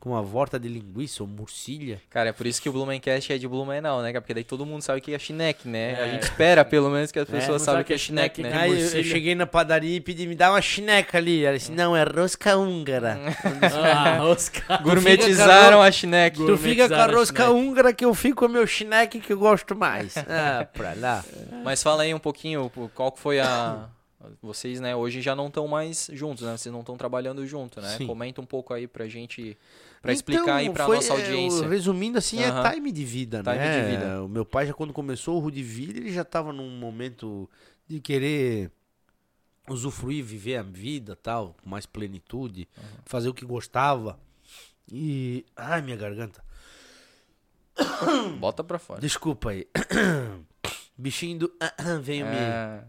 [0.00, 1.98] Com uma volta de linguiça ou murcilha.
[2.10, 4.12] Cara, é por isso que o Blumencast é de Blumenau, né?
[4.12, 5.94] Porque daí todo mundo sabe o que é chineque, né?
[5.98, 6.10] A É.
[6.12, 8.36] gente espera, pelo menos, que as É, pessoas não saibam o que é é chineque,
[8.42, 8.62] chineque, né?
[8.62, 11.42] Aí eu, eu cheguei na padaria e pedi, me dá uma chineca ali.
[11.44, 13.18] Ela disse, não, é rosca húngara.
[13.72, 14.82] Ah, Oscar.
[14.84, 16.36] Gourmetizaram a chineque.
[16.36, 19.32] Tu fica com a a rosca húngara que eu fico com o meu chineque que
[19.32, 20.14] eu gosto mais.
[20.28, 21.24] Ah, pra lá.
[21.64, 23.88] Mas fala aí um pouquinho, qual que foi a,
[24.42, 26.56] Vocês, né, hoje já não estão mais juntos, né?
[26.56, 27.94] Vocês não estão trabalhando junto, né?
[27.96, 28.06] Sim.
[28.06, 29.56] Comenta um pouco aí pra gente,
[30.04, 31.66] pra explicar aí pra foi, nossa é, audiência.
[31.68, 32.68] resumindo assim, Aham.
[32.68, 33.80] é time de vida, Time né?
[33.82, 34.22] de vida.
[34.22, 37.48] O meu pai já quando começou o Rudiville, ele já tava num momento
[37.88, 38.70] de querer
[39.68, 42.68] usufruir, viver a vida, tal, com mais plenitude,
[43.06, 44.18] fazer o que gostava.
[44.92, 46.44] E ai, minha garganta.
[48.38, 49.00] Bota pra fora.
[49.00, 49.66] Desculpa aí.
[50.96, 51.52] Bichinho do
[52.02, 52.84] veio me É,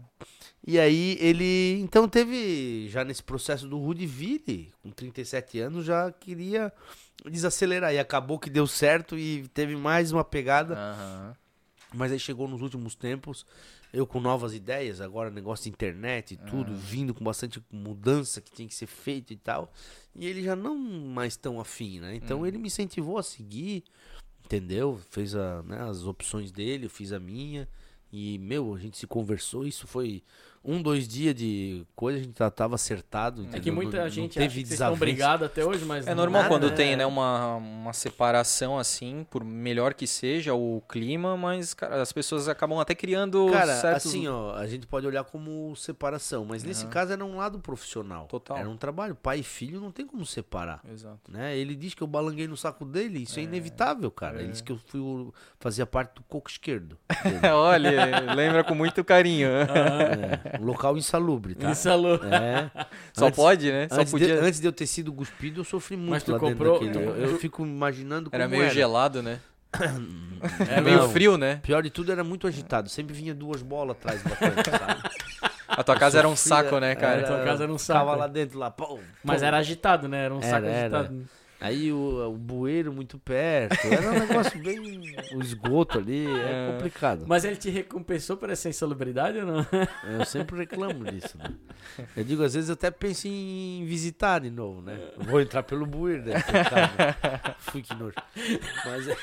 [0.64, 6.72] E aí ele então teve já nesse processo do Rudiville, com 37 anos, já queria
[7.24, 11.36] desacelerar e acabou que deu certo e teve mais uma pegada, aham.
[11.94, 13.46] mas aí chegou nos últimos tempos,
[13.92, 18.50] eu com novas ideias, agora negócio de internet e tudo, vindo com bastante mudança que
[18.50, 19.72] tinha que ser feito e tal,
[20.14, 22.14] e ele já não mais tão afim, né?
[22.14, 23.84] Então ele me incentivou a seguir,
[24.44, 25.00] entendeu?
[25.10, 27.68] Fez a, né, as opções dele, eu fiz a minha.
[28.12, 30.22] E, meu, a gente se conversou, isso foi
[30.66, 33.40] um, dois dias de coisa, a gente já tava acertado.
[33.40, 33.62] É entendeu?
[33.62, 36.10] que muita Não- não gente teve acha que vocês estão brigados até hoje, mas É
[36.10, 36.74] não- normal nada, quando né?
[36.76, 42.12] tem, né, uma, uma separação assim, por melhor que seja o clima, mas, cara, as
[42.12, 44.06] pessoas acabam até criando Cara, certos...
[44.06, 48.26] assim, ó, a gente pode olhar como separação, mas nesse caso era um lado profissional.
[48.26, 48.56] Total.
[48.56, 49.14] Era um trabalho.
[49.14, 50.80] Pai e filho não tem como separar.
[50.90, 51.18] Exato.
[51.30, 51.56] Né?
[51.56, 54.40] Ele diz que eu balanguei no saco dele, isso é, inevitável, cara.
[54.42, 56.98] Ele disse que eu fui o, fazia parte do coco esquerdo.
[57.54, 59.48] Olha, lembra com muito carinho.
[59.70, 61.72] é, um local insalubre, tá?
[61.90, 62.14] Alô.
[62.16, 62.70] É.
[63.12, 63.88] Só Antes- pode, né?
[63.88, 64.40] Só Antes, de, podia.
[64.42, 66.92] antes de eu ter sido cuspido, eu sofri muito Mas tu lá dentro comprou- daquele.
[66.92, 68.74] tu- Eu, eu fico imaginando como Era meio era.
[68.74, 69.38] gelado, né?
[70.70, 71.10] É, meio não.
[71.10, 71.56] frio, né?
[71.62, 72.88] Pior de tudo, era muito agitado.
[72.88, 75.02] Sempre vinha duas bolas atrás batendo, sabe?
[75.68, 77.22] A tua casa era um saco, né, cara?
[77.22, 78.14] Tua casa era um saco.
[78.14, 80.24] lá dentro, lá, pô, Mas era agitado, né?
[80.26, 81.12] Era um Era, saco era.
[81.60, 83.86] Aí o, o bueiro muito perto.
[83.86, 85.16] Era um negócio bem.
[85.34, 86.72] O esgoto ali é, É.
[86.72, 87.24] complicado.
[87.26, 89.66] Mas ele te recompensou por essa insalubridade ou não?
[90.18, 91.46] Eu sempre reclamo disso, né?
[92.16, 94.98] Eu digo, às vezes eu até penso em visitar de novo, né?
[95.16, 96.34] Vou entrar pelo bueiro, né?
[96.42, 97.56] Pecado.
[97.58, 98.14] Fui que nojo.
[98.84, 99.16] Mas é...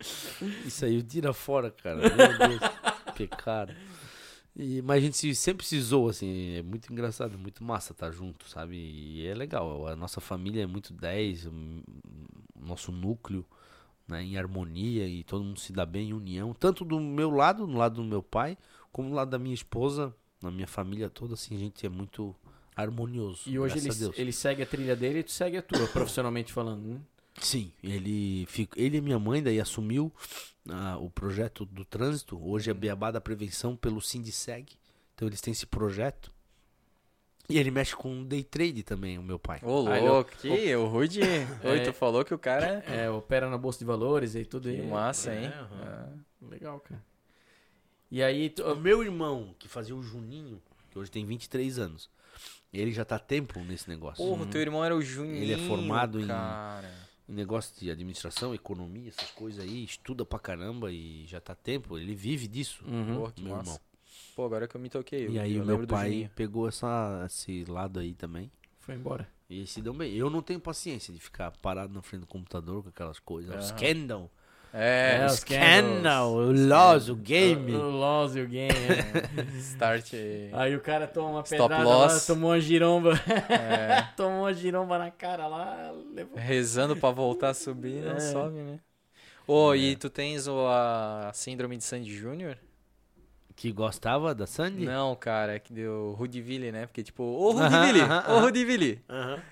[0.64, 1.96] Isso aí, tira fora, cara.
[1.98, 2.60] Meu Deus.
[3.16, 3.74] Pecado.
[4.58, 8.10] E, mas a gente se- sempre se zoa, assim, é muito engraçado, muito massa estar
[8.10, 8.76] junto, sabe?
[8.76, 11.52] E é legal, a nossa família é muito 10, o
[12.60, 13.44] nosso núcleo,
[14.08, 17.66] né, em harmonia e todo mundo se dá bem em união, tanto do meu lado,
[17.66, 18.58] no lado do meu pai,
[18.90, 20.12] como do lado da minha esposa,
[20.42, 22.34] na minha família toda, assim, a gente é muito
[22.74, 23.42] harmonioso.
[23.48, 23.88] E hoje ele,
[24.20, 27.00] ele segue a trilha dele e tu segue a tua, profissionalmente falando, né?
[27.40, 30.12] Sim, ele, fica, ele e minha mãe daí assumiu
[30.68, 32.38] ah, o projeto do trânsito.
[32.42, 34.76] Hoje é Beabá da Prevenção pelo Sindiceg.
[35.14, 36.32] Então eles têm esse projeto.
[37.50, 39.58] E ele mexe com day trade também, o meu pai.
[39.62, 41.20] Ô, louco, que o Rude.
[41.64, 43.04] Oi, tu falou que o cara é.
[43.04, 44.82] É, opera na Bolsa de Valores e tudo aí.
[44.86, 45.46] massa, hein?
[45.46, 46.24] É, aham.
[46.42, 47.02] Legal, cara.
[48.10, 50.60] E aí, tu, O meu irmão, que fazia o Juninho,
[50.90, 52.10] que hoje tem 23 anos,
[52.72, 54.22] ele já tá tempo nesse negócio.
[54.22, 55.42] Porra, teu irmão era o Juninho.
[55.42, 56.86] Ele é formado em- cara.
[56.86, 61.98] Em negócio de administração, economia, essas coisas aí, estuda pra caramba e já tá tempo.
[61.98, 63.16] Ele vive disso, Uhum.
[63.16, 63.62] Porra, meu massa.
[63.70, 63.80] irmão.
[64.34, 65.28] Pô, agora que eu me toquei.
[65.28, 68.50] E eu- aí eu o meu pai pegou essa, esse lado aí também.
[68.80, 69.28] foi embora.
[69.50, 70.14] E eles se dão bem.
[70.14, 73.66] Eu não tenho paciência de ficar parado na frente do computador com aquelas coisas.
[73.66, 74.30] Scandal.
[74.72, 75.44] É, É, os.
[76.34, 77.74] O Loss, o game.
[77.74, 78.70] O, o loss e o game.
[78.72, 79.42] é.
[79.58, 80.12] start.
[80.12, 83.12] eh, aí o cara toma uma Stop pedrada lá, tomou uma giromba.
[83.48, 86.36] é, tomou uma giromba na cara lá, levou.
[86.36, 88.20] rezando pra voltar a subir, não É.
[88.20, 88.78] sobe, né?
[89.46, 92.58] Ô, e tu tens o, a síndrome de Sandy Júnior?
[93.60, 94.84] Que gostava da Sandy?
[94.84, 96.86] Não, cara, é que deu Rudiville, né?
[96.86, 98.38] Porque, tipo, ô Rudiville, ô.
[98.38, 99.02] Rudiville.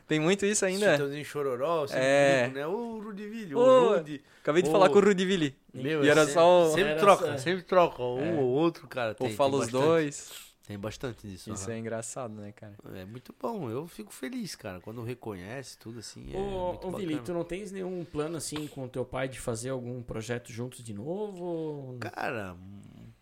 [0.07, 0.93] Tem muito isso ainda?
[0.93, 2.43] Chitãozinho Chororó, É.
[2.45, 2.66] brinco, né?
[2.69, 4.23] Ô, Rudivilho, Ô, ô, Rudy.
[4.41, 4.73] Acabei de Ô.
[4.73, 5.57] falar com o Rudiville.
[5.74, 8.01] Meu, E era sempre- só o- Sempre Era troca, só- sempre troca.
[8.01, 8.41] Um É.
[8.41, 9.12] ou outro, cara.
[9.12, 9.83] Tem, Ou fala os bastante.
[9.83, 10.47] dois.
[10.69, 11.53] Tem bastante disso.
[11.53, 12.74] Isso é engraçado, né, cara?
[12.95, 13.05] é.
[13.05, 13.69] muito bom.
[13.70, 14.81] Eu fico feliz, cara.
[14.81, 16.31] Quando reconhece tudo assim.
[16.33, 19.70] É Ô, Vili, tu não tens nenhum plano assim com o teu pai de fazer
[19.70, 21.97] algum projeto juntos de novo?
[22.01, 22.57] Cara,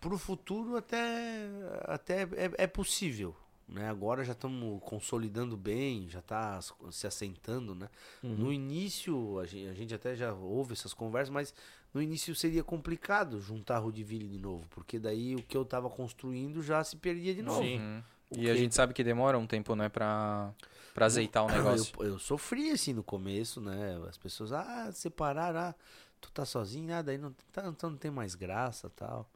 [0.08, 1.46] pro futuro até,
[1.84, 3.34] até é, é possível.
[3.66, 3.88] Né?
[3.88, 6.60] Agora já estamos consolidando bem, já está
[6.90, 7.74] se assentando.
[7.74, 7.88] Né?
[8.22, 8.34] Uhum.
[8.36, 11.54] No início, a gente, a gente até já ouve essas conversas, mas
[11.94, 16.62] no início seria complicado juntar Rudiville de novo, porque daí o que eu estava construindo
[16.62, 17.62] já se perdia de novo.
[17.62, 17.78] Sim.
[17.78, 18.02] Uhum.
[18.32, 20.52] O E a que- gente sabe que demora um tempo, né, pra,
[20.92, 21.94] pra azeitar o negócio.
[22.00, 23.98] Eu, eu sofri assim no começo, né?
[24.08, 25.74] As pessoas, ah, separaram, ah,
[26.20, 29.26] tu tá sozinho, ah, daí não, tá, então não tem mais graça tal.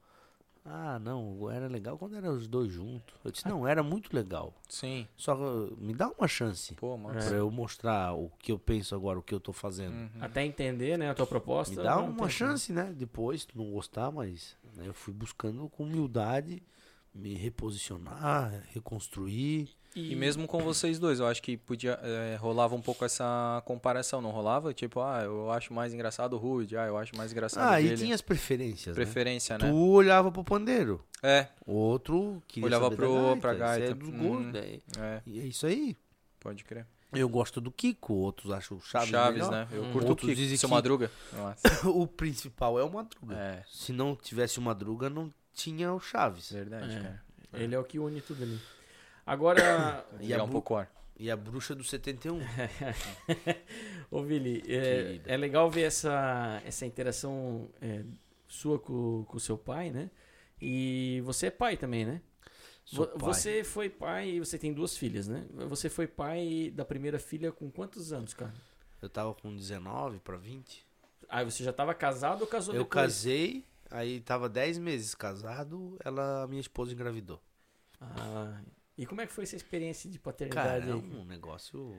[0.71, 3.15] Ah, não, era legal quando eram os dois juntos.
[3.25, 4.53] Eu disse, não, era muito legal.
[4.69, 5.09] Sim.
[5.17, 7.19] Só que, me dá uma chance Pô, mano.
[7.19, 9.95] pra eu mostrar o que eu penso agora, o que eu tô fazendo.
[9.95, 10.11] Uhum.
[10.21, 11.75] Até entender, né, a tua proposta.
[11.75, 12.93] Me dá um uma chance, né?
[12.97, 16.63] Depois, se tu não gostar, mas né, eu fui buscando com humildade
[17.15, 19.71] me reposicionar, reconstruir.
[19.97, 24.21] E mesmo com vocês dois, eu acho que podia é, rolava um pouco essa comparação,
[24.21, 24.73] não rolava?
[24.73, 27.95] Tipo, ah, eu acho mais engraçado o Rude, ah, eu acho mais engraçado Ah, dele.
[27.95, 29.03] e tinha as preferências, né?
[29.03, 29.73] preferência, Tu né?
[29.73, 33.79] olhava pro pandeiro, É, o outro queria Olhava saber pro- da gaita, pra esse É
[33.81, 33.95] gaita.
[33.95, 34.41] dos Hum.
[34.53, 34.81] né?
[34.99, 35.97] é, E é isso aí.
[36.39, 36.87] pode crer.
[37.13, 39.51] Eu gosto do Kiko, outros acham o Chaves, Chaves, melhor.
[39.51, 39.69] né?
[39.73, 39.93] Eu Hum.
[39.93, 41.11] curto o Kiko, dizem seu que- Madruga.
[41.87, 43.35] O principal é o Madruga.
[43.35, 46.53] é, Se não tivesse o Madruga, não tinha o Chaves.
[46.53, 47.01] verdade, É.
[47.01, 47.23] cara.
[47.55, 48.61] Ele é o que une tudo ali.
[49.29, 50.91] Agora, E a, um pouco ar.
[51.19, 52.41] e a bruxa do 71.
[54.11, 58.05] ô Vili, é, é legal ver essa, essa interação é,
[58.47, 60.11] sua com o seu pai, né?
[60.61, 62.23] E você é pai também, né?
[62.85, 63.19] Sou pai.
[63.19, 65.45] Você foi pai e você tem duas filhas, né?
[65.69, 68.55] Você foi pai da primeira filha com quantos anos, cara?
[69.03, 70.87] Eu tava com 19 pra 20.
[71.29, 73.05] Ah, você já estava casado ou casou Eu depois?
[73.05, 77.39] casei, aí tava 10 meses casado, ela, minha esposa engravidou.
[78.01, 78.59] Ah,
[78.99, 80.99] e como é que foi essa experiência de Cara, paternidade é aí?
[80.99, 81.95] um negócio.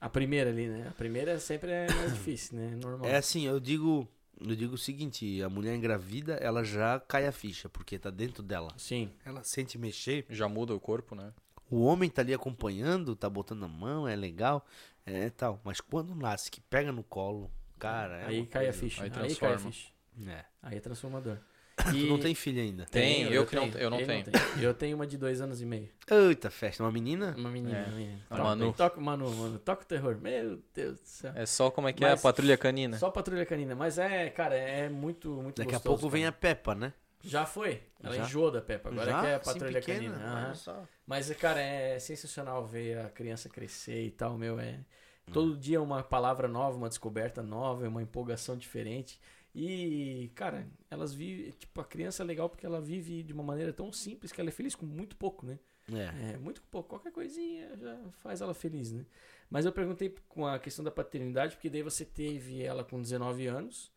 [0.00, 0.88] A primeira ali, né?
[0.88, 2.74] A primeira sempre é mais difícil, né?
[2.82, 3.08] Normal.
[3.08, 4.08] É assim, eu digo,
[4.40, 8.42] eu digo o seguinte, a mulher engravida, ela já cai a ficha, porque tá dentro
[8.42, 8.72] dela.
[8.76, 9.12] Sim.
[9.24, 10.26] Ela sente mexer.
[10.28, 11.32] Já muda o corpo, né?
[11.70, 14.66] O homem tá ali acompanhando, tá botando a mão, é legal,
[15.06, 15.60] é tal.
[15.64, 18.22] Mas quando nasce, que pega no colo, cara.
[18.22, 19.02] É aí uma cai a coisa- ficha.
[19.04, 19.72] aí Aí, cai a transforma.
[19.72, 19.88] ficha.
[20.26, 20.44] É.
[20.62, 21.38] Aí é transformador.
[21.90, 22.84] Tu E- não tem filho ainda.
[22.86, 24.24] Tem, Tenho, eu que não- eu não ele tenho.
[24.60, 25.88] Eu tenho uma de dois anos e meio.
[26.10, 27.34] Eita, festa, uma menina?
[27.36, 27.78] Uma menina.
[27.78, 28.18] É, uma menina.
[28.30, 28.72] a Toca- Manu.
[28.72, 29.58] Toca, Manu, Manu.
[29.58, 30.16] Toca o terror.
[30.20, 31.32] Meu Deus do céu.
[31.34, 32.10] É só como é que é?
[32.10, 32.98] Mas- A patrulha canina.
[32.98, 33.74] Só patrulha canina.
[33.74, 36.54] Mas é, cara, é muito, muito Daqui a gostoso, pouco vem a cara.
[36.54, 36.92] Peppa, né?
[37.24, 37.80] Já foi.
[38.02, 38.22] Ela Já?
[38.24, 38.88] enjoou da Peppa.
[38.88, 39.20] Agora Já?
[39.20, 40.14] que é a Assim, patrulha pequena?
[40.18, 40.54] canina.
[40.56, 40.82] Só.
[41.06, 44.58] Mas, cara, é sensacional ver a criança crescer e tal, meu.
[44.58, 44.80] É
[45.28, 45.32] Hum.
[45.32, 49.20] todo dia uma palavra nova, uma descoberta nova, uma empolgação diferente.
[49.54, 51.50] E, cara, elas vivem.
[51.50, 54.48] Tipo, a criança é legal porque ela vive de uma maneira tão simples que ela
[54.48, 55.58] é feliz com muito pouco, né?
[55.92, 56.32] É.
[56.34, 56.88] É, muito pouco.
[56.90, 59.04] Qualquer coisinha já faz ela feliz, né?
[59.50, 63.46] Mas eu perguntei com a questão da paternidade, porque daí você teve ela com 19
[63.46, 63.92] anos.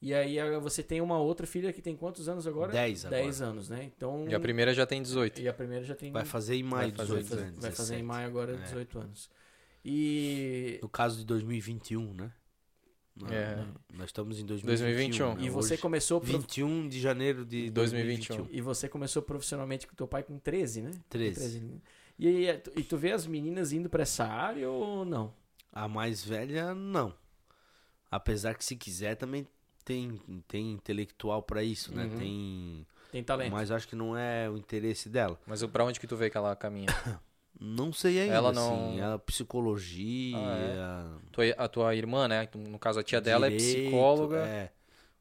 [0.00, 2.72] E aí você tem uma outra filha que tem quantos anos agora?
[2.72, 3.22] 10 agora.
[3.22, 3.84] 10 anos, né?
[3.84, 4.28] Então.
[4.28, 5.40] E a primeira já tem 18.
[5.40, 6.12] e a primeira já tem.
[6.12, 7.58] Vai fazer em maio, Vai fazer- 18 vai fazer, anos.
[7.60, 8.02] vai fazer em 17.
[8.06, 8.62] maio agora É.
[8.62, 9.30] 18 anos.
[9.84, 10.78] E.
[10.82, 12.32] No caso de 2021, né?
[13.14, 13.56] Não, É.
[13.56, 14.86] não, Nós estamos em 2021.
[14.86, 15.34] 2021.
[15.34, 15.44] né?
[15.46, 16.20] E você Hoje, começou.
[16.20, 18.36] prof- 21 de janeiro de 2021.
[18.36, 18.58] 2021.
[18.58, 20.90] E você começou profissionalmente com teu pai com 13, né?
[20.92, 21.60] Com 13.
[21.60, 21.76] né?
[22.18, 25.32] E, é, tu- e tu vê as meninas indo pra essa área ou não?
[25.72, 27.14] A mais velha, não.
[28.10, 29.46] Apesar que se quiser também
[29.84, 32.04] tem, tem intelectual pra isso, né?
[32.04, 32.18] Uhum.
[32.18, 32.86] Tem.
[33.10, 33.52] Tem talento.
[33.52, 35.38] Mas acho que não é o interesse dela.
[35.46, 36.86] Mas pra onde que tu vê que ela caminha?
[37.60, 39.00] Não sei ainda, Ela não- assim.
[39.00, 40.36] A psicologia.
[40.36, 42.48] Ah, Tua- a tua irmã, né?
[42.54, 44.38] No caso, a tia dela é direito, psicóloga.
[44.46, 44.72] É.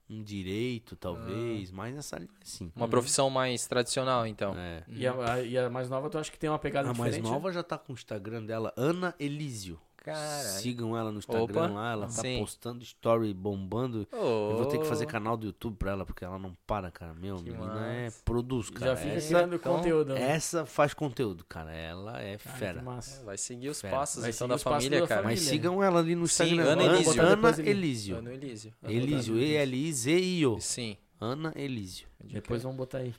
[0.10, 1.72] Um direito, talvez.
[1.72, 2.70] Mas nessa linha, sim.
[2.76, 4.53] Uma profissão mais tradicional, então.
[4.58, 4.84] É.
[4.90, 7.12] E a, a- e a mais nova, tu acha que tem uma pegada A mais
[7.14, 7.24] diferente?
[7.28, 7.32] né?
[7.32, 9.80] nova já tá com o Instagram dela, Ana Elísio.
[10.03, 10.48] Caralho.
[10.60, 11.68] Sigam ela no Instagram Opa.
[11.68, 12.40] lá, ela tá Sim.
[12.40, 14.07] postando story bombando.
[14.11, 17.14] Eu vou ter que fazer canal do YouTube pra ela, porque ela não para, cara.
[17.14, 18.22] Meu, Que menina é massa.
[18.26, 18.95] produz, Já cara.
[18.95, 20.14] fica essa, criando então, conteúdo.
[20.15, 20.22] né?
[20.32, 21.72] essa faz conteúdo, cara.
[21.72, 22.82] Ela é Cara, fera.
[22.82, 23.23] massa.
[23.23, 23.95] Vai seguir os Fera.
[23.95, 25.22] passos, então, da família, da cara.
[25.23, 26.64] Mas sigam ela ali no Sim, Instagram.
[26.72, 27.22] Ana Ana, Elísio.
[27.22, 28.15] Ana Elísio.
[28.18, 28.73] Ano Elísio.
[28.88, 30.60] Elísio, E-L-I-Z-I-O.
[30.60, 30.98] Sim.
[31.19, 32.07] Ana Elísio.
[32.23, 33.14] Depois vamos botar aí.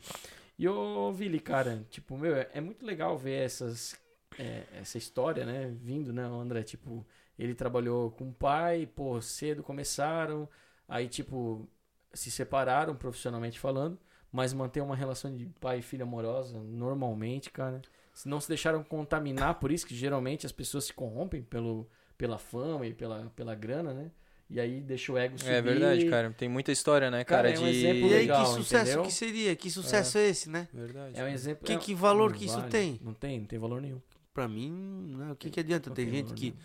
[0.58, 3.96] E ô, Vili, cara, tipo, meu, é é muito legal ver essas,
[4.38, 5.72] é, essa história, né?
[5.80, 6.62] Vindo, né, o André?
[6.62, 7.06] Tipo,
[7.38, 10.48] ele trabalhou com o pai, pô, cedo começaram,
[10.88, 11.68] aí, tipo,
[12.12, 13.98] se separaram profissionalmente falando,
[14.30, 17.80] mas manter uma relação de pai e filho amorosa normalmente, cara.
[18.12, 21.88] Se não se deixaram contaminar, por isso que geralmente as pessoas se corrompem pelo,
[22.18, 24.10] pela fama e pela, pela grana, né?
[24.50, 25.50] E aí deixa o ego subir.
[25.50, 26.30] É verdade, cara.
[26.36, 27.70] Tem muita história, né, Cara, cara, é um de...
[27.70, 29.02] exemplo E aí, legal, que sucesso entendeu?
[29.04, 29.56] que seria?
[29.56, 30.68] Que sucesso é, esse, né?
[30.74, 31.18] Verdade.
[31.18, 31.64] É um exemplo.
[31.64, 32.70] Que- é- que valor não que isso vale.
[32.70, 33.00] tem?
[33.02, 34.00] Não tem, não tem valor nenhum.
[34.34, 34.70] Pra mim,
[35.16, 35.90] né, o que, que adianta?
[35.90, 36.56] Tem gente que, nenhum.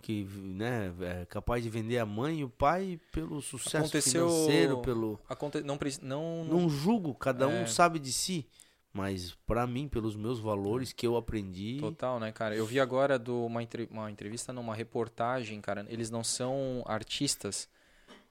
[0.00, 4.78] que né, é capaz de vender a mãe e o pai pelo sucesso Aconteceu- financeiro,
[4.80, 5.20] pelo...
[5.28, 5.60] Aconte...
[5.60, 6.60] Não, não, não...
[6.60, 7.66] Não julgo, cada um É.
[7.66, 8.46] sabe de si.
[8.92, 11.76] Mas pra mim, pelos meus valores que eu aprendi...
[11.78, 12.56] Total, né, cara?
[12.56, 15.86] Eu vi agora do, uma, entre- uma entrevista numa reportagem, cara.
[15.88, 17.68] Eles não são artistas,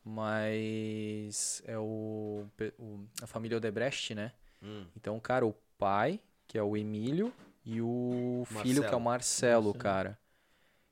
[0.04, 2.46] mas é o,
[2.78, 4.34] o- a família Odebrecht, né?
[4.62, 4.86] Hum.
[4.98, 7.32] Então, cara, o pai, que é o Emílio,
[7.66, 9.76] e o filho, que é o Marcelo, Marcelo.
[9.76, 10.18] cara.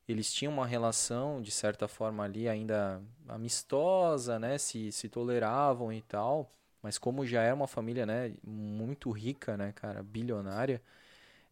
[0.08, 4.58] Eles tinham uma relação, de certa forma, ali ainda amistosa, né?
[4.58, 6.52] Se, se toleravam e tal.
[6.82, 8.34] Mas como já era uma família, né?
[8.44, 10.04] Muito rica, né, cara?
[10.04, 10.82] Bilionária.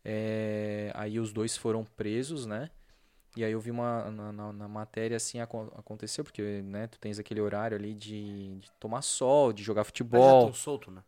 [0.05, 2.69] é, aí os dois foram presos, né?
[3.37, 6.99] E aí eu vi uma na, na- na matéria assim acon- aconteceu porque né tu
[6.99, 10.51] tens aquele horário ali de, de tomar sol, de jogar Mas já futebol.
[10.51, 11.03] tão solto, né?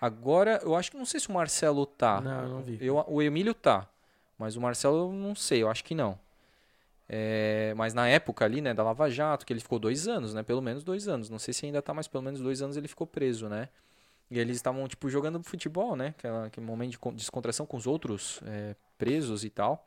[0.00, 2.20] Agora, eu acho que não sei se o Marcelo tá.
[2.20, 2.78] Não, eu não vi.
[2.80, 3.86] Eu, o Emílio tá.
[4.38, 6.18] Mas o Marcelo eu não sei, eu acho que não.
[7.08, 10.42] É, mas na época ali, né, da Lava Jato, que ele ficou dois anos, né?
[10.42, 11.28] Pelo menos dois anos.
[11.28, 13.68] Não sei se ainda tá, mas pelo menos dois anos ele ficou preso, né?
[14.30, 16.08] E eles estavam, tipo, jogando futebol, né?
[16.16, 19.86] Aquela, aquele momento de con- descontração com os outros é, presos e tal.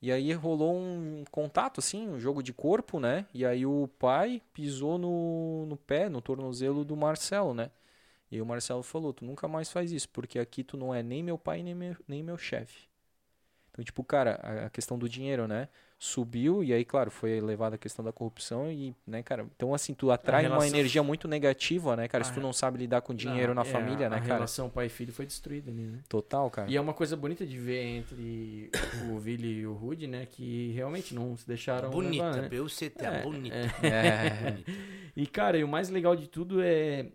[0.00, 3.26] E aí rolou um contato, assim, um jogo de corpo, né?
[3.34, 7.70] E aí o pai pisou no, no pé, no tornozelo do Marcelo, né?
[8.30, 11.22] E o Marcelo falou, tu nunca mais faz isso, porque aqui tu não é nem
[11.22, 12.88] meu pai, nem meu, nem meu chefe.
[13.70, 15.68] Então, tipo, cara, a- a questão do dinheiro, né?
[15.98, 19.94] Subiu e aí, claro, foi levada a questão da corrupção e, né, cara, então assim,
[19.94, 23.14] tu atrai uma relação- energia muito negativa, né, cara, se tu não sabe lidar com
[23.14, 24.34] dinheiro Não, na é, família, a, né, a cara?
[24.34, 26.00] relação pai e filho foi destruída ali, né?
[26.08, 26.70] Total, cara.
[26.70, 28.70] E é uma coisa bonita de ver entre
[29.10, 30.26] o Vili e o Rude, né?
[30.26, 32.48] Que realmente não se deixaram Bonita, levar, né?
[32.48, 33.56] BUCT, É, bonita.
[33.82, 34.58] É.
[35.16, 37.06] E, cara, e o mais legal de tudo é.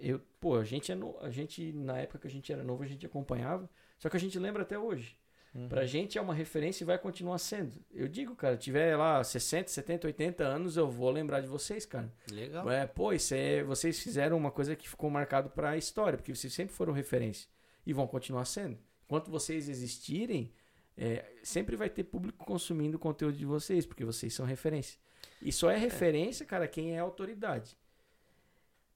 [0.00, 2.82] Eu, pô, a gente é no, a gente, na época que a gente era novo,
[2.82, 3.68] a gente acompanhava.
[3.98, 5.16] Só que a gente lembra até hoje.
[5.54, 5.68] Uhum.
[5.68, 7.72] Pra gente é uma referência e vai continuar sendo.
[7.90, 12.12] Eu digo, cara, tiver lá 60, 70, 80 anos, eu vou lembrar de vocês, cara.
[12.30, 12.70] Legal.
[12.70, 16.52] É, pô, isso é, vocês fizeram uma coisa que ficou marcado pra história, porque vocês
[16.52, 17.48] sempre foram referência
[17.86, 18.78] e vão continuar sendo.
[19.06, 20.52] Enquanto vocês existirem,
[20.96, 24.98] é, sempre vai ter público consumindo o conteúdo de vocês, porque vocês são referência.
[25.40, 27.76] E só é referência, cara, quem é autoridade.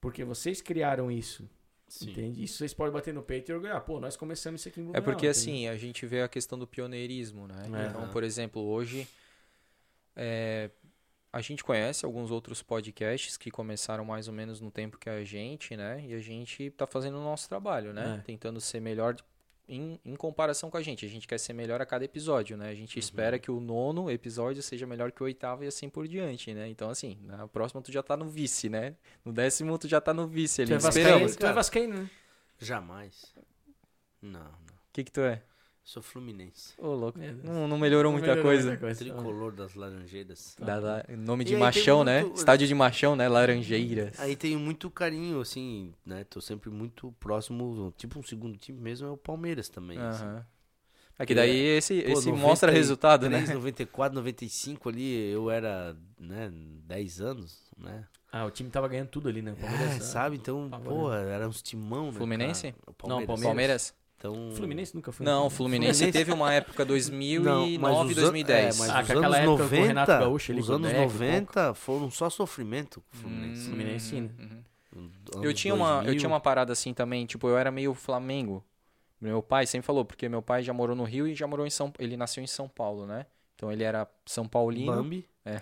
[0.03, 1.49] Porque vocês criaram isso,
[1.87, 2.11] Sim.
[2.11, 2.43] entende?
[2.43, 3.79] Isso vocês podem bater no peito e orgulhar.
[3.79, 5.31] Pô, nós começamos isso aqui em É Blumenau, porque entendeu?
[5.31, 7.63] assim, a gente vê a questão do pioneirismo, né?
[7.73, 7.87] É.
[7.87, 9.07] Então, por exemplo, hoje
[10.13, 10.69] é,
[11.31, 15.23] a gente conhece alguns outros podcasts que começaram mais ou menos no tempo que a
[15.23, 16.03] gente, né?
[16.05, 18.17] E a gente tá fazendo o nosso trabalho, né?
[18.19, 18.21] É.
[18.23, 19.15] Tentando ser melhor
[19.67, 21.05] em, em comparação com a gente.
[21.05, 22.69] A gente quer ser melhor a cada episódio, né?
[22.69, 26.07] A gente espera que o nono episódio seja melhor que o oitavo e assim por
[26.07, 26.67] diante, né?
[26.67, 28.95] Então, assim, na próxima tu já tá no vice, né?
[29.23, 30.71] No décimo tu já tá no vice ali.
[30.71, 32.09] Tu é vascaíno, O tu é vascaíno, né?
[32.59, 33.33] Jamais.
[34.21, 34.51] Não, não.
[34.91, 35.41] que que tu é?
[35.83, 36.73] Sou fluminense.
[36.77, 37.19] Ô, louco.
[37.43, 38.67] Não, não melhorou Não muita melhorou coisa.
[38.69, 38.99] muita coisa.
[39.03, 40.55] Tricolor das Laranjeiras.
[40.57, 42.21] Da, da- nome de machão, né?
[42.21, 43.27] muito- Estádio de machão, né?
[43.27, 44.17] Laranjeiras.
[44.19, 46.23] Aí tenho muito carinho, assim, né?
[46.23, 47.93] Tô sempre muito próximo.
[47.97, 49.99] Tipo, um segundo time mesmo é o Palmeiras também.
[49.99, 50.23] assim.
[50.23, 50.45] Aham.
[51.19, 53.45] É que daí esse, Pô, esse mostra 93, resultado, né?
[53.53, 56.49] 94, 95 ali, eu era, né,
[56.87, 58.05] 10 anos, né?
[58.31, 59.51] Ah, o time tava ganhando tudo ali, né?
[59.51, 60.37] O É, Palmeiras, sabe?
[60.37, 62.13] Então, pô, era uns timão, né?
[62.13, 62.73] Fluminense?
[62.87, 63.41] O Não, Palmeiras.
[63.43, 63.93] Palmeiras?
[64.25, 65.25] Então, Fluminense nunca foi.
[65.25, 65.49] Não, o um.
[65.49, 68.75] Fluminense, Fluminense- teve uma época Não, 2009, mas os an- 2010.
[68.75, 71.01] é, mas Ah, os anos época com o 90, Renato Gaúcho os o anos Deco,
[71.03, 73.61] 90 foram só sofrimento com o Fluminense.
[73.61, 74.29] Hum, Fluminense, né?
[74.39, 74.63] uhum.
[75.35, 77.93] Anos Eu tinha, uma, eu 2000, tinha uma parada assim também, tipo, eu era meio
[77.93, 78.63] Flamengo.
[79.19, 81.69] Meu pai sempre falou, porque meu pai já morou no Rio e já morou em
[81.69, 83.25] São Ele nasceu em São Paulo, né?
[83.55, 84.91] Então ele era São Paulino.
[84.93, 85.27] Bambi.
[85.45, 85.59] É.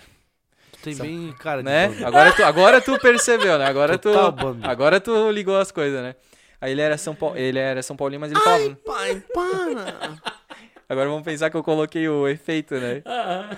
[0.72, 1.88] Tu tem São- bem cara de né?
[1.90, 2.04] Bambi.
[2.04, 3.66] Agora tu, agora tu percebeu, né?
[3.66, 4.66] Agora tu, Bambi.
[4.68, 6.16] agora tu ligou as coisas, né?
[6.62, 10.22] Aí ele era São Paulo, ele era São Paulino, mas ele falava, Pai, para!
[10.88, 13.02] agora vamos pensar que eu coloquei o efeito, né?
[13.04, 13.58] Ah,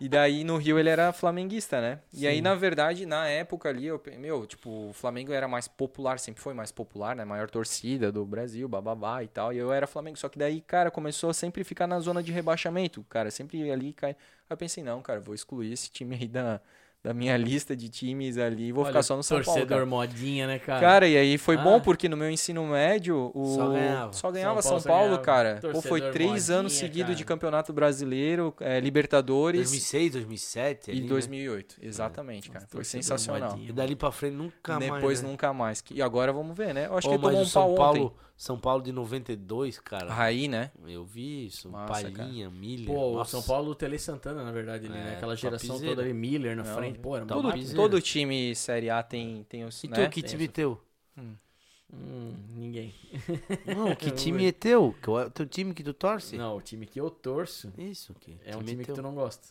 [0.00, 2.00] E daí no Rio ele era flamenguista, né?
[2.12, 6.18] E aí, na verdade, na época ali, eu, meu, tipo, o Flamengo era mais popular,
[6.18, 7.24] sempre foi mais popular, né?
[7.24, 9.52] Maior torcida do Brasil, bababá e tal.
[9.52, 10.18] E eu era Flamengo.
[10.18, 13.04] Só que daí, cara, começou a sempre ficar na zona de rebaixamento.
[13.08, 14.10] Cara, sempre ali cai.
[14.10, 14.16] Aí
[14.50, 16.60] eu pensei, não, cara, vou excluir esse time aí da,
[17.04, 19.44] da minha lista de times ali e vou olha, ficar só no São Paulo.
[19.60, 19.86] Torcedor Cara.
[19.86, 20.80] modinha, né, cara?
[20.80, 21.62] Cara, e aí foi Ah.
[21.62, 23.56] bom porque no meu ensino médio o...
[23.56, 24.12] Só ganhava.
[24.12, 25.58] só ganhava São São Paulo Paulo, só ganhava.
[25.60, 25.72] cara.
[25.72, 30.88] Pô, foi Torcedor três anos modinha, seguidos de campeonato brasileiro, é, Libertadores 2006, 2007.
[30.88, 31.08] e ali, né?
[31.08, 31.76] 2008.
[31.82, 32.66] Exatamente, cara.
[32.68, 33.50] Foi Torcedor sensacional.
[33.50, 33.68] modinha.
[33.70, 34.92] E dali pra frente nunca mais.
[34.94, 35.28] Depois né?
[35.28, 35.84] nunca mais.
[35.90, 36.86] E agora vamos ver, né?
[36.86, 38.16] Eu acho Ô, que ele tomou o um pau São Paulo, ontem.
[38.42, 40.12] São Paulo de 92, cara.
[40.12, 40.72] Raí, né?
[40.84, 41.70] Eu vi isso.
[41.70, 42.86] Massa, Palhinha, Miller.
[42.88, 43.30] Pô, o nossa.
[43.30, 45.12] São Paulo, o Tele Santana, na verdade, ali, né?
[45.12, 45.92] É, Aquela geração topzera.
[45.94, 46.98] toda ali, Miller na Não, frente.
[46.98, 49.84] Pô, era uma Todo, todo time Série A tem, tem os.
[49.84, 49.94] E né?
[49.94, 50.82] tu, que Tem time essa- teu?
[51.16, 52.92] Hum, ninguém.
[53.64, 54.92] Não, que time é teu?
[55.00, 56.36] Que é o teu time que tu torce?
[56.36, 59.14] Não, o time que eu torço Isso, que é um time time que tu não
[59.14, 59.46] gosta.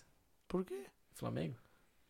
[0.50, 0.82] Por quê?
[1.14, 1.56] Flamengo?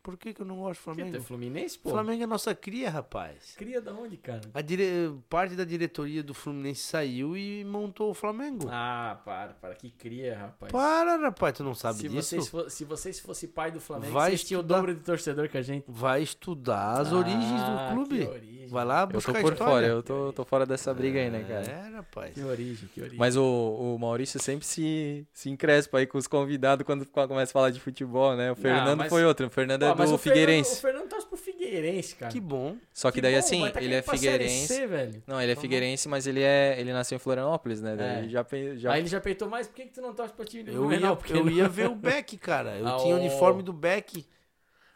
[0.03, 1.23] Por que, que eu não gosto do Por que tu é Flamengo?
[1.25, 1.89] Fluminense, pô?
[1.91, 3.53] Flamengo é nossa cria, rapaz.
[3.57, 4.41] Cria da onde, cara?
[4.53, 5.13] A dire...
[5.29, 8.67] Parte da diretoria do Fluminense saiu e montou o Flamengo.
[8.71, 9.75] Ah, para, para.
[9.75, 10.71] Que cria, rapaz.
[10.71, 12.21] Para, rapaz, tu não sabe se, disso?
[12.29, 14.75] vocês fo- se vocês fossem pai do Flamengo, Vai vocês tinham o estudar.
[14.79, 15.85] dobro de torcedor que a gente.
[15.87, 18.27] Vai estudar as Ah, origens do clube.
[18.27, 18.67] origem.
[18.67, 19.65] Vai lá Eu tô buscar por história.
[19.73, 21.65] fora, eu tô, tô fora dessa briga aí, né, cara?
[21.65, 22.33] É, rapaz.
[22.33, 23.19] Que origem, que origem.
[23.19, 27.53] Mas o, o Maurício sempre se, se encrespa aí com os convidados quando começa a
[27.53, 28.49] falar de futebol, né?
[28.51, 30.73] O Fernando mas- foi outro, o Fernando é Pô, mas do o Fernando- Figueirense.
[30.73, 32.31] O Fernando torce pro Figueirense, cara.
[32.31, 32.77] Que bom.
[32.93, 34.67] Só que, Que daí bom, assim, tá ele é figueirense.
[34.73, 35.23] C, velho.
[35.27, 37.95] Não, ele é figueirense, mas ele é ele nasceu em Florianópolis, né?
[37.95, 38.29] Daí É.
[38.29, 38.45] já,
[38.75, 40.71] já Aí ele já peitou mais, por que, que tu não torce pro time do
[40.71, 42.77] Eu ia, Porque eu não- ia ver o Beck, cara.
[42.77, 44.25] Eu Ah, tinha o o- uniforme do Beck.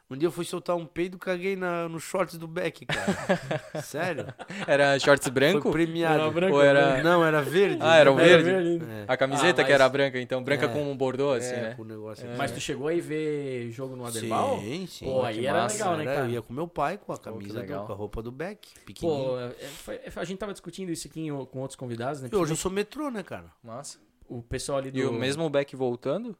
[0.07, 3.81] Um dia eu fui soltar um peido, caguei na, no shorts do Beck, cara.
[3.81, 4.27] Sério?
[4.67, 5.63] Era shorts branco?
[5.63, 6.21] Foi premiado.
[6.21, 7.79] Era branco, Ou era- Não, era verde.
[7.81, 8.77] Ah, era o Era verde?
[8.77, 8.85] verde.
[8.91, 9.05] É.
[9.07, 10.43] A camiseta Ah, que mas- era branca, então.
[10.43, 10.67] Branca É.
[10.67, 11.73] com um bordô, assim, é, né?
[11.73, 12.37] com o negócio aqui.
[12.37, 14.59] Mas tu chegou aí ver jogo no Aderbal?
[14.59, 15.05] Sim, sim.
[15.05, 16.19] Pô, aí que era massa, legal, né, cara?
[16.27, 18.75] eu ia com meu pai com a que camisa, do, com a roupa do Beck,
[18.85, 19.27] pequenininho.
[19.29, 22.29] Pô, é, foi- a gente tava discutindo isso aqui com outros convidados, né?
[22.31, 23.51] e hoje eu sou metrô, né, cara?
[23.63, 23.97] Massa.
[24.29, 24.99] O pessoal ali do...
[24.99, 26.37] E o mesmo Beck voltando?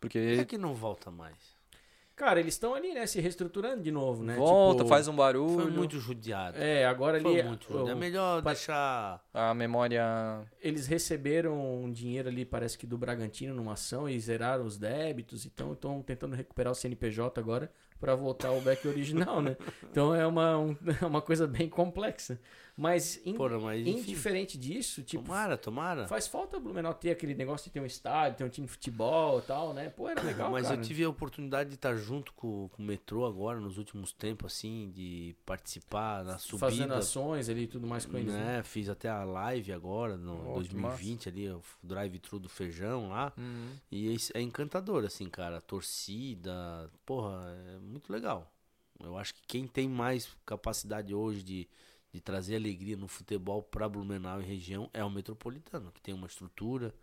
[0.00, 1.47] Porque Por que, que não volta mais?
[2.18, 4.34] Cara, eles estão ali, né, se reestruturando de novo, né?
[4.34, 5.54] volta, Tipo, faz um barulho.
[5.62, 6.58] Foi muito judiado.
[6.58, 7.22] É, agora ali...
[7.22, 7.90] Foi muito judiado.
[7.90, 9.24] É melhor pa- deixar...
[9.32, 10.02] A memória.
[10.60, 15.46] Eles receberam um dinheiro ali, parece que do Bragantino, numa ação, e zeraram os débitos,
[15.46, 17.70] então estão tentando recuperar o CNPJ agora
[18.00, 19.56] para voltar ao back original, né?
[19.90, 22.40] Então é uma, um- é uma coisa bem complexa.
[22.80, 26.06] Mas, in- Porra, mas indiferente disso, tipo, Tomara, tomara.
[26.06, 28.72] faz falta o Blumenau ter aquele negócio de ter um estádio, ter um time de
[28.72, 29.88] futebol e tal, né?
[29.90, 30.76] Pô, era legal, Mas cara.
[30.80, 34.52] eu tive a oportunidade de estar junto com, com o metrô agora, nos últimos tempos,
[34.52, 36.70] assim, de participar na subida.
[36.70, 38.32] Fazendo ações ali e tudo mais com eles.
[38.32, 38.58] né?
[38.58, 38.62] né?
[38.62, 43.32] Fiz até a live agora, no Oh, que 2020, ali, o drive-thru do feijão lá.
[43.36, 43.70] Uhum.
[43.90, 45.56] E é, é encantador, assim, cara.
[45.58, 47.44] A torcida, porra,
[47.74, 48.52] é muito legal.
[49.00, 51.68] Eu acho que quem tem mais capacidade hoje de,
[52.12, 56.26] de trazer alegria no futebol pra Blumenau e região é o Metropolitano, que tem uma
[56.26, 56.94] estrutura,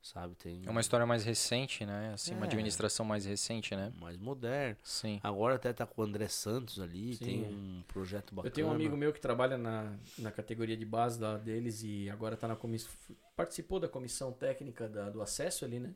[0.00, 0.34] sabe?
[0.34, 2.12] Tem É uma história mais recente, né?
[2.14, 2.48] Assim, uma É.
[2.48, 3.92] administração mais recente, né?
[4.00, 4.76] mais moderno.
[4.82, 5.20] Sim.
[5.22, 7.24] Agora até tá com o André Santos ali, Sim.
[7.24, 8.48] tem um projeto bacana.
[8.48, 12.08] Eu tenho um amigo meu que trabalha na, na categoria de base lá deles e
[12.08, 12.90] agora tá na comissão.
[13.36, 15.92] Participou da comissão técnica da- do acesso ali, né?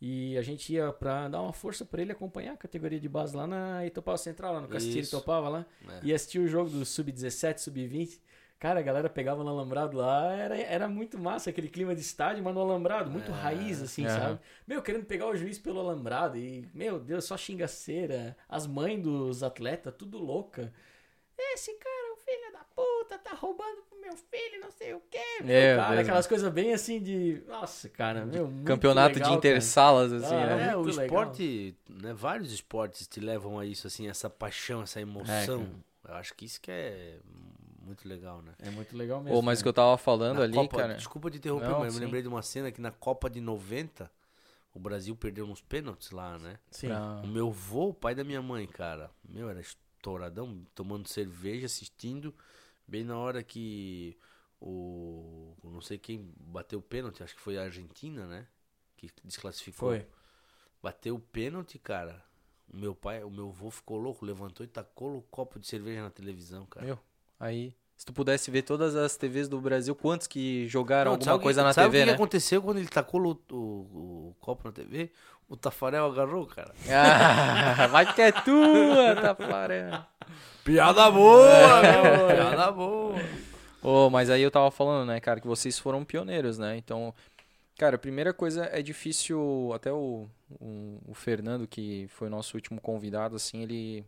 [0.00, 3.36] E a gente ia pra dar uma força pra ele acompanhar a categoria de base
[3.36, 5.14] lá na Itopava Central, lá no Castilho Isso.
[5.14, 5.66] Itopava lá.
[5.88, 6.00] É.
[6.04, 8.18] E assistir o jogo do Sub-17, Sub-20.
[8.58, 12.44] Cara, a galera pegava no alambrado lá, era, era muito massa aquele clima de estádio,
[12.44, 13.34] mas no alambrado, muito É.
[13.34, 14.18] raiz, assim, Aham.
[14.18, 14.40] sabe?
[14.66, 18.36] Meu, querendo pegar o juiz pelo alambrado e, meu Deus, só xingaceira.
[18.48, 20.72] As mães dos atletas, tudo louca.
[21.38, 21.99] Esse cara é filho da
[22.74, 25.18] puta, tá roubando pro meu filho, não sei o quê.
[25.42, 26.02] Meu, É, cara, mesmo.
[26.02, 27.42] aquelas coisas bem assim de.
[27.46, 28.46] Nossa, cara, meu.
[28.48, 30.72] muito Campeonato legal, de intersalas, assim, Ah, né?
[30.72, 31.00] É, o legal.
[31.02, 35.68] esporte, né, vários esportes te levam a isso, assim, essa paixão, essa emoção.
[36.06, 37.18] Eu acho que isso que é
[37.84, 38.52] muito legal, né?
[38.58, 39.38] É muito legal mesmo.
[39.38, 39.62] Pô, mas né?
[39.62, 40.94] que eu tava falando Na ali, Copa, cara.
[40.94, 41.98] Desculpa te interromper, Não, mas eu sim.
[42.00, 44.10] me lembrei de uma cena que na Copa de 90,
[44.74, 46.58] o Brasil perdeu nos pênaltis lá, né?
[46.70, 46.88] Sim.
[46.88, 51.66] pra- O meu vô, o pai da minha mãe, cara, meu, era estouradão, tomando cerveja,
[51.66, 52.34] assistindo,
[52.90, 54.16] bem na hora que
[54.60, 55.54] o.
[55.64, 58.46] Não sei quem bateu o pênalti, acho que foi a Argentina, né?
[58.96, 59.90] Que desclassificou.
[59.90, 60.06] Foi.
[60.82, 62.22] Bateu o pênalti, cara.
[62.72, 66.02] O meu pai, o meu vô ficou louco, levantou e tacou o copo de cerveja
[66.02, 66.86] na televisão, cara.
[66.86, 66.98] Meu,
[67.38, 67.74] aí.
[67.96, 71.36] Se tu pudesse ver todas as TVs do Brasil, quantos que jogaram Não, alguma sabe
[71.36, 72.14] o que- coisa na sabe TV, o que né?
[72.14, 75.10] aconteceu quando ele tacou o, o- o copo na TV?
[75.50, 76.72] O Tafarel agarrou, cara.
[76.88, 80.06] Ah, vai que é tua, Tafarel.
[80.62, 82.36] Piada boa, meu!
[82.36, 83.16] Piada boa.
[83.82, 86.76] Ô, mas aí eu tava falando, né, cara, que vocês foram pioneiros, né?
[86.76, 87.12] Então,
[87.76, 90.28] cara, a primeira coisa é difícil, até o,
[90.60, 94.04] o, o Fernando, que foi o nosso último convidado, assim, ele.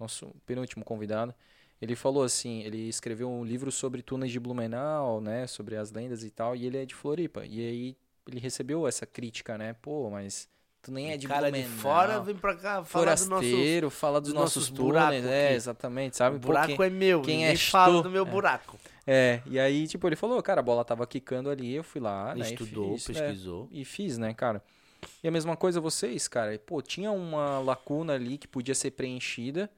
[0.00, 1.34] Nosso penúltimo convidado,
[1.80, 5.46] ele falou assim, ele escreveu um livro sobre túneis de Blumenau, né?
[5.46, 7.44] Sobre as lendas e tal, e ele é de Floripa.
[7.44, 7.96] E aí
[8.26, 9.74] ele recebeu essa crítica, né?
[9.74, 10.48] Pô, mas
[10.86, 11.78] tu nem é de cara de Blumenau.
[11.78, 13.90] fora vem pra cá falar do nosso...
[13.90, 16.36] Fala dos dos nossos, nossos buracos é, exatamente, sabe?
[16.36, 18.02] O Pô, buraco quem- é meu, quem ninguém és fala tu?
[18.04, 18.26] do meu É.
[18.26, 18.78] buraco.
[19.06, 22.34] É, e aí, tipo, ele falou, cara, a bola tava quicando ali, eu fui lá,
[22.34, 22.48] né?
[22.48, 23.68] e Estudou, fiz, é, pesquisou.
[23.70, 24.62] e fiz, né, cara?
[25.22, 26.58] E a mesma coisa vocês, cara.
[26.58, 29.70] Pô, tinha uma lacuna ali que podia ser preenchida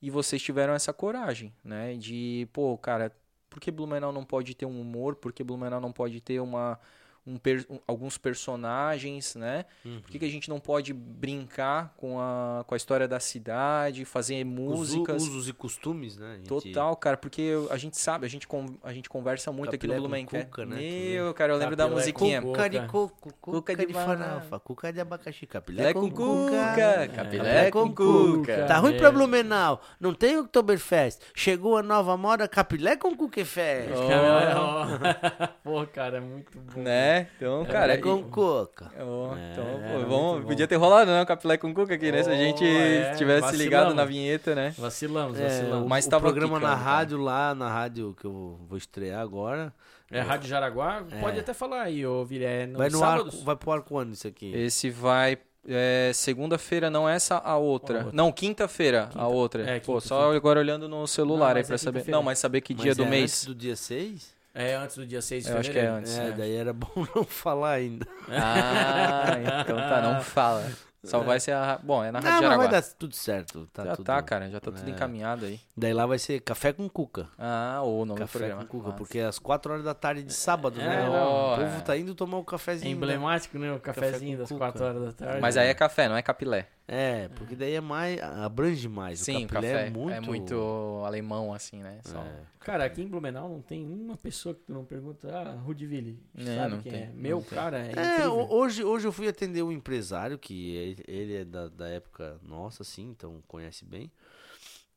[0.00, 1.94] e vocês tiveram essa coragem, né?
[1.94, 3.14] De, pô, cara,
[3.48, 5.14] por que Blumenau não pode ter um humor?
[5.14, 6.80] Por que Blumenau não pode ter uma,
[7.26, 9.64] um per- um- alguns personagens, né?
[9.84, 10.00] Uhum.
[10.00, 14.04] Por que, que a gente não pode brincar com a, com a história da cidade,
[14.04, 15.22] fazer Os músicas?
[15.22, 16.36] usos e costumes, né?
[16.38, 19.78] Gente- Total, cara, porque a gente sabe, a gente, con- a gente conversa muito aqui
[19.86, 20.46] Capilé no com Blumencast.
[20.46, 20.76] cuca, né?
[20.76, 22.42] Meu, cara, eu lembro da Capilé com musiquinha.
[22.42, 22.52] cuca.
[22.52, 26.50] Cuca de coco, cuca, Cuca de de farofa, cuca de abacaxi, capilé com com cuca.
[26.50, 28.66] cuca, capilé com cuca.
[28.66, 28.98] Tá ruim É.
[28.98, 31.20] pra Blumenau, não tem Oktoberfest.
[31.34, 33.90] Chegou a nova moda, capilé com Cuquefest.
[33.94, 34.08] Oh.
[34.08, 35.46] Cara, ó.
[35.62, 36.80] Pô, cara, é muito bom.
[36.80, 37.11] Né?
[37.36, 37.96] Então, cara.
[37.96, 38.90] Capilé com e- coca.
[38.98, 40.46] Oh, É, então, pô, vamos- bom.
[40.48, 41.22] podia ter rolado, né?
[41.22, 42.22] O capilé com cuca aqui, né?
[42.22, 43.58] Se a Oh, gente é, tivesse vacilamos.
[43.58, 44.74] ligado na vinheta, né?
[44.78, 45.86] Vacilamos, É, vacilamos.
[45.86, 46.96] o, Mas o tava programa na quicando, cara.
[46.96, 49.72] rádio lá, na rádio que eu vou estrear agora.
[50.10, 51.02] É Rádio Jaraguá?
[51.10, 51.20] É.
[51.20, 52.66] Pode até falar aí, ô Vilé.
[52.66, 54.52] Vai no ar, vai pro ar quando isso aqui?
[54.54, 55.38] Esse vai.
[55.66, 57.98] é, segunda-feira, não essa, a outra.
[58.00, 58.16] A outra.
[58.16, 59.26] Não, quinta-feira, a Quinta.
[59.28, 59.62] outra.
[59.70, 60.36] É, Pô, só quinta.
[60.36, 62.04] agora olhando no celular Não, aí pra é saber.
[62.08, 63.22] Não, mas saber que Mas dia é do mês.
[63.30, 64.34] antes do dia 6?
[64.54, 65.98] É antes do dia 6 de Eu acho que é fevereiro.
[65.98, 66.18] antes.
[66.18, 68.06] É, daí era bom não falar ainda.
[68.28, 70.70] Ah, então tá, não fala.
[71.04, 71.80] Só vai ser a.
[71.82, 72.70] Bom, é na Não, Rádio mas Jaraguá.
[72.70, 73.66] vai dar tudo certo.
[73.72, 74.06] Tá já tudo...
[74.06, 74.48] tá, cara.
[74.48, 74.90] Já tá tudo É.
[74.90, 75.58] encaminhado aí.
[75.76, 77.26] Daí lá vai ser Café com Cuca.
[77.36, 78.62] Ah, o nome do Café programa.
[78.62, 78.98] com Cuca, Massa.
[78.98, 81.02] porque é às 4 horas da tarde de sábado, É, né?
[81.06, 81.80] não, o povo é.
[81.80, 82.90] tá indo tomar o cafezinho.
[82.90, 82.96] né?
[82.96, 83.72] Emblemático, né?
[83.72, 84.58] O cafezinho com das cuca.
[84.60, 85.40] 4 horas da tarde.
[85.40, 86.68] Mas aí é café, não é capilé.
[86.86, 88.20] É, porque daí é mais.
[88.20, 89.20] abrange mais.
[89.20, 90.12] Sim, o o capilé café é muito.
[90.14, 92.00] é muito alemão, assim, né?
[92.04, 92.40] Só- É.
[92.60, 96.44] Cara, aqui em Blumenau não tem uma pessoa que tu não pergunta, ah, Rudiville, É,
[96.56, 97.06] sabe não quem tem, é?
[97.06, 97.48] não Meu tem.
[97.50, 101.68] cara, é, É, hoje, hoje eu fui atender um empresário que ele, ele é da,
[101.68, 104.10] da época nossa, assim, então conhece bem.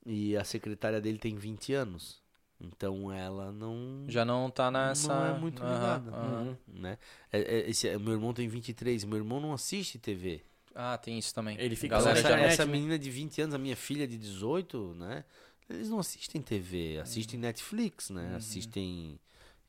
[0.05, 2.21] E a secretária dele tem 20 anos.
[2.59, 4.05] Então ela não.
[4.07, 5.13] Já não tá nessa.
[5.13, 6.11] Não é muito ligada.
[6.11, 6.55] Uhum.
[6.67, 6.97] Né?
[7.31, 10.41] É, é, esse, meu irmão tem 23, meu irmão não assiste TV.
[10.75, 11.57] Ah, tem isso também.
[11.59, 12.71] Ele fica Galera essa, essa né?
[12.73, 15.23] menina de 20 anos, a minha filha de 18, né?
[15.69, 18.33] Eles não assistem TV, assistem Netflix, né?
[18.35, 19.17] Assistem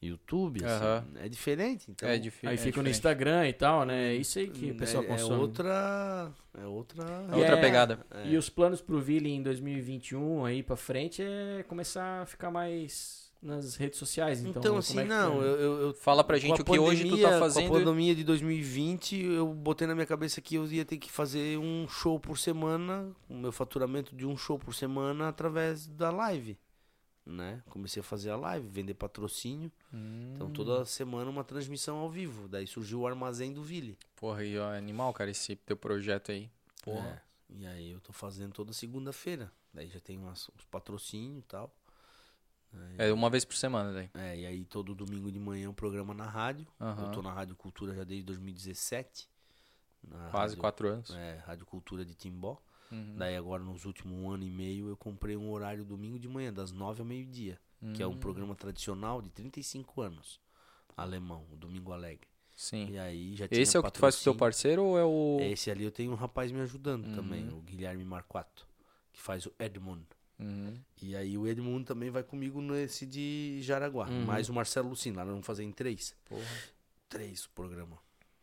[0.02, 1.06] YouTube, assim, Aham.
[1.16, 1.90] é diferente.
[1.90, 2.48] Então, É difícil.
[2.50, 2.88] Aí é fica no.
[2.90, 4.10] Instagram e tal, né?
[4.12, 5.40] É isso aí que o pessoal é, é consome.
[5.40, 7.02] outra, é outra,
[7.32, 8.06] É outra É, pegada.
[8.10, 8.28] É.
[8.28, 13.25] E os planos pro Ville em 2021 aí pra frente é começar a ficar mais
[13.42, 14.40] nas redes sociais.
[14.40, 17.10] Então, Então, assim, é não, eu, eu, eu- Fala pra gente o que hoje tu
[17.10, 17.68] tá pandemia- fazendo.
[17.68, 21.10] Com a pandemia de 2020, eu botei na minha cabeça que eu ia ter que
[21.10, 26.10] fazer um show por semana, o meu faturamento de um show por semana através da
[26.10, 26.58] live,
[27.24, 27.62] né?
[27.68, 32.48] Comecei a fazer a live, vender patrocínio, Hum, então toda semana uma transmissão ao vivo.
[32.48, 33.98] Daí surgiu o Armazém do Ville.
[34.16, 36.48] Porra, e ó, animal, cara, esse teu projeto aí.
[36.82, 37.22] Porra.
[37.22, 39.52] É, E aí eu tô fazendo toda segunda-feira.
[39.72, 41.72] Daí já tem umas, uns patrocínios e tal.
[42.98, 44.10] É uma vez por semana daí.
[44.14, 46.66] É, e aí todo domingo de manhã um programa na rádio.
[46.80, 47.04] Aham.
[47.06, 49.28] Eu tô na Rádio Cultura já desde 2017.
[50.02, 51.10] na Quase rádio- quatro anos.
[51.10, 52.60] É, Rádio Cultura de Timbó.
[52.92, 53.16] Uhum.
[53.16, 56.52] Daí agora nos últimos um ano e meio eu comprei um horário domingo de manhã,
[56.52, 57.58] das nove ao meio-dia.
[57.94, 58.18] Que é um Hum.
[58.18, 60.40] programa tradicional de 35 anos.
[60.96, 62.26] Alemão, o Domingo Alegre.
[62.56, 62.88] Sim.
[62.90, 64.98] E aí já tinha Esse é o que tu faz com o teu parceiro ou
[64.98, 65.38] é o.
[65.42, 67.58] Esse ali eu tenho um rapaz me ajudando também, Uhum.
[67.58, 68.66] o Guilherme Marquato,
[69.12, 70.06] que faz o Edmund.
[70.38, 70.74] Uhum.
[71.00, 74.08] E aí o Edmundo também vai comigo nesse de Jaraguá.
[74.08, 74.24] Uhum.
[74.24, 75.16] Mais o Marcelo Lucino.
[75.16, 76.14] Lá nós vamos fazer em três.
[76.26, 76.44] Porra,
[77.08, 77.98] Três o programa.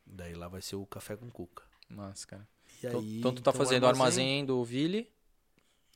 [0.05, 1.63] Daí lá vai ser o Café com Cuca.
[1.89, 2.47] massa, cara.
[2.81, 5.09] E Então, aí, então tu tá então, fazendo o armazém do Ville,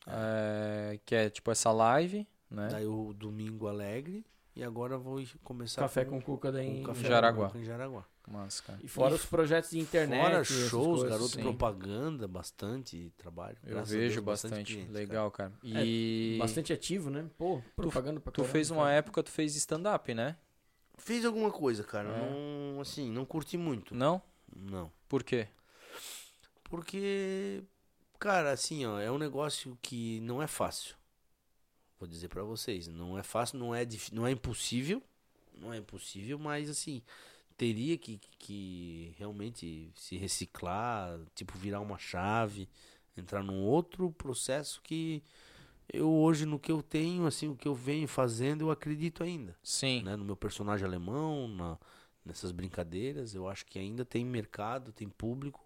[0.05, 2.69] é, que é tipo essa live, né?
[2.69, 4.25] Daí o Domingo Alegre.
[4.55, 7.45] E agora vou começar Café com cuca daí com em café Jaraguá.
[7.45, 8.05] com cuca em Jaraguá.
[8.27, 8.79] Massa, cara.
[8.83, 10.21] E fora E os projetos de internet.
[10.21, 11.09] Fora shows, coisas.
[11.09, 11.41] garoto sim.
[11.41, 13.57] propaganda, bastante trabalho.
[13.63, 14.73] Eu vejo Deus, bastante.
[14.73, 15.53] clientes, Legal, cara.
[15.63, 17.29] É, E Bastante ativo, né?
[17.37, 18.95] Pô, propaganda pra tu caramba, fez uma cara.
[18.95, 20.35] época, tu fez stand-up, né?
[20.97, 22.09] Fiz alguma coisa, cara.
[22.09, 22.29] É.
[22.29, 23.95] Não, assim, não curti muito.
[23.95, 24.21] Não?
[24.53, 24.91] Não.
[25.07, 25.47] Por quê?
[26.65, 27.63] Porque,
[28.19, 30.95] cara, assim, ó, é um negócio que não é fácil.
[31.99, 35.01] Vou dizer pra vocês, não é fácil, não é, não é impossível,
[35.53, 37.01] não é impossível, mas assim,
[37.57, 42.69] teria que, que realmente se reciclar, tipo, virar uma chave,
[43.17, 45.23] entrar num outro processo que
[45.91, 49.55] eu hoje no que eu tenho, assim, o que eu venho fazendo, eu acredito ainda
[49.63, 50.03] Sim.
[50.03, 51.77] né, no meu personagem alemão, na,
[52.25, 53.34] nessas brincadeiras.
[53.34, 55.65] Eu acho que ainda tem mercado, tem público.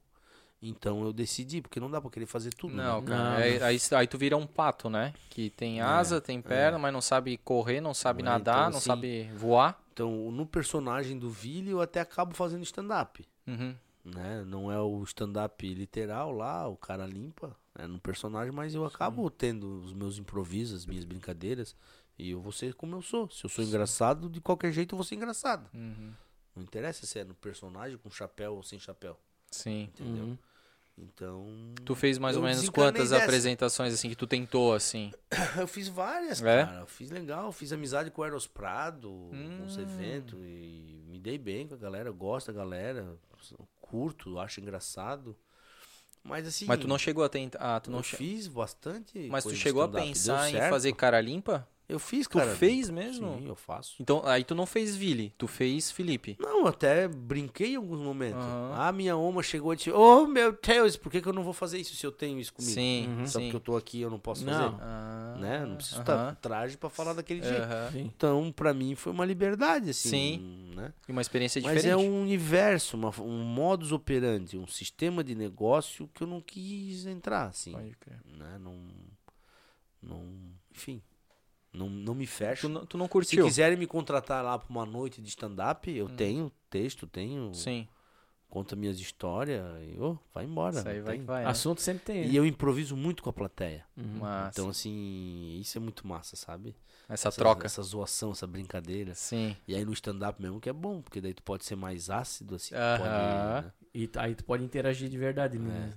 [0.61, 2.75] Então eu decidi, porque não dá pra querer fazer tudo.
[2.75, 3.07] Não, né?
[3.07, 3.23] cara.
[3.23, 5.11] Não, aí, aí, aí tu vira um pato, né?
[5.31, 8.77] Que tem asa, tem perna, mas não sabe correr, não sabe É, nadar, então, não
[8.77, 9.80] assim, sabe voar.
[10.01, 13.23] Então, no personagem do Vili, eu até acabo fazendo stand-up.
[13.45, 13.75] Uhum.
[14.03, 14.43] Né?
[14.47, 17.55] Não é o stand-up literal lá, o cara limpa.
[17.75, 21.75] É no personagem, mas eu acabo tendo os meus improvisos, as minhas brincadeiras.
[22.17, 23.29] E eu vou ser como eu sou.
[23.29, 25.69] Se eu sou engraçado, de qualquer jeito eu vou ser engraçado.
[25.71, 26.13] Uhum.
[26.55, 29.19] Não interessa se é no personagem, com chapéu ou sem chapéu.
[29.51, 29.83] Sim.
[29.83, 30.23] Entendeu?
[30.23, 30.37] Uhum.
[30.97, 31.47] Então.
[31.85, 33.23] Tu fez mais ou Eu menos quantas dessa.
[33.23, 35.11] apresentações assim que tu tentou assim?
[35.57, 36.65] Eu fiz várias, É?
[36.65, 36.79] cara.
[36.81, 39.61] Eu fiz legal, fiz amizade com o Eros Prado, Hum.
[39.63, 43.17] uns eventos, e me dei bem com a galera, eu gosto da galera,
[43.79, 45.35] curto, acho engraçado.
[46.23, 46.65] Mas assim.
[46.65, 48.15] Mas tu não chegou a tentar, ah, tu eu não che...
[48.15, 49.27] fiz bastante.
[49.29, 51.67] Mas tu chegou a pensar em fazer cara limpa?
[51.91, 52.55] Eu fiz, Tu cara.
[52.55, 53.37] fez mesmo?
[53.37, 53.95] Sim, eu faço.
[53.99, 56.37] Então, aí tu não fez Vili, tu fez Felipe.
[56.39, 58.41] Não, até brinquei em alguns momentos.
[58.41, 58.73] Aham.
[58.75, 61.51] A minha oma chegou e disse: Oh meu Deus, por que, que eu não vou
[61.53, 62.73] fazer isso se eu tenho isso comigo?
[62.73, 63.27] Sim, Uhum.
[63.27, 63.45] Só sim.
[63.45, 64.53] porque eu tô aqui eu não posso Não.
[64.53, 64.75] fazer.
[64.81, 65.65] Ah, Né?
[65.65, 67.65] Não preciso estar com traje pra falar daquele jeito.
[67.91, 68.11] Sim.
[68.15, 70.09] Então, pra mim, foi uma liberdade, assim.
[70.09, 70.71] Sim.
[70.75, 70.93] Né?
[71.09, 71.93] E uma experiência Mas diferente.
[71.93, 77.05] é um universo, uma- um modus operandi, um sistema de negócio que eu não quis
[77.05, 77.73] entrar, assim.
[77.73, 78.19] Pode crer.
[78.37, 78.57] Né?
[78.59, 78.77] Não,
[80.01, 80.23] não,
[80.73, 81.01] enfim,
[81.73, 82.61] não, não me fecha.
[82.61, 83.45] Tu não, tu não Se curtiu?
[83.45, 87.87] quiserem me contratar lá pra uma noite de stand-up, eu tenho texto, tenho Sim.
[88.49, 89.97] conto minhas histórias e
[90.33, 90.79] vai embora.
[90.79, 91.43] Isso aí não vai tem- vai.
[91.43, 91.49] né?
[91.49, 92.25] Assunto sempre tem.
[92.27, 93.85] E eu improviso muito com a plateia.
[93.95, 94.19] Uhum.
[94.19, 94.59] Massa.
[94.59, 96.75] Então, assim, isso é muito massa, sabe?
[97.09, 97.65] essa Essa- troca.
[97.65, 99.13] Essa zoação, essa brincadeira.
[99.15, 99.53] Sim.
[99.67, 102.55] E aí no stand-up mesmo que é bom, porque daí tu pode ser mais ácido,
[102.55, 102.73] assim.
[102.73, 102.97] tu Aham.
[102.99, 103.73] pode, né?
[103.93, 105.93] E aí tu pode interagir de verdade, né?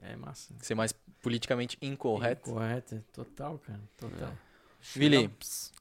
[0.00, 0.54] É, é massa.
[0.60, 2.50] Ser mais politicamente incorreto.
[2.50, 3.04] Correto.
[3.12, 3.80] Total, cara.
[3.98, 4.32] Total.
[4.94, 5.30] Vili,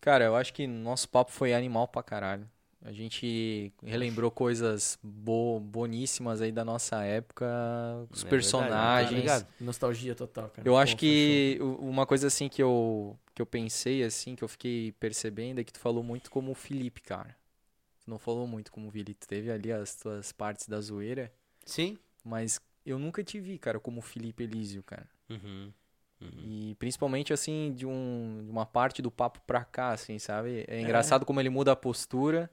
[0.02, 2.50] cara, eu acho que nosso papo foi animal pra caralho.
[2.82, 7.46] A gente relembrou coisas bo boníssimas aí da nossa época,
[8.10, 9.22] os É personagens.
[9.22, 9.66] verdade, tá?
[9.66, 10.68] Nostalgia total, cara.
[10.68, 14.50] Eu Pô, acho que uma coisa assim que eu, que eu pensei, assim, que eu
[14.50, 17.36] fiquei percebendo é que tu falou muito como o Felipe, cara.
[18.04, 19.14] Tu não falou muito como o Vili.
[19.14, 21.32] Tu teve ali as tuas partes da zoeira,
[21.66, 21.98] Sim.
[22.24, 25.08] mas eu nunca te vi, cara, como o Felipe Elísio, cara.
[25.30, 25.72] Uhum.
[26.24, 26.70] Uhum.
[26.72, 30.66] E principalmente, assim, de, um, de uma parte do papo pra cá, assim, sabe?
[30.68, 32.50] É engraçado como ele muda a postura,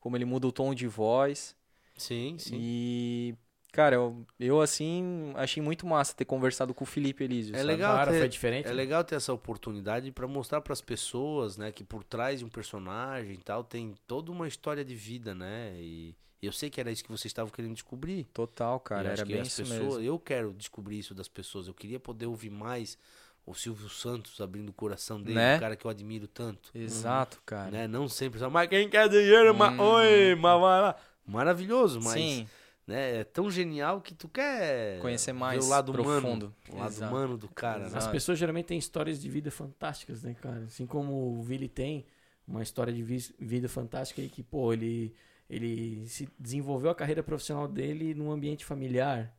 [0.00, 1.56] como ele muda o tom de voz.
[1.96, 2.56] Sim, sim.
[2.60, 3.34] E,
[3.72, 7.68] cara, eu, eu, assim, achei muito massa ter conversado com o Felipe Elísio, É sabe?
[7.68, 8.68] legal Cara, ter- foi diferente.
[8.68, 12.48] É legal ter essa oportunidade pra mostrar pras pessoas, né, que por trás de um
[12.48, 15.74] personagem e tal tem toda uma história de vida, né?
[15.78, 16.14] E
[16.46, 18.24] eu sei que era isso que vocês estavam querendo descobrir.
[18.32, 20.00] Total, cara, era bem as isso pessoas, mesmo.
[20.02, 21.66] eu quero descobrir isso das pessoas.
[21.66, 22.98] Eu queria poder ouvir mais
[23.46, 25.56] o Silvio Santos abrindo o coração dele, Né?
[25.56, 27.70] um cara que eu admiro tanto, Exato, cara.
[27.70, 27.86] né?
[27.88, 29.82] Não sempre só, mas quem quer dinheiro, mas Hum.
[29.82, 30.96] oi, mas vai lá.
[31.26, 32.48] Maravilhoso, mas Sim,
[32.86, 36.46] né, é tão genial que tu quer conhecer ver mais o lado profundo.
[36.46, 37.14] humano, o lado Exato.
[37.14, 37.98] humano do cara, né?
[37.98, 40.64] As pessoas geralmente têm histórias de vida fantásticas, né, cara?
[40.64, 42.04] Assim como o Vili tem
[42.46, 45.14] uma história de vi- vida fantástica aí que, pô, ele,
[45.54, 49.36] ele se desenvolveu a carreira profissional dele num ambiente familiar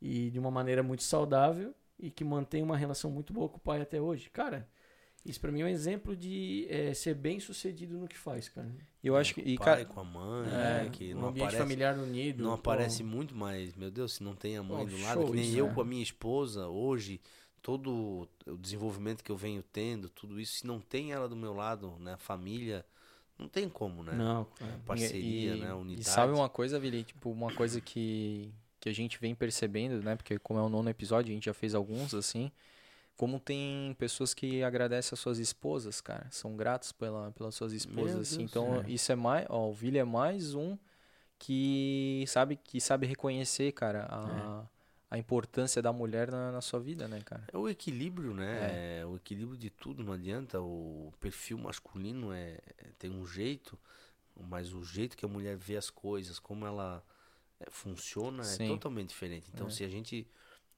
[0.00, 3.60] e de uma maneira muito saudável e que mantém uma relação muito boa com o
[3.60, 4.30] pai até hoje.
[4.30, 4.68] Cara,
[5.24, 8.72] isso pra mim é um exemplo de eh, ser bem sucedido no que faz, cara.
[9.02, 11.14] E eu acho que, com e, o cara, pai, com a mãe, É, né, que
[11.14, 12.44] um não ambiente aparece, familiar unido.
[12.44, 12.70] não pô.
[12.70, 15.50] aparece muito, mas meu Deus, se não tem a mãe Pô, do lado, que nem
[15.50, 15.74] isso, eu né?
[15.74, 17.20] com a minha esposa hoje,
[17.62, 21.52] todo o desenvolvimento que eu venho tendo, tudo isso, se não tem ela do meu
[21.54, 22.84] lado, né, a família,
[23.38, 24.12] não tem como, né?
[24.12, 24.80] Não, cara.
[24.86, 26.08] Parceria, e, né, e unidade.
[26.08, 27.04] sabe uma coisa, Vili?
[27.04, 30.16] Tipo, uma coisa que, que a gente vem percebendo, né?
[30.16, 32.50] Porque como é o nono episódio, a gente já fez alguns, assim.
[33.16, 36.26] Como tem pessoas que agradecem as suas esposas, cara.
[36.30, 38.38] São gratos pela, pelas suas esposas, Meu assim.
[38.38, 38.90] Deus, Então, é.
[38.90, 39.46] isso é mais...
[39.48, 40.76] Ó, o Vili é mais um
[41.38, 44.64] que sabe, que sabe reconhecer, cara, a,
[45.16, 47.44] a importância da mulher na, na sua vida, né, cara?
[47.52, 49.00] É o equilíbrio, né?
[49.00, 49.06] É.
[49.06, 50.60] O equilíbrio de tudo, não adianta.
[50.60, 53.78] O perfil masculino é, é- tem um jeito,
[54.48, 57.02] mas o jeito que a mulher vê as coisas, como ela
[57.58, 58.64] é, funciona, Sim.
[58.64, 59.50] é totalmente diferente.
[59.52, 59.70] Então, É.
[59.70, 60.26] se a gente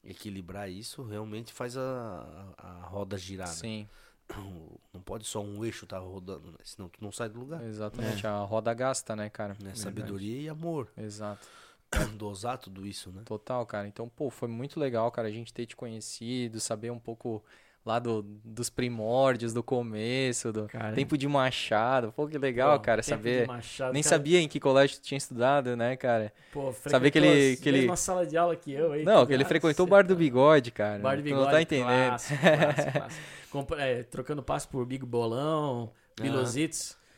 [0.03, 3.47] equilibrar isso, realmente faz a, a, a roda girar.
[3.49, 3.53] né?
[3.53, 3.87] Sim,
[4.93, 6.57] Não pode só um eixo estar rodando, né?
[6.63, 7.63] senão tu não sai do lugar.
[7.63, 8.25] exatamente.
[8.27, 9.57] A roda gasta, né, cara?
[9.61, 9.73] Né?
[9.75, 10.87] Sabedoria e amor.
[10.97, 11.45] Exato.
[12.17, 13.21] Dosar tudo isso, né?
[13.25, 13.87] Total, cara.
[13.87, 17.43] Então, pô, foi muito legal, cara, a gente ter te conhecido, saber um pouco
[17.85, 22.11] lá do, dos primórdios, do começo, do Cara, tempo de Machado.
[22.15, 23.47] Pô, que legal, pô, cara, saber.
[23.47, 26.31] Machado, Nem cara, sabia em que colégio tu tinha estudado, né, cara?
[26.51, 28.91] Pô, Saber que ele- que ele- mesma sala de aula que eu.
[28.91, 30.99] Aí, Não, que ele frequentou o Bar do Bigode, cara.
[30.99, 31.87] Bar do Tu Bigode, não tá entendendo.
[32.09, 32.91] Clássico, clássico,
[33.51, 33.75] clássico.
[33.75, 36.23] É, trocando passo por Big Bolão, Ah.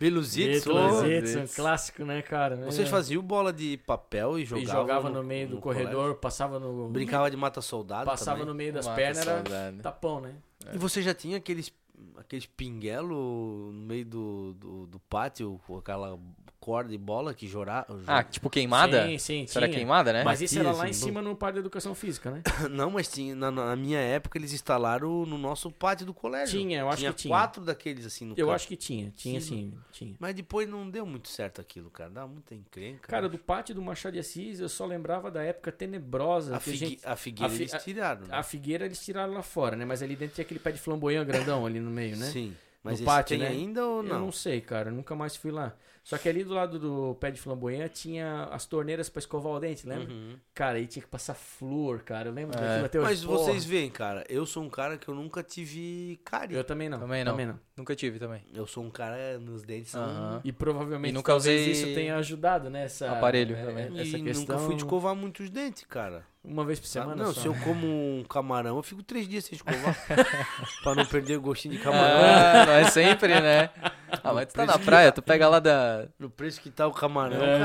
[0.01, 0.63] Bilositos.
[0.65, 2.55] Beluzitos, Bilositos, um clássico, né, cara?
[2.57, 2.91] Vocês É.
[2.91, 6.15] faziam bola de papel e E jogavam, jogava no, meio do corredor, colégio?
[6.15, 6.89] passava no.
[6.89, 8.45] Brincava de mata-soldado Passava também.
[8.47, 10.33] no meio das Mata pernas, era tapão, né?
[10.73, 11.71] E você já tinha aqueles,
[12.17, 16.17] aqueles pinguelo no meio do, do, do pátio, com aquela
[16.61, 17.99] corda e bola que jorava?
[18.05, 19.07] Ah, tipo queimada?
[19.07, 19.77] Sim, sim, Isso era tinha.
[19.79, 20.23] queimada, né?
[20.23, 22.43] Mas isso era lá assim, em cima no par de educação física, né?
[22.69, 26.59] Não, mas tinha, na, na minha época eles instalaram no nosso pátio do colégio.
[26.59, 27.31] Tinha, eu acho tinha que tinha.
[27.33, 28.55] quatro daqueles assim no Eu canto.
[28.55, 29.47] acho que tinha, tinha Sim.
[29.71, 30.15] sim, tinha.
[30.19, 32.11] Mas depois não deu muito certo aquilo, cara.
[32.11, 33.07] Dá muita encrenca.
[33.07, 36.55] Cara, do pátio do Machado de Assis, eu só lembrava da época tenebrosa.
[36.55, 38.27] a, que a figue- gente- a figueira a fi- eles tiraram, né?
[38.31, 39.83] A figueira eles tiraram lá fora, né?
[39.83, 42.27] Mas ali dentro tinha aquele pé de flamboyant grandão ali no meio, né?
[42.27, 42.55] Sim.
[42.83, 43.51] Mas No pátio, tem né?
[43.51, 44.19] ainda ou Eu não?
[44.21, 44.89] não sei, cara.
[44.89, 45.73] eu Nunca mais fui lá.
[46.03, 49.59] Só que ali do lado do pé de flamboyant tinha as torneiras pra escovar o
[49.59, 50.11] dente, lembra?
[50.11, 50.35] Uhum.
[50.53, 52.29] Cara, aí tinha que passar flúor, cara.
[52.29, 52.61] Eu lembro É.
[52.61, 53.07] daquilo até hoje.
[53.09, 53.37] Mas Porra.
[53.37, 56.55] vocês veem, cara, eu sou um cara que eu nunca tive cárie.
[56.55, 56.99] Eu também não.
[56.99, 57.31] Também não.
[57.33, 57.59] Também não.
[57.77, 58.43] Nunca tive também.
[58.53, 60.41] Eu sou um cara, meus dentes são...
[60.43, 62.85] E provavelmente E nunca usei isso tenha ajudado, né?
[62.85, 63.85] Essa, aparelho é, também.
[63.99, 64.41] Essa E questão.
[64.55, 66.25] nunca fui escovar muitos dentes, cara.
[66.43, 67.41] Uma vez por semana Não, só.
[67.41, 69.95] se eu como um camarão, eu fico três dias sem escovar.
[70.81, 72.19] pra não perder o gostinho de camarão.
[72.23, 73.69] Ah, não é sempre, né?
[74.23, 76.07] Ah, mas tu tá na praia, tu pega lá da.
[76.19, 77.59] No preço que tá o camarão, É.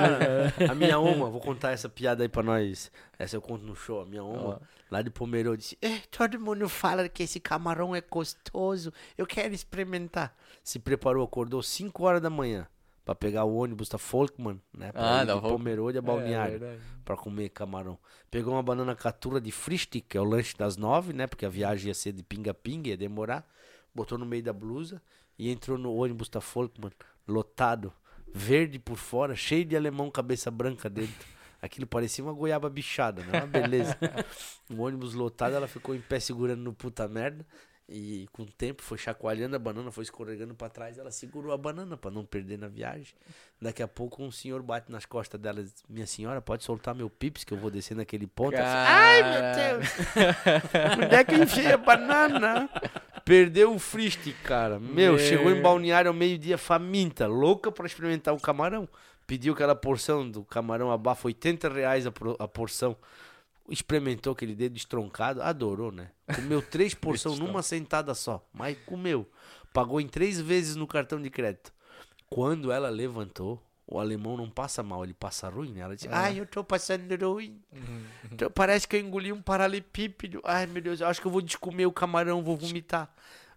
[0.52, 0.72] cara.
[0.72, 2.90] A minha oma, vou contar essa piada aí pra nós.
[3.18, 4.00] Essa eu conto no show.
[4.00, 4.60] A minha oma,
[4.90, 8.92] lá de Pomerô, disse: "Eh, Todo mundo fala que esse camarão é gostoso.
[9.18, 10.34] Eu quero experimentar.
[10.62, 12.66] Se preparou, acordou 5 horas da manhã
[13.04, 14.90] pra pegar o ônibus da Folkman, né?
[14.92, 16.56] Pra Ah, ir da de Volk- Pomerode a Balneário.
[16.56, 16.80] É, verdade.
[17.04, 17.96] pra comer camarão.
[18.30, 21.26] Pegou uma banana catura de fristic, que é o lanche das nove, né?
[21.26, 23.46] Porque a viagem ia ser de pinga-pinga, ia demorar.
[23.94, 25.00] Botou no meio da blusa
[25.38, 26.92] e entrou no ônibus da Folkman,
[27.26, 27.92] lotado,
[28.32, 31.26] verde por fora, cheio de alemão cabeça branca dentro.
[31.60, 33.38] Aquilo parecia uma goiaba bichada, né?
[33.38, 33.96] Uma beleza.
[34.70, 37.46] o ônibus lotado, ela ficou em pé segurando no puta merda.
[37.88, 40.98] E com o tempo foi chacoalhando a banana, foi escorregando pra trás.
[40.98, 43.14] Ela segurou a banana pra não perder na viagem.
[43.62, 46.96] Daqui a pouco um senhor bate nas costas dela e diz: Minha senhora, pode soltar
[46.96, 48.56] meu pips que eu vou descer naquele ponto.
[48.56, 49.88] Fala, Ai, meu Deus!
[51.04, 52.68] Onde é que eu a banana?
[53.24, 54.80] Perdeu o friste, cara.
[54.80, 55.18] Meu, Meu.
[55.18, 58.88] chegou em balneário ao meio-dia faminta, louca pra experimentar o camarão.
[59.26, 62.96] Pediu aquela porção do camarão abafa, 80 reais a, pro- a porção.
[63.68, 66.10] Experimentou aquele dedo estroncado, adorou, né?
[66.34, 69.28] Comeu três porções numa sentada só, mas comeu.
[69.72, 71.72] Pagou em três vezes no cartão de crédito.
[72.30, 75.80] Quando ela levantou, o alemão não passa mal, ele passa ruim, né?
[75.80, 77.60] Ela disse, ai, eu tô passando ruim.
[78.38, 80.40] Tô- Parece que eu engoli um paralelepípedo.
[80.44, 83.12] Ai, meu Deus, eu acho que eu vou descomer o camarão, vou vomitar.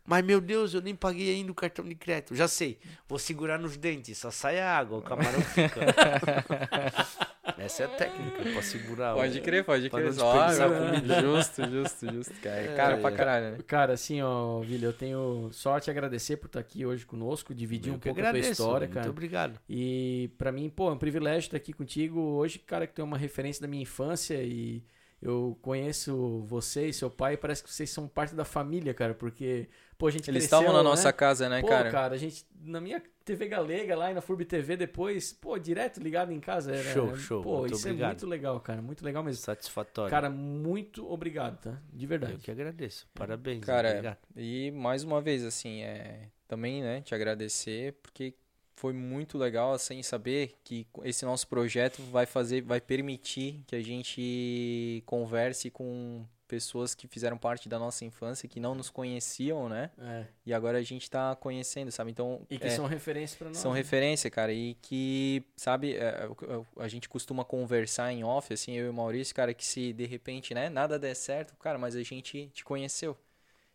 [0.06, 2.36] Mas, meu Deus, eu nem paguei ainda o cartão de crédito.
[2.36, 5.80] Já sei, vou segurar nos dentes, só sai a água, o camarão fica.
[7.58, 9.16] Essa é a técnica pra segurar.
[9.16, 10.04] Pode crer, pode crer.
[10.04, 11.22] não desperdiçar Ó, comida.
[11.22, 12.56] Justo, justo, justo, cara.
[12.62, 13.58] É cara pra caralho, né?
[13.66, 17.90] Cara, assim, ó, Vili, eu tenho sorte e agradecer por estar aqui hoje conosco, dividir
[17.92, 19.10] Eu um pouco a tua agradeço, história, Muito cara.
[19.10, 19.60] obrigado.
[19.70, 23.04] E pra mim, pô, é um privilégio estar aqui contigo hoje, cara, que tu é
[23.04, 24.84] uma referência da minha infância e
[25.22, 29.68] eu conheço você e seu pai, parece que vocês são parte da família, cara, porque,
[30.00, 30.90] pô, a gente Eles cresceu, estavam na né?
[30.90, 32.08] nossa casa, né, Pô, cara?
[32.08, 36.32] a gente, na minha TV Galega lá e na Furb TV depois, pô, direto ligado
[36.32, 36.74] em casa.
[36.74, 38.10] Era, Show, show, Pô, muito isso é obrigado.
[38.12, 39.44] muito legal, cara, muito legal mesmo.
[39.44, 40.10] Satisfatório.
[40.10, 41.78] Cara, muito obrigado, tá?
[41.92, 42.34] De verdade.
[42.34, 43.08] eu que agradeço.
[43.14, 43.64] Parabéns.
[43.64, 44.18] Cara, obrigado.
[44.38, 48.34] e mais uma vez, assim, é, também, né, te agradecer, porque
[48.78, 53.82] foi muito legal, assim, saber que esse nosso projeto vai fazer, vai permitir que a
[53.82, 59.92] gente converse com pessoas que fizeram parte da nossa infância, que não nos conheciam, né,
[60.00, 60.26] É.
[60.46, 62.10] e agora a gente tá conhecendo, sabe?
[62.12, 63.58] Então, E que é, são referência pra nós.
[63.58, 63.78] são né?
[63.78, 68.74] referência, cara, e que, sabe, é, o- o- a gente costuma conversar em off, assim,
[68.74, 71.96] eu e o Maurício, cara, que se de repente, né, nada der certo, cara, mas
[71.96, 73.16] a gente te conheceu.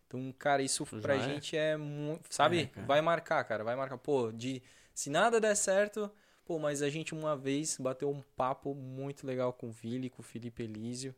[0.08, 1.28] Então, cara, isso pra Já é.
[1.34, 3.98] gente é muito, sabe, É, vai marcar, cara, vai marcar.
[3.98, 4.60] Pô, de
[4.92, 6.10] se nada der certo,
[6.44, 10.20] pô, mas a gente uma vez bateu um papo muito legal com o Vili, com
[10.22, 11.14] o Felipe Elísio.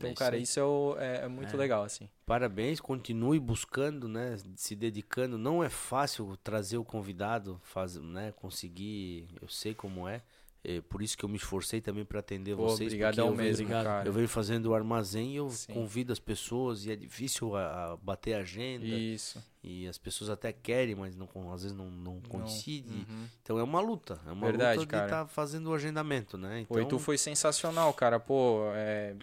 [0.00, 0.58] Então, É cara, isso
[0.98, 1.58] é, é- é muito É.
[1.58, 2.08] legal, assim.
[2.26, 4.36] Parabéns, continue buscando, né?
[4.56, 5.36] Se dedicando.
[5.36, 8.32] Não é fácil trazer o convidado, faz, né?
[8.32, 9.26] Conseguir.
[9.40, 10.22] Eu sei como é.
[10.62, 12.88] É por isso que eu me esforcei também para atender Pô, vocês.
[12.92, 13.84] obrigadão porque eu venho- mesmo, obrigado.
[13.86, 14.06] cara.
[14.06, 15.72] Eu venho fazendo o armazém e eu Sim.
[15.72, 18.84] convido as pessoas e é difícil a, a bater a agenda.
[18.84, 19.42] Isso.
[19.64, 22.92] E as pessoas até querem, mas não, às vezes não, não coincide.
[23.08, 23.24] Uhum.
[23.42, 24.20] Então é uma luta.
[24.26, 26.66] É uma Verdade, luta de estar fazendo o agendamento, né?
[26.68, 28.20] Pô, e Então, tu foi sensacional, cara.
[28.20, 29.16] Pô, é.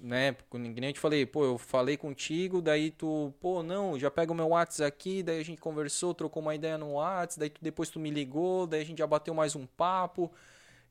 [0.00, 4.08] Né, que nem eu te falei, pô, eu falei contigo, daí tu, pô, não, já
[4.08, 7.50] pega o meu WhatsApp aqui, daí a gente conversou, trocou uma ideia no WhatsApp, daí
[7.50, 10.32] tu, depois tu me ligou, daí a gente já bateu mais um papo.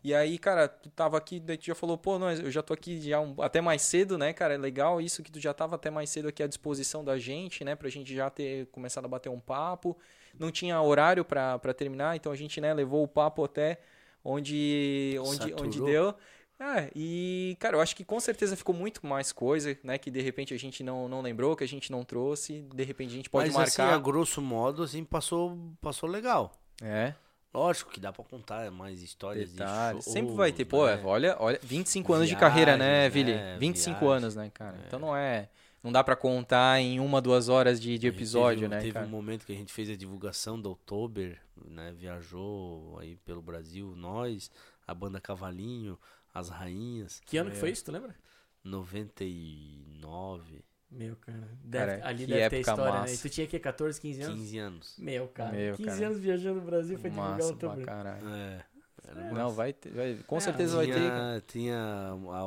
[0.03, 2.73] E aí, cara, tu tava aqui, daí tu já falou, pô, não, eu já tô
[2.73, 4.53] aqui já um- até mais cedo, né, cara?
[4.55, 7.63] É legal isso que tu já tava até mais cedo aqui à disposição da gente,
[7.63, 9.97] né, pra gente já ter começado a bater um papo.
[10.37, 13.79] Não tinha horário pra, pra terminar, então a gente, né, levou o papo até
[14.23, 15.85] onde, onde, onde Saturou.
[15.85, 16.15] deu.
[16.59, 20.21] É, e, cara, eu acho que com certeza ficou muito mais coisa, né, que de
[20.21, 23.29] repente a gente não, não lembrou, que a gente não trouxe, de repente a gente
[23.29, 24.01] pode mas assim, a marcar.
[24.01, 26.51] grosso modo, assim, passou, passou legal.
[26.81, 27.13] É,
[27.53, 30.05] Lógico que dá pra contar mais histórias detalhes.
[30.05, 31.01] de Sempre vai ter, pô, né?
[31.03, 33.33] olha, olha, 25 anos de carreira, né, Viagens, Vili?
[33.35, 34.23] né, 25 viagens.
[34.23, 34.77] anos, né, cara?
[34.85, 35.49] Então não é,
[35.83, 38.93] não dá pra contar em uma, duas horas de, de A episódio, teve, né, Teve
[38.93, 39.05] cara?
[39.05, 41.93] um momento que a gente fez a divulgação do Oktober, né?
[41.97, 44.51] Viajou aí pelo Brasil, nós,
[44.85, 45.97] a banda Cavalinho,
[46.39, 47.21] as Rainhas.
[47.25, 48.15] Que ano que foi isso, tu lembra?
[48.63, 51.49] 99, Meu, cara.
[51.63, 52.91] Deve- Cara, ali deve ter história, né?
[52.99, 53.13] massa.
[53.13, 54.39] E tu tinha que 14, 15 anos?
[54.39, 54.95] 15 anos.
[54.97, 55.51] Meu, cara.
[55.51, 56.05] Meu, 15 cara.
[56.07, 58.29] anos viajando no Brasil foi divulgar Massa o pra teu caralho.
[58.29, 58.65] É.
[59.09, 60.93] Era Não, vai ter, vai- com É, certeza vai ter.
[60.95, 62.39] tinha, tinha a,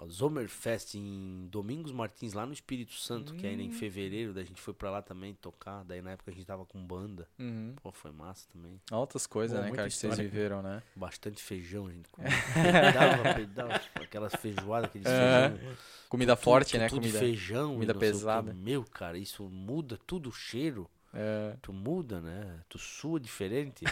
[0.00, 3.60] a, a Zomerfest em Domingos Martins, lá no Espírito Santo, que era Hum.
[3.60, 6.46] em fevereiro, daí a gente foi pra lá também tocar, daí na época a gente
[6.46, 7.28] tava com banda.
[7.38, 7.74] Uhum.
[7.82, 8.80] Pô, foi massa também.
[8.90, 10.82] Altas coisas, Pô, né, cara, que vocês viveram, né?
[10.96, 12.30] Bastante feijão, a gente comia.
[12.54, 15.50] peidava, peidava, aquelas feijoadas, aqueles É.
[15.50, 15.76] feijão.
[16.08, 16.88] Comida forte, né?
[16.88, 17.18] Tudo Comida.
[17.18, 18.54] feijão, comida pesada.
[18.54, 20.88] Meu, cara, isso muda tudo o cheiro.
[21.14, 21.54] É.
[21.62, 22.60] Tu muda, né?
[22.68, 23.84] Tu sua diferente.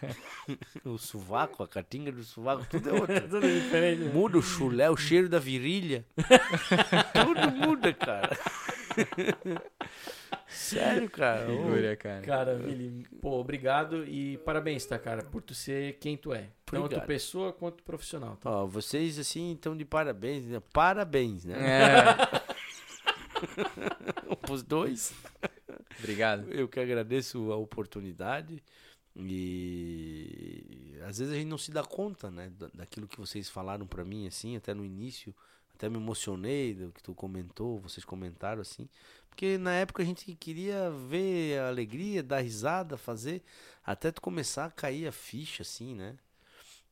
[0.84, 3.20] o sovaco, a catinga do sovaco, tudo é outro.
[3.28, 4.02] Tudo diferente.
[4.02, 4.12] né?
[4.12, 6.04] Muda o chulé, o cheiro da virilha.
[7.14, 8.36] tudo muda, cara.
[10.46, 11.46] Sério, cara.
[11.46, 12.22] Figura, cara.
[12.22, 16.50] Cara, Vili, pô, obrigado e parabéns, tá, cara, por tu ser quem tu é.
[16.66, 17.06] Tanto Obrigado.
[17.06, 18.36] pessoa quanto profissional.
[18.36, 18.50] Tá?
[18.50, 20.44] Ó, vocês, assim, estão de parabéns.
[20.44, 20.60] Né?
[20.72, 21.56] Parabéns, né?
[21.58, 22.16] É.
[24.42, 25.12] Pros dois.
[25.98, 26.50] Obrigado.
[26.52, 28.62] Eu que agradeço a oportunidade.
[29.16, 33.86] E às vezes a gente não se dá conta, né, da- daquilo que vocês falaram
[33.86, 35.34] pra mim assim, até no início,
[35.74, 38.88] até me emocionei do que tu comentou, vocês comentaram assim,
[39.28, 43.42] porque na época a gente queria ver a alegria, dar risada, fazer,
[43.84, 46.16] até tu começar a cair a ficha assim, né?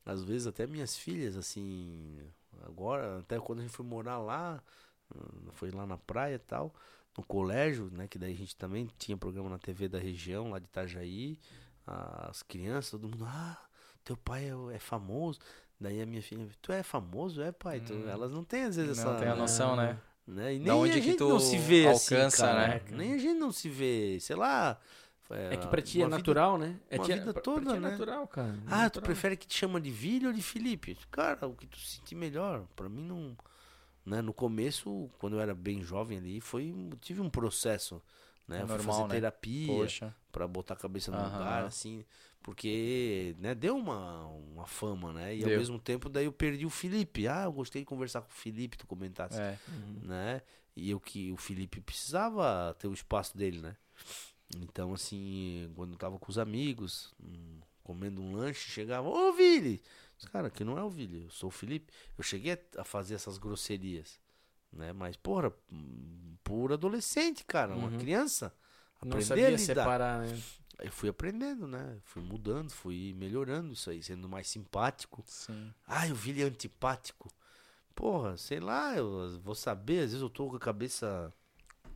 [0.05, 2.19] Às vezes até minhas filhas assim,
[2.65, 4.61] agora, até quando a gente foi morar lá,
[5.15, 6.73] hum, foi lá na praia e tal,
[7.17, 8.07] no colégio, né?
[8.07, 11.37] Que daí a gente também tinha programa na TV da região, lá de Itajaí.
[11.85, 13.57] As crianças, todo mundo, ah,
[14.03, 15.39] teu pai é, é famoso.
[15.79, 17.81] Daí a minha filha, tu é famoso, é pai?
[17.81, 18.07] Tu- Hum.
[18.09, 19.19] elas não têm às vezes Não essa.
[19.19, 19.97] tem a noção, né?
[20.25, 20.53] né?
[20.55, 22.67] E Da nem onde a que gente tu não se vê alcança, assim, cara.
[22.67, 22.81] né?
[22.91, 24.79] Nem a gente não se vê, sei lá.
[25.29, 26.79] É que pra ti é uma vida- natural, né?
[26.89, 27.89] É uma ti- vida pra- toda, pra ti é né?
[27.91, 28.49] natural, cara.
[28.49, 29.03] É Ah, tu natural.
[29.05, 30.95] prefere que te chama de Vili ou de Felipe?
[31.09, 32.65] Cara, o que tu sentir melhor.
[32.75, 33.35] Pra mim não.
[34.05, 34.21] Né?
[34.21, 38.01] No começo, quando eu era bem jovem ali, foi tive um processo.
[38.47, 38.59] Né?
[38.59, 39.15] É Eu fui normal, fazer né?
[39.15, 40.15] terapia Poxa.
[40.31, 41.37] pra botar a cabeça no Aham.
[41.37, 42.05] lugar, assim.
[42.41, 45.33] Porque, né, deu uma, uma fama, né?
[45.33, 45.51] E Deu.
[45.51, 47.25] ao mesmo tempo, daí eu perdi o Felipe.
[47.25, 49.57] Ah, eu gostei de conversar com o Felipe, tu comentasse, É.
[49.69, 49.99] Uhum.
[50.01, 50.41] né?
[50.75, 53.77] E eu que o Felipe precisava ter o espaço dele, né?
[54.57, 59.81] Então, assim, quando eu tava com os amigos, hum, comendo um lanche, chegava, ô Vili!
[60.31, 61.91] Cara, que não é o Vili, eu sou o Felipe.
[62.17, 64.19] Eu cheguei a- fazer essas grosserias,
[64.71, 64.93] né?
[64.93, 65.51] Mas, porra,
[66.43, 67.97] por adolescente, cara, uma Uhum.
[67.97, 68.53] criança.
[69.01, 69.57] Não Aprender a sabia lidar.
[69.83, 70.41] separar, né?
[70.79, 71.97] Eu fui aprendendo, né?
[72.03, 75.23] Fui mudando, fui melhorando isso aí, sendo mais simpático.
[75.27, 75.71] Sim.
[75.87, 77.29] Ah, eu vi ele antipático.
[77.93, 81.31] Porra, sei lá, eu vou saber, às vezes eu tô com a cabeça.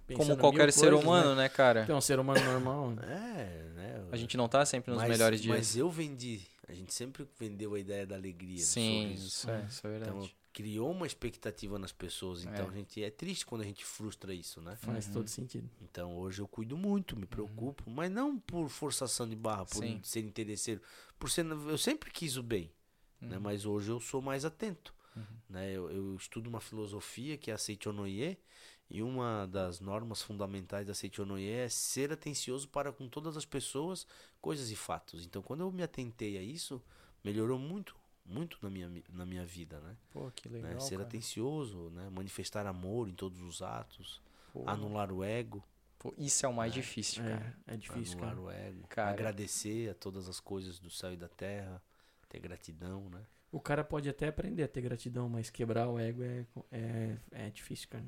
[0.06, 1.86] Pensando Como qualquer ser coisas, humano, né, cara?
[1.86, 2.92] Tu é um ser humano normal.
[2.92, 3.04] né?
[3.04, 4.08] É, né?
[4.12, 5.58] A gente não tá sempre nos mas, melhores dias.
[5.58, 6.46] Mas eu vendi.
[6.68, 8.58] A gente sempre vendeu a ideia da alegria.
[8.58, 9.28] do Sim, sorriso.
[9.28, 10.12] isso é, isso é verdade.
[10.18, 12.44] Então criou uma expectativa nas pessoas.
[12.44, 12.70] Então É.
[12.70, 14.76] a gente é triste quando a gente frustra isso, né?
[14.76, 15.14] Faz Uhum.
[15.14, 15.70] todo sentido.
[15.82, 20.00] Então hoje eu cuido muito, me preocupo, mas não por forçação de barra, por Sim.
[20.04, 20.82] ser interesseiro,
[21.20, 22.72] por ser eu sempre quis o bem,
[23.22, 23.36] né?
[23.38, 23.42] Uhum.
[23.44, 25.24] Mas hoje eu sou mais atento, Uhum.
[25.50, 25.72] né?
[25.72, 28.38] Eu, eu estudo uma filosofia que é a Seichonoye
[28.90, 34.08] e uma das normas fundamentais da Seichonoye é ser atencioso para com todas as pessoas,
[34.42, 35.26] coisas e fatos.
[35.26, 36.82] Então quando eu me atentei a isso,
[37.24, 37.96] melhorou muito,
[38.26, 39.98] muito na minha na minha vida, né?
[40.10, 40.62] Pô, que né?
[40.62, 40.80] legal.
[40.80, 41.08] Ser cara.
[41.08, 42.10] atencioso, né?
[42.10, 44.22] Manifestar amor em todos os atos,
[44.54, 45.62] Pô, anular o ego.
[46.00, 47.58] pô, isso é o mais difícil, cara.
[47.68, 48.42] É, é difícil, anular cara.
[48.42, 49.10] o ego, Cara.
[49.12, 51.82] agradecer a todas as coisas do céu e da terra,
[52.30, 53.26] ter gratidão, né?
[53.52, 57.50] O cara pode até aprender a ter gratidão, mas quebrar o ego é, é, é
[57.50, 58.06] difícil, cara.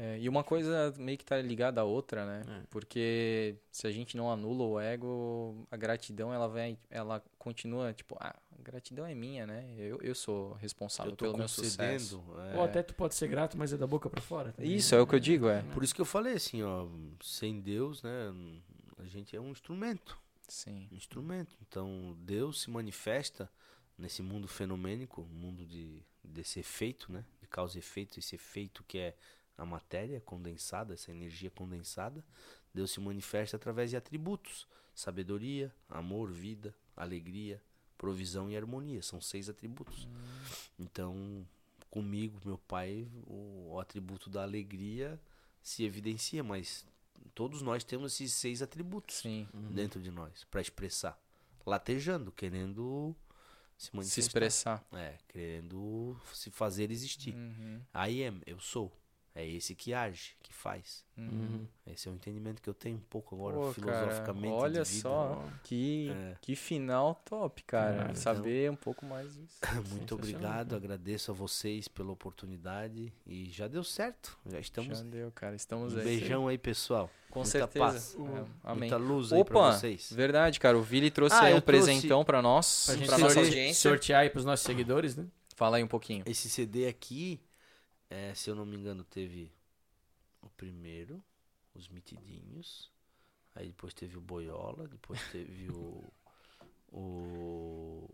[0.00, 2.42] É, e uma coisa meio que tá ligada à outra, né?
[2.46, 2.66] É.
[2.70, 8.16] Porque se a gente não anula o ego, a gratidão ela vai, ela continua, tipo,
[8.20, 9.74] ah, a gratidão é minha, né?
[9.76, 12.22] Eu, eu sou responsável Eu pelo meu sucesso.
[12.52, 12.56] é.
[12.56, 14.52] Ou até tu pode ser grato, mas é da boca pra fora.
[14.52, 15.00] também, Isso né?
[15.00, 15.62] é o que eu digo, é.
[15.74, 16.86] Por isso que eu falei assim, ó,
[17.22, 18.32] sem Deus, né?
[18.98, 20.18] A gente é um instrumento.
[20.48, 20.88] Sim.
[20.90, 21.54] um instrumento.
[21.60, 23.50] Então, Deus se manifesta
[23.98, 27.24] nesse mundo fenomênico, mundo de desse efeito, né?
[27.40, 29.14] De causa e efeito, esse efeito que é
[29.58, 32.24] a matéria condensada, essa energia condensada.
[32.72, 37.60] Deus se manifesta através de atributos: sabedoria, amor, vida, alegria,
[37.98, 39.02] provisão e harmonia.
[39.02, 40.08] São seis atributos.
[40.78, 41.44] Então,
[41.90, 45.20] comigo, meu pai, o, o atributo da alegria
[45.60, 46.86] se evidencia, mas
[47.34, 49.48] todos nós temos esses seis atributos Sim.
[49.70, 51.20] dentro de nós para expressar,
[51.66, 53.14] latejando, querendo
[53.76, 54.14] se manifestar.
[54.14, 54.88] Se expressar.
[54.92, 57.34] É, querendo se fazer existir.
[57.34, 57.80] Uhum.
[57.94, 58.92] I am, eu sou.
[59.40, 61.04] É esse que age, que faz.
[61.16, 61.64] Uhum.
[61.86, 64.90] Esse é o entendimento que eu tenho um pouco agora Pô, cara, filosoficamente olha de
[64.90, 65.00] vida.
[65.00, 66.36] só que, É.
[66.42, 67.98] que final top, cara.
[67.98, 69.58] Cara, Saber um pouco mais disso.
[69.90, 74.36] Muito obrigado, agradeço a vocês pela oportunidade e já deu certo.
[74.46, 74.98] Já estamos.
[74.98, 75.54] Já deu, cara.
[75.54, 76.04] Estamos Um aí.
[76.04, 77.08] beijão aí, pessoal.
[77.30, 77.84] Com Muita certeza.
[77.84, 78.16] paz.
[78.16, 78.90] É, amém.
[78.90, 80.12] Muita luz aí pra Opa, vocês.
[80.12, 80.76] verdade, cara.
[80.76, 83.88] O Vili trouxe Ah, aí um trouxe- presentão pra nós, Pra pra, nossa audiência.
[83.90, 85.26] sortear aí pros nossos seguidores, né?
[85.54, 86.22] Fala aí um pouquinho.
[86.26, 87.40] Esse CD aqui,
[88.10, 89.52] é, se eu não me engano, teve
[90.42, 91.22] o primeiro,
[91.74, 92.90] os Mitidinhos.
[93.54, 96.04] Aí depois teve o Boiola, depois teve o.
[96.92, 98.08] O.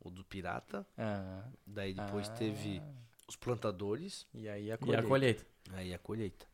[0.00, 0.86] O do Pirata.
[0.98, 2.82] Ah, Daí depois ah, teve
[3.28, 4.26] os Plantadores.
[4.34, 5.06] E aí a E a colheita.
[5.08, 5.46] colheita.
[5.72, 6.46] Aí a colheita.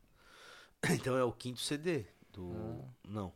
[0.90, 2.52] Então é o quinto CD Do.
[2.52, 2.88] Ah.
[3.08, 3.32] Não.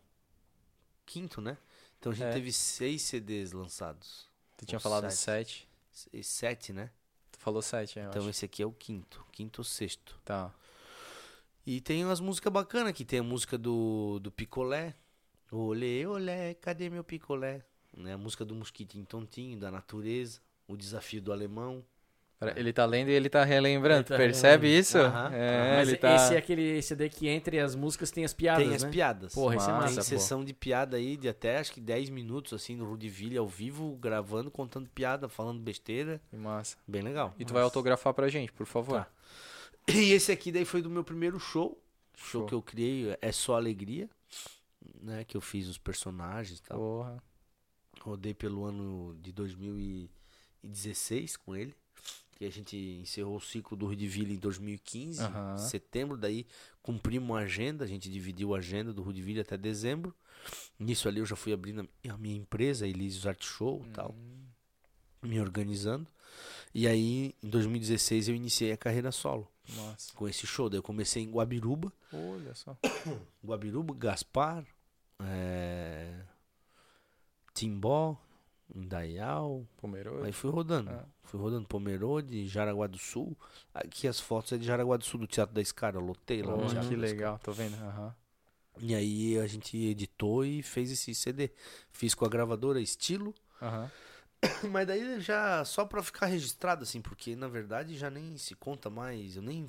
[1.06, 1.56] Quinto, né?
[1.98, 2.32] Então a gente É.
[2.32, 4.28] teve seis CDs lançados.
[4.56, 5.16] Tu tinha falado sete.
[5.16, 5.68] sete.
[5.92, 6.90] Se- Sete, né?
[7.42, 8.30] Falou sete, eu Então acho.
[8.30, 9.26] esse aqui é o quinto.
[9.32, 10.16] Quinto ou sexto.
[10.24, 10.54] Tá.
[11.66, 13.04] E tem umas músicas bacanas aqui.
[13.04, 14.94] Tem a música do, do Picolé.
[15.50, 17.64] Olê, olé, cadê meu picolé?
[17.94, 18.14] Né?
[18.14, 20.40] A música do Mosquitinho Tontinho, da natureza.
[20.68, 21.84] O desafio do alemão.
[22.56, 24.00] Ele tá lendo e ele tá relembrando.
[24.00, 24.80] Ele tá percebe relembrando.
[24.80, 24.98] isso?
[24.98, 25.30] Aham.
[25.34, 26.16] É, Mas ele tá.
[26.16, 28.90] esse é aquele CD que entre as músicas tem as piadas, tem as né?
[28.90, 29.34] piadas.
[29.34, 32.52] Porra, isso é Massa, Tem sessão de piada aí de até acho que 10 minutos,
[32.52, 36.20] assim, no Rudiville, ao vivo, gravando, contando piada, falando besteira.
[36.30, 36.76] Que massa.
[36.86, 37.34] Bem legal.
[37.38, 39.04] E tu vai autografar pra gente, por favor.
[39.04, 39.08] Tá.
[39.94, 41.78] E esse aqui daí foi do meu primeiro show.
[42.16, 42.46] Show, Show.
[42.46, 44.08] que eu criei, É Só Alegria.
[45.00, 46.78] Né, que eu fiz os personagens e tal.
[46.78, 47.22] Porra.
[48.00, 51.74] Rodei pelo ano de 2016 com ele.
[52.32, 55.56] Que a gente encerrou o ciclo do Rudiville em 2015, Aham.
[55.58, 56.16] setembro.
[56.16, 56.46] Daí
[56.82, 60.14] cumprimos a agenda, a gente dividiu a agenda do Rudiville até dezembro.
[60.78, 64.42] Nisso ali eu já fui abrindo a minha empresa, Elísios Art Show e tal, Hum.
[65.22, 66.08] me organizando.
[66.74, 69.46] E aí, em 2016, eu iniciei a carreira solo
[69.76, 70.12] Massa.
[70.14, 70.68] com esse show.
[70.70, 72.76] Daí eu comecei em Guabiruba, Olha só.
[73.44, 74.64] Guabiruba, Gaspar,
[75.20, 76.24] é...
[77.54, 78.16] Timbó,
[78.74, 80.26] Indaial, Pomerode.
[80.26, 80.90] Aí fui rodando.
[80.90, 81.04] Ah.
[81.24, 83.36] Fui rodando Pomerode, Jaraguá do Sul.
[83.74, 85.96] Aqui as fotos é de Jaraguá do Sul, do Teatro da Escara.
[85.96, 87.74] Eu lotei lá no Porra, Teatro que legal, tô vendo.
[87.74, 88.16] Escara.
[88.78, 91.50] E aí a gente editou e fez esse CD.
[91.90, 93.34] Fiz com a gravadora Estilo.
[93.60, 93.90] Aham.
[94.72, 98.90] Mas daí já só pra ficar registrado, assim, porque na verdade já nem se conta
[98.90, 99.36] mais.
[99.36, 99.66] Eu nem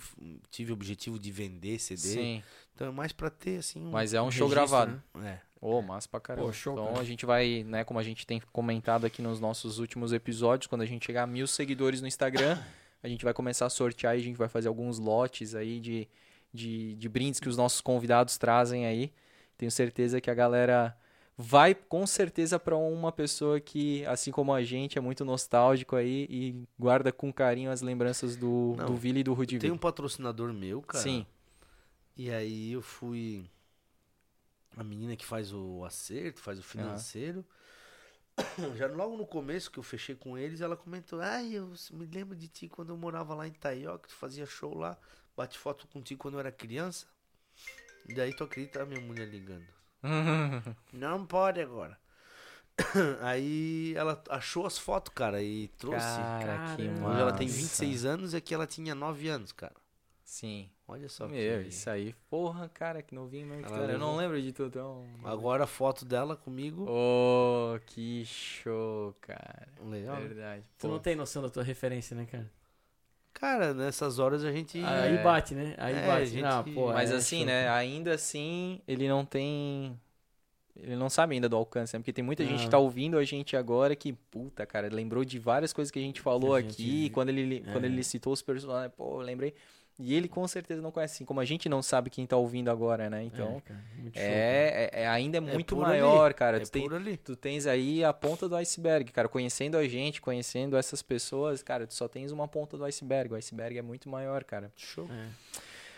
[0.50, 2.00] tive o objetivo de vender CD.
[2.02, 2.44] Sim,
[2.74, 3.92] Então é mais pra ter, assim, um.
[3.92, 5.04] mas é um show registro, gravado.
[5.16, 5.40] né?
[5.44, 5.53] É.
[5.64, 6.48] Ô, massa pra caramba.
[6.48, 7.00] Pô, show, então cara.
[7.00, 10.82] a gente vai, né, como a gente tem comentado aqui nos nossos últimos episódios, quando
[10.82, 12.58] a gente chegar a mil seguidores no Instagram,
[13.02, 16.06] a gente vai começar a sortear e a gente vai fazer alguns lotes aí de,
[16.54, 19.14] de, de brindes que os nossos convidados trazem aí.
[19.58, 20.98] Tenho certeza que a galera
[21.38, 26.28] vai com certeza para uma pessoa que, assim como a gente, é muito nostálgico aí
[26.30, 29.62] e guarda com carinho as lembranças do, Não, do Vili e do Rudiville.
[29.62, 31.02] Tem um patrocinador meu, cara.
[31.02, 31.26] Sim.
[32.18, 33.46] E aí eu fui.
[34.76, 37.46] A menina que faz o acerto, faz o financeiro.
[38.76, 42.36] Já logo no começo que eu fechei com eles, ela comentou: Ai, eu me lembro
[42.36, 44.98] de ti quando eu morava lá em Taió, que tu fazia show lá,
[45.38, 47.06] bate foto contigo quando eu era criança.
[48.08, 49.66] E daí tu acredita a minha mulher ligando.
[50.92, 51.98] Não pode agora.
[53.22, 56.00] Aí ela achou as fotos, cara, e trouxe.
[56.00, 57.08] Cara, que massa.
[57.08, 59.76] Hoje ela tem 26 anos e aqui ela tinha 9 anos, cara.
[60.34, 60.68] Sim.
[60.88, 61.70] Olha só Meu, que...
[61.70, 62.16] isso aí.
[62.28, 63.68] Porra, cara, que novinho mesmo.
[63.68, 63.92] Ela.
[63.92, 64.70] Eu não lembro de tudo.
[64.70, 65.06] Então...
[65.24, 66.88] Agora a foto dela comigo.
[66.90, 69.68] Oh, que show, cara.
[69.86, 70.16] Legal.
[70.16, 70.22] né?
[70.28, 70.64] Verdade.
[70.80, 72.50] Tu Pô, não tem noção da tua referência, né, cara?
[73.32, 74.80] Cara, nessas horas a gente.
[74.84, 75.24] Aí É.
[75.24, 75.76] bate, né?
[75.78, 76.26] Aí É, bate.
[76.26, 77.46] gente- Não, pô, Mas é assim, show.
[77.46, 77.70] né?
[77.70, 80.00] Ainda assim, ele não tem.
[80.76, 82.00] Ele não sabe ainda do alcance, né?
[82.00, 82.64] Porque tem muita gente Ah.
[82.66, 86.02] que tá ouvindo a gente agora que, puta, cara, lembrou de várias coisas que a
[86.02, 87.10] gente falou a gente- aqui.
[87.12, 87.88] Quando ele, quando é.
[87.88, 89.54] ele citou os personagens, pô, eu lembrei.
[90.00, 92.70] E ele com certeza não conhece, assim como a gente não sabe quem tá ouvindo
[92.72, 93.24] agora, né?
[93.24, 95.92] Então, É, cara, muito show, é, é- é- ainda é muito por ali.
[96.02, 96.58] maior, cara.
[96.58, 99.30] É Tu tem, tu tens aí a ponta do iceberg, cara.
[99.30, 103.34] Conhecendo a gente, conhecendo essas pessoas, cara, tu só tens uma ponta do iceberg.
[103.34, 104.72] O iceberg é muito maior, cara.
[104.76, 105.08] Show.
[105.12, 105.28] É.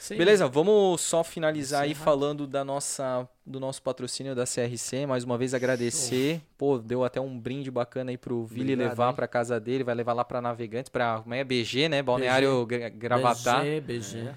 [0.06, 0.18] Sim.
[0.18, 2.06] Beleza, vamos só finalizar aí Encerrar.
[2.06, 5.07] falando da nossa, do nosso patrocínio da CRC.
[5.07, 6.41] Mais uma vez agradecer.
[6.56, 9.84] Pô, deu até um brinde bacana aí pro Vili Obrigado, levar pra casa dele.
[9.84, 11.44] Vai levar lá pra Navegantes, pra como é?
[11.44, 12.03] BG, né?
[12.03, 13.64] Balneário Gra- Gravatar.
[13.64, 14.30] BG, BG.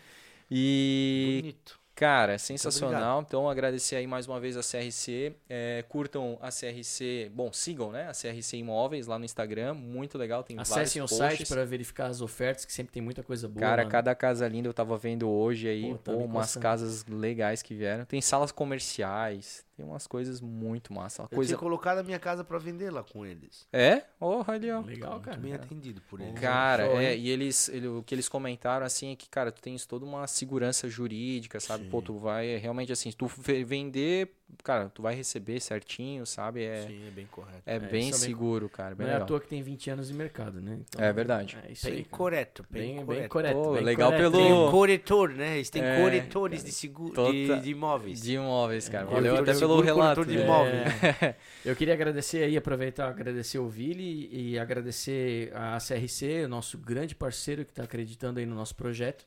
[0.51, 1.78] E, Bonito.
[1.99, 3.25] Cara, sensacional.
[3.27, 5.35] Então, agradecer aí mais uma vez a CRC.
[5.49, 7.29] É, curtam a CRC.
[7.35, 8.09] Bom, sigam, né?
[8.09, 9.75] A CRC Imóveis lá no Instagram.
[9.75, 10.45] Muito legal.
[10.45, 11.49] Tem Acessem o vários site posts.
[11.49, 13.61] para verificar as ofertas, que sempre tem muita coisa boa.
[13.61, 13.89] Cara, lá.
[13.89, 15.91] cada casa linda eu tava vendo hoje aí.
[15.91, 18.05] Pô, tá pô, umas casas legais que vieram.
[18.05, 19.66] Tem salas comerciais.
[19.79, 21.23] Tem umas coisas muito massa.
[21.23, 21.51] Uma Eu coisa.
[21.51, 23.65] tinha colocado a minha casa pra vender lá com eles.
[23.73, 24.03] É?
[24.19, 24.81] Oh, ali, ó.
[24.81, 25.37] Legal, cara.
[25.37, 26.35] Muito bem atendido por eles.
[26.41, 27.21] Cara, Show, é, hein?
[27.23, 30.27] e eles, ele- o que eles comentaram assim é que, cara, tu tens toda uma
[30.27, 31.85] segurança jurídica, sabe?
[31.85, 34.35] Pô, tu vai realmente assim, tu ve- vender,
[34.65, 36.65] cara, tu vai receber certinho, sabe?
[36.65, 37.63] É, Sim, é bem correto.
[37.65, 38.97] é, É, bem é bem- seguro, cara.
[38.97, 39.29] Bem Não é à legal.
[39.29, 40.81] toa que tem 20 anos de mercado, né?
[40.89, 41.57] Então, É verdade.
[41.69, 41.95] É isso aí.
[41.95, 42.17] Bem cara.
[42.17, 43.29] correto, bem, Bem, bem correto.
[43.29, 43.63] correto.
[43.63, 44.31] Pô, bem legal correto.
[44.33, 45.55] pelo- Tem um corretor, né?
[45.55, 48.21] Eles têm É, corretores de, seguro, de, Tota- de imóveis.
[48.23, 49.07] De imóveis, cara.
[49.07, 50.24] É, Valeu até de pelo relato.
[50.24, 50.74] de imóvel.
[51.65, 57.15] Eu queria agradecer aí, aproveitar agradecer o Vili e agradecer a CRC, o nosso grande
[57.15, 59.27] parceiro que está acreditando aí no nosso projeto.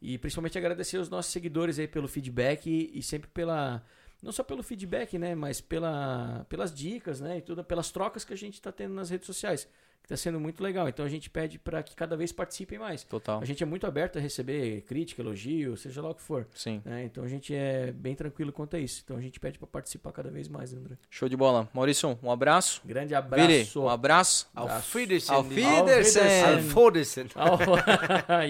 [0.00, 3.84] E principalmente agradecer os nossos seguidores aí pelo feedback e, e sempre pela
[4.22, 8.32] não só pelo feedback, né, mas pela, pelas dicas, né, e tudo, pelas trocas que
[8.32, 9.68] a gente está tendo nas redes sociais
[10.02, 10.88] que está sendo muito legal.
[10.88, 13.04] Então a gente pede para que cada vez participem mais.
[13.04, 13.40] Total.
[13.40, 16.46] A gente é muito aberto a receber crítica, elogio, seja lá o que for.
[16.54, 16.82] Sim.
[16.84, 17.04] Né?
[17.04, 19.02] Então a gente é bem tranquilo quanto a isso.
[19.04, 20.96] Então a gente pede para participar cada vez mais, André.
[21.08, 21.68] Show de bola.
[21.72, 22.82] Maurício, um abraço.
[22.84, 23.46] Grande abraço.
[23.46, 24.48] Vire, um abraço.
[24.54, 25.36] Auf Wiedersehen.
[25.38, 26.56] Auf Wiedersehen.
[26.56, 27.28] Auf Wiedersehen.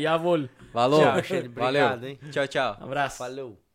[0.00, 0.48] Jawohl.
[0.72, 1.00] Valeu.
[1.00, 1.48] Tchau, Xande.
[1.48, 1.84] Valeu.
[1.84, 2.18] Obrigado, hein?
[2.30, 2.76] Tchau, tchau.
[2.80, 3.18] Abraço.
[3.18, 3.71] Falou.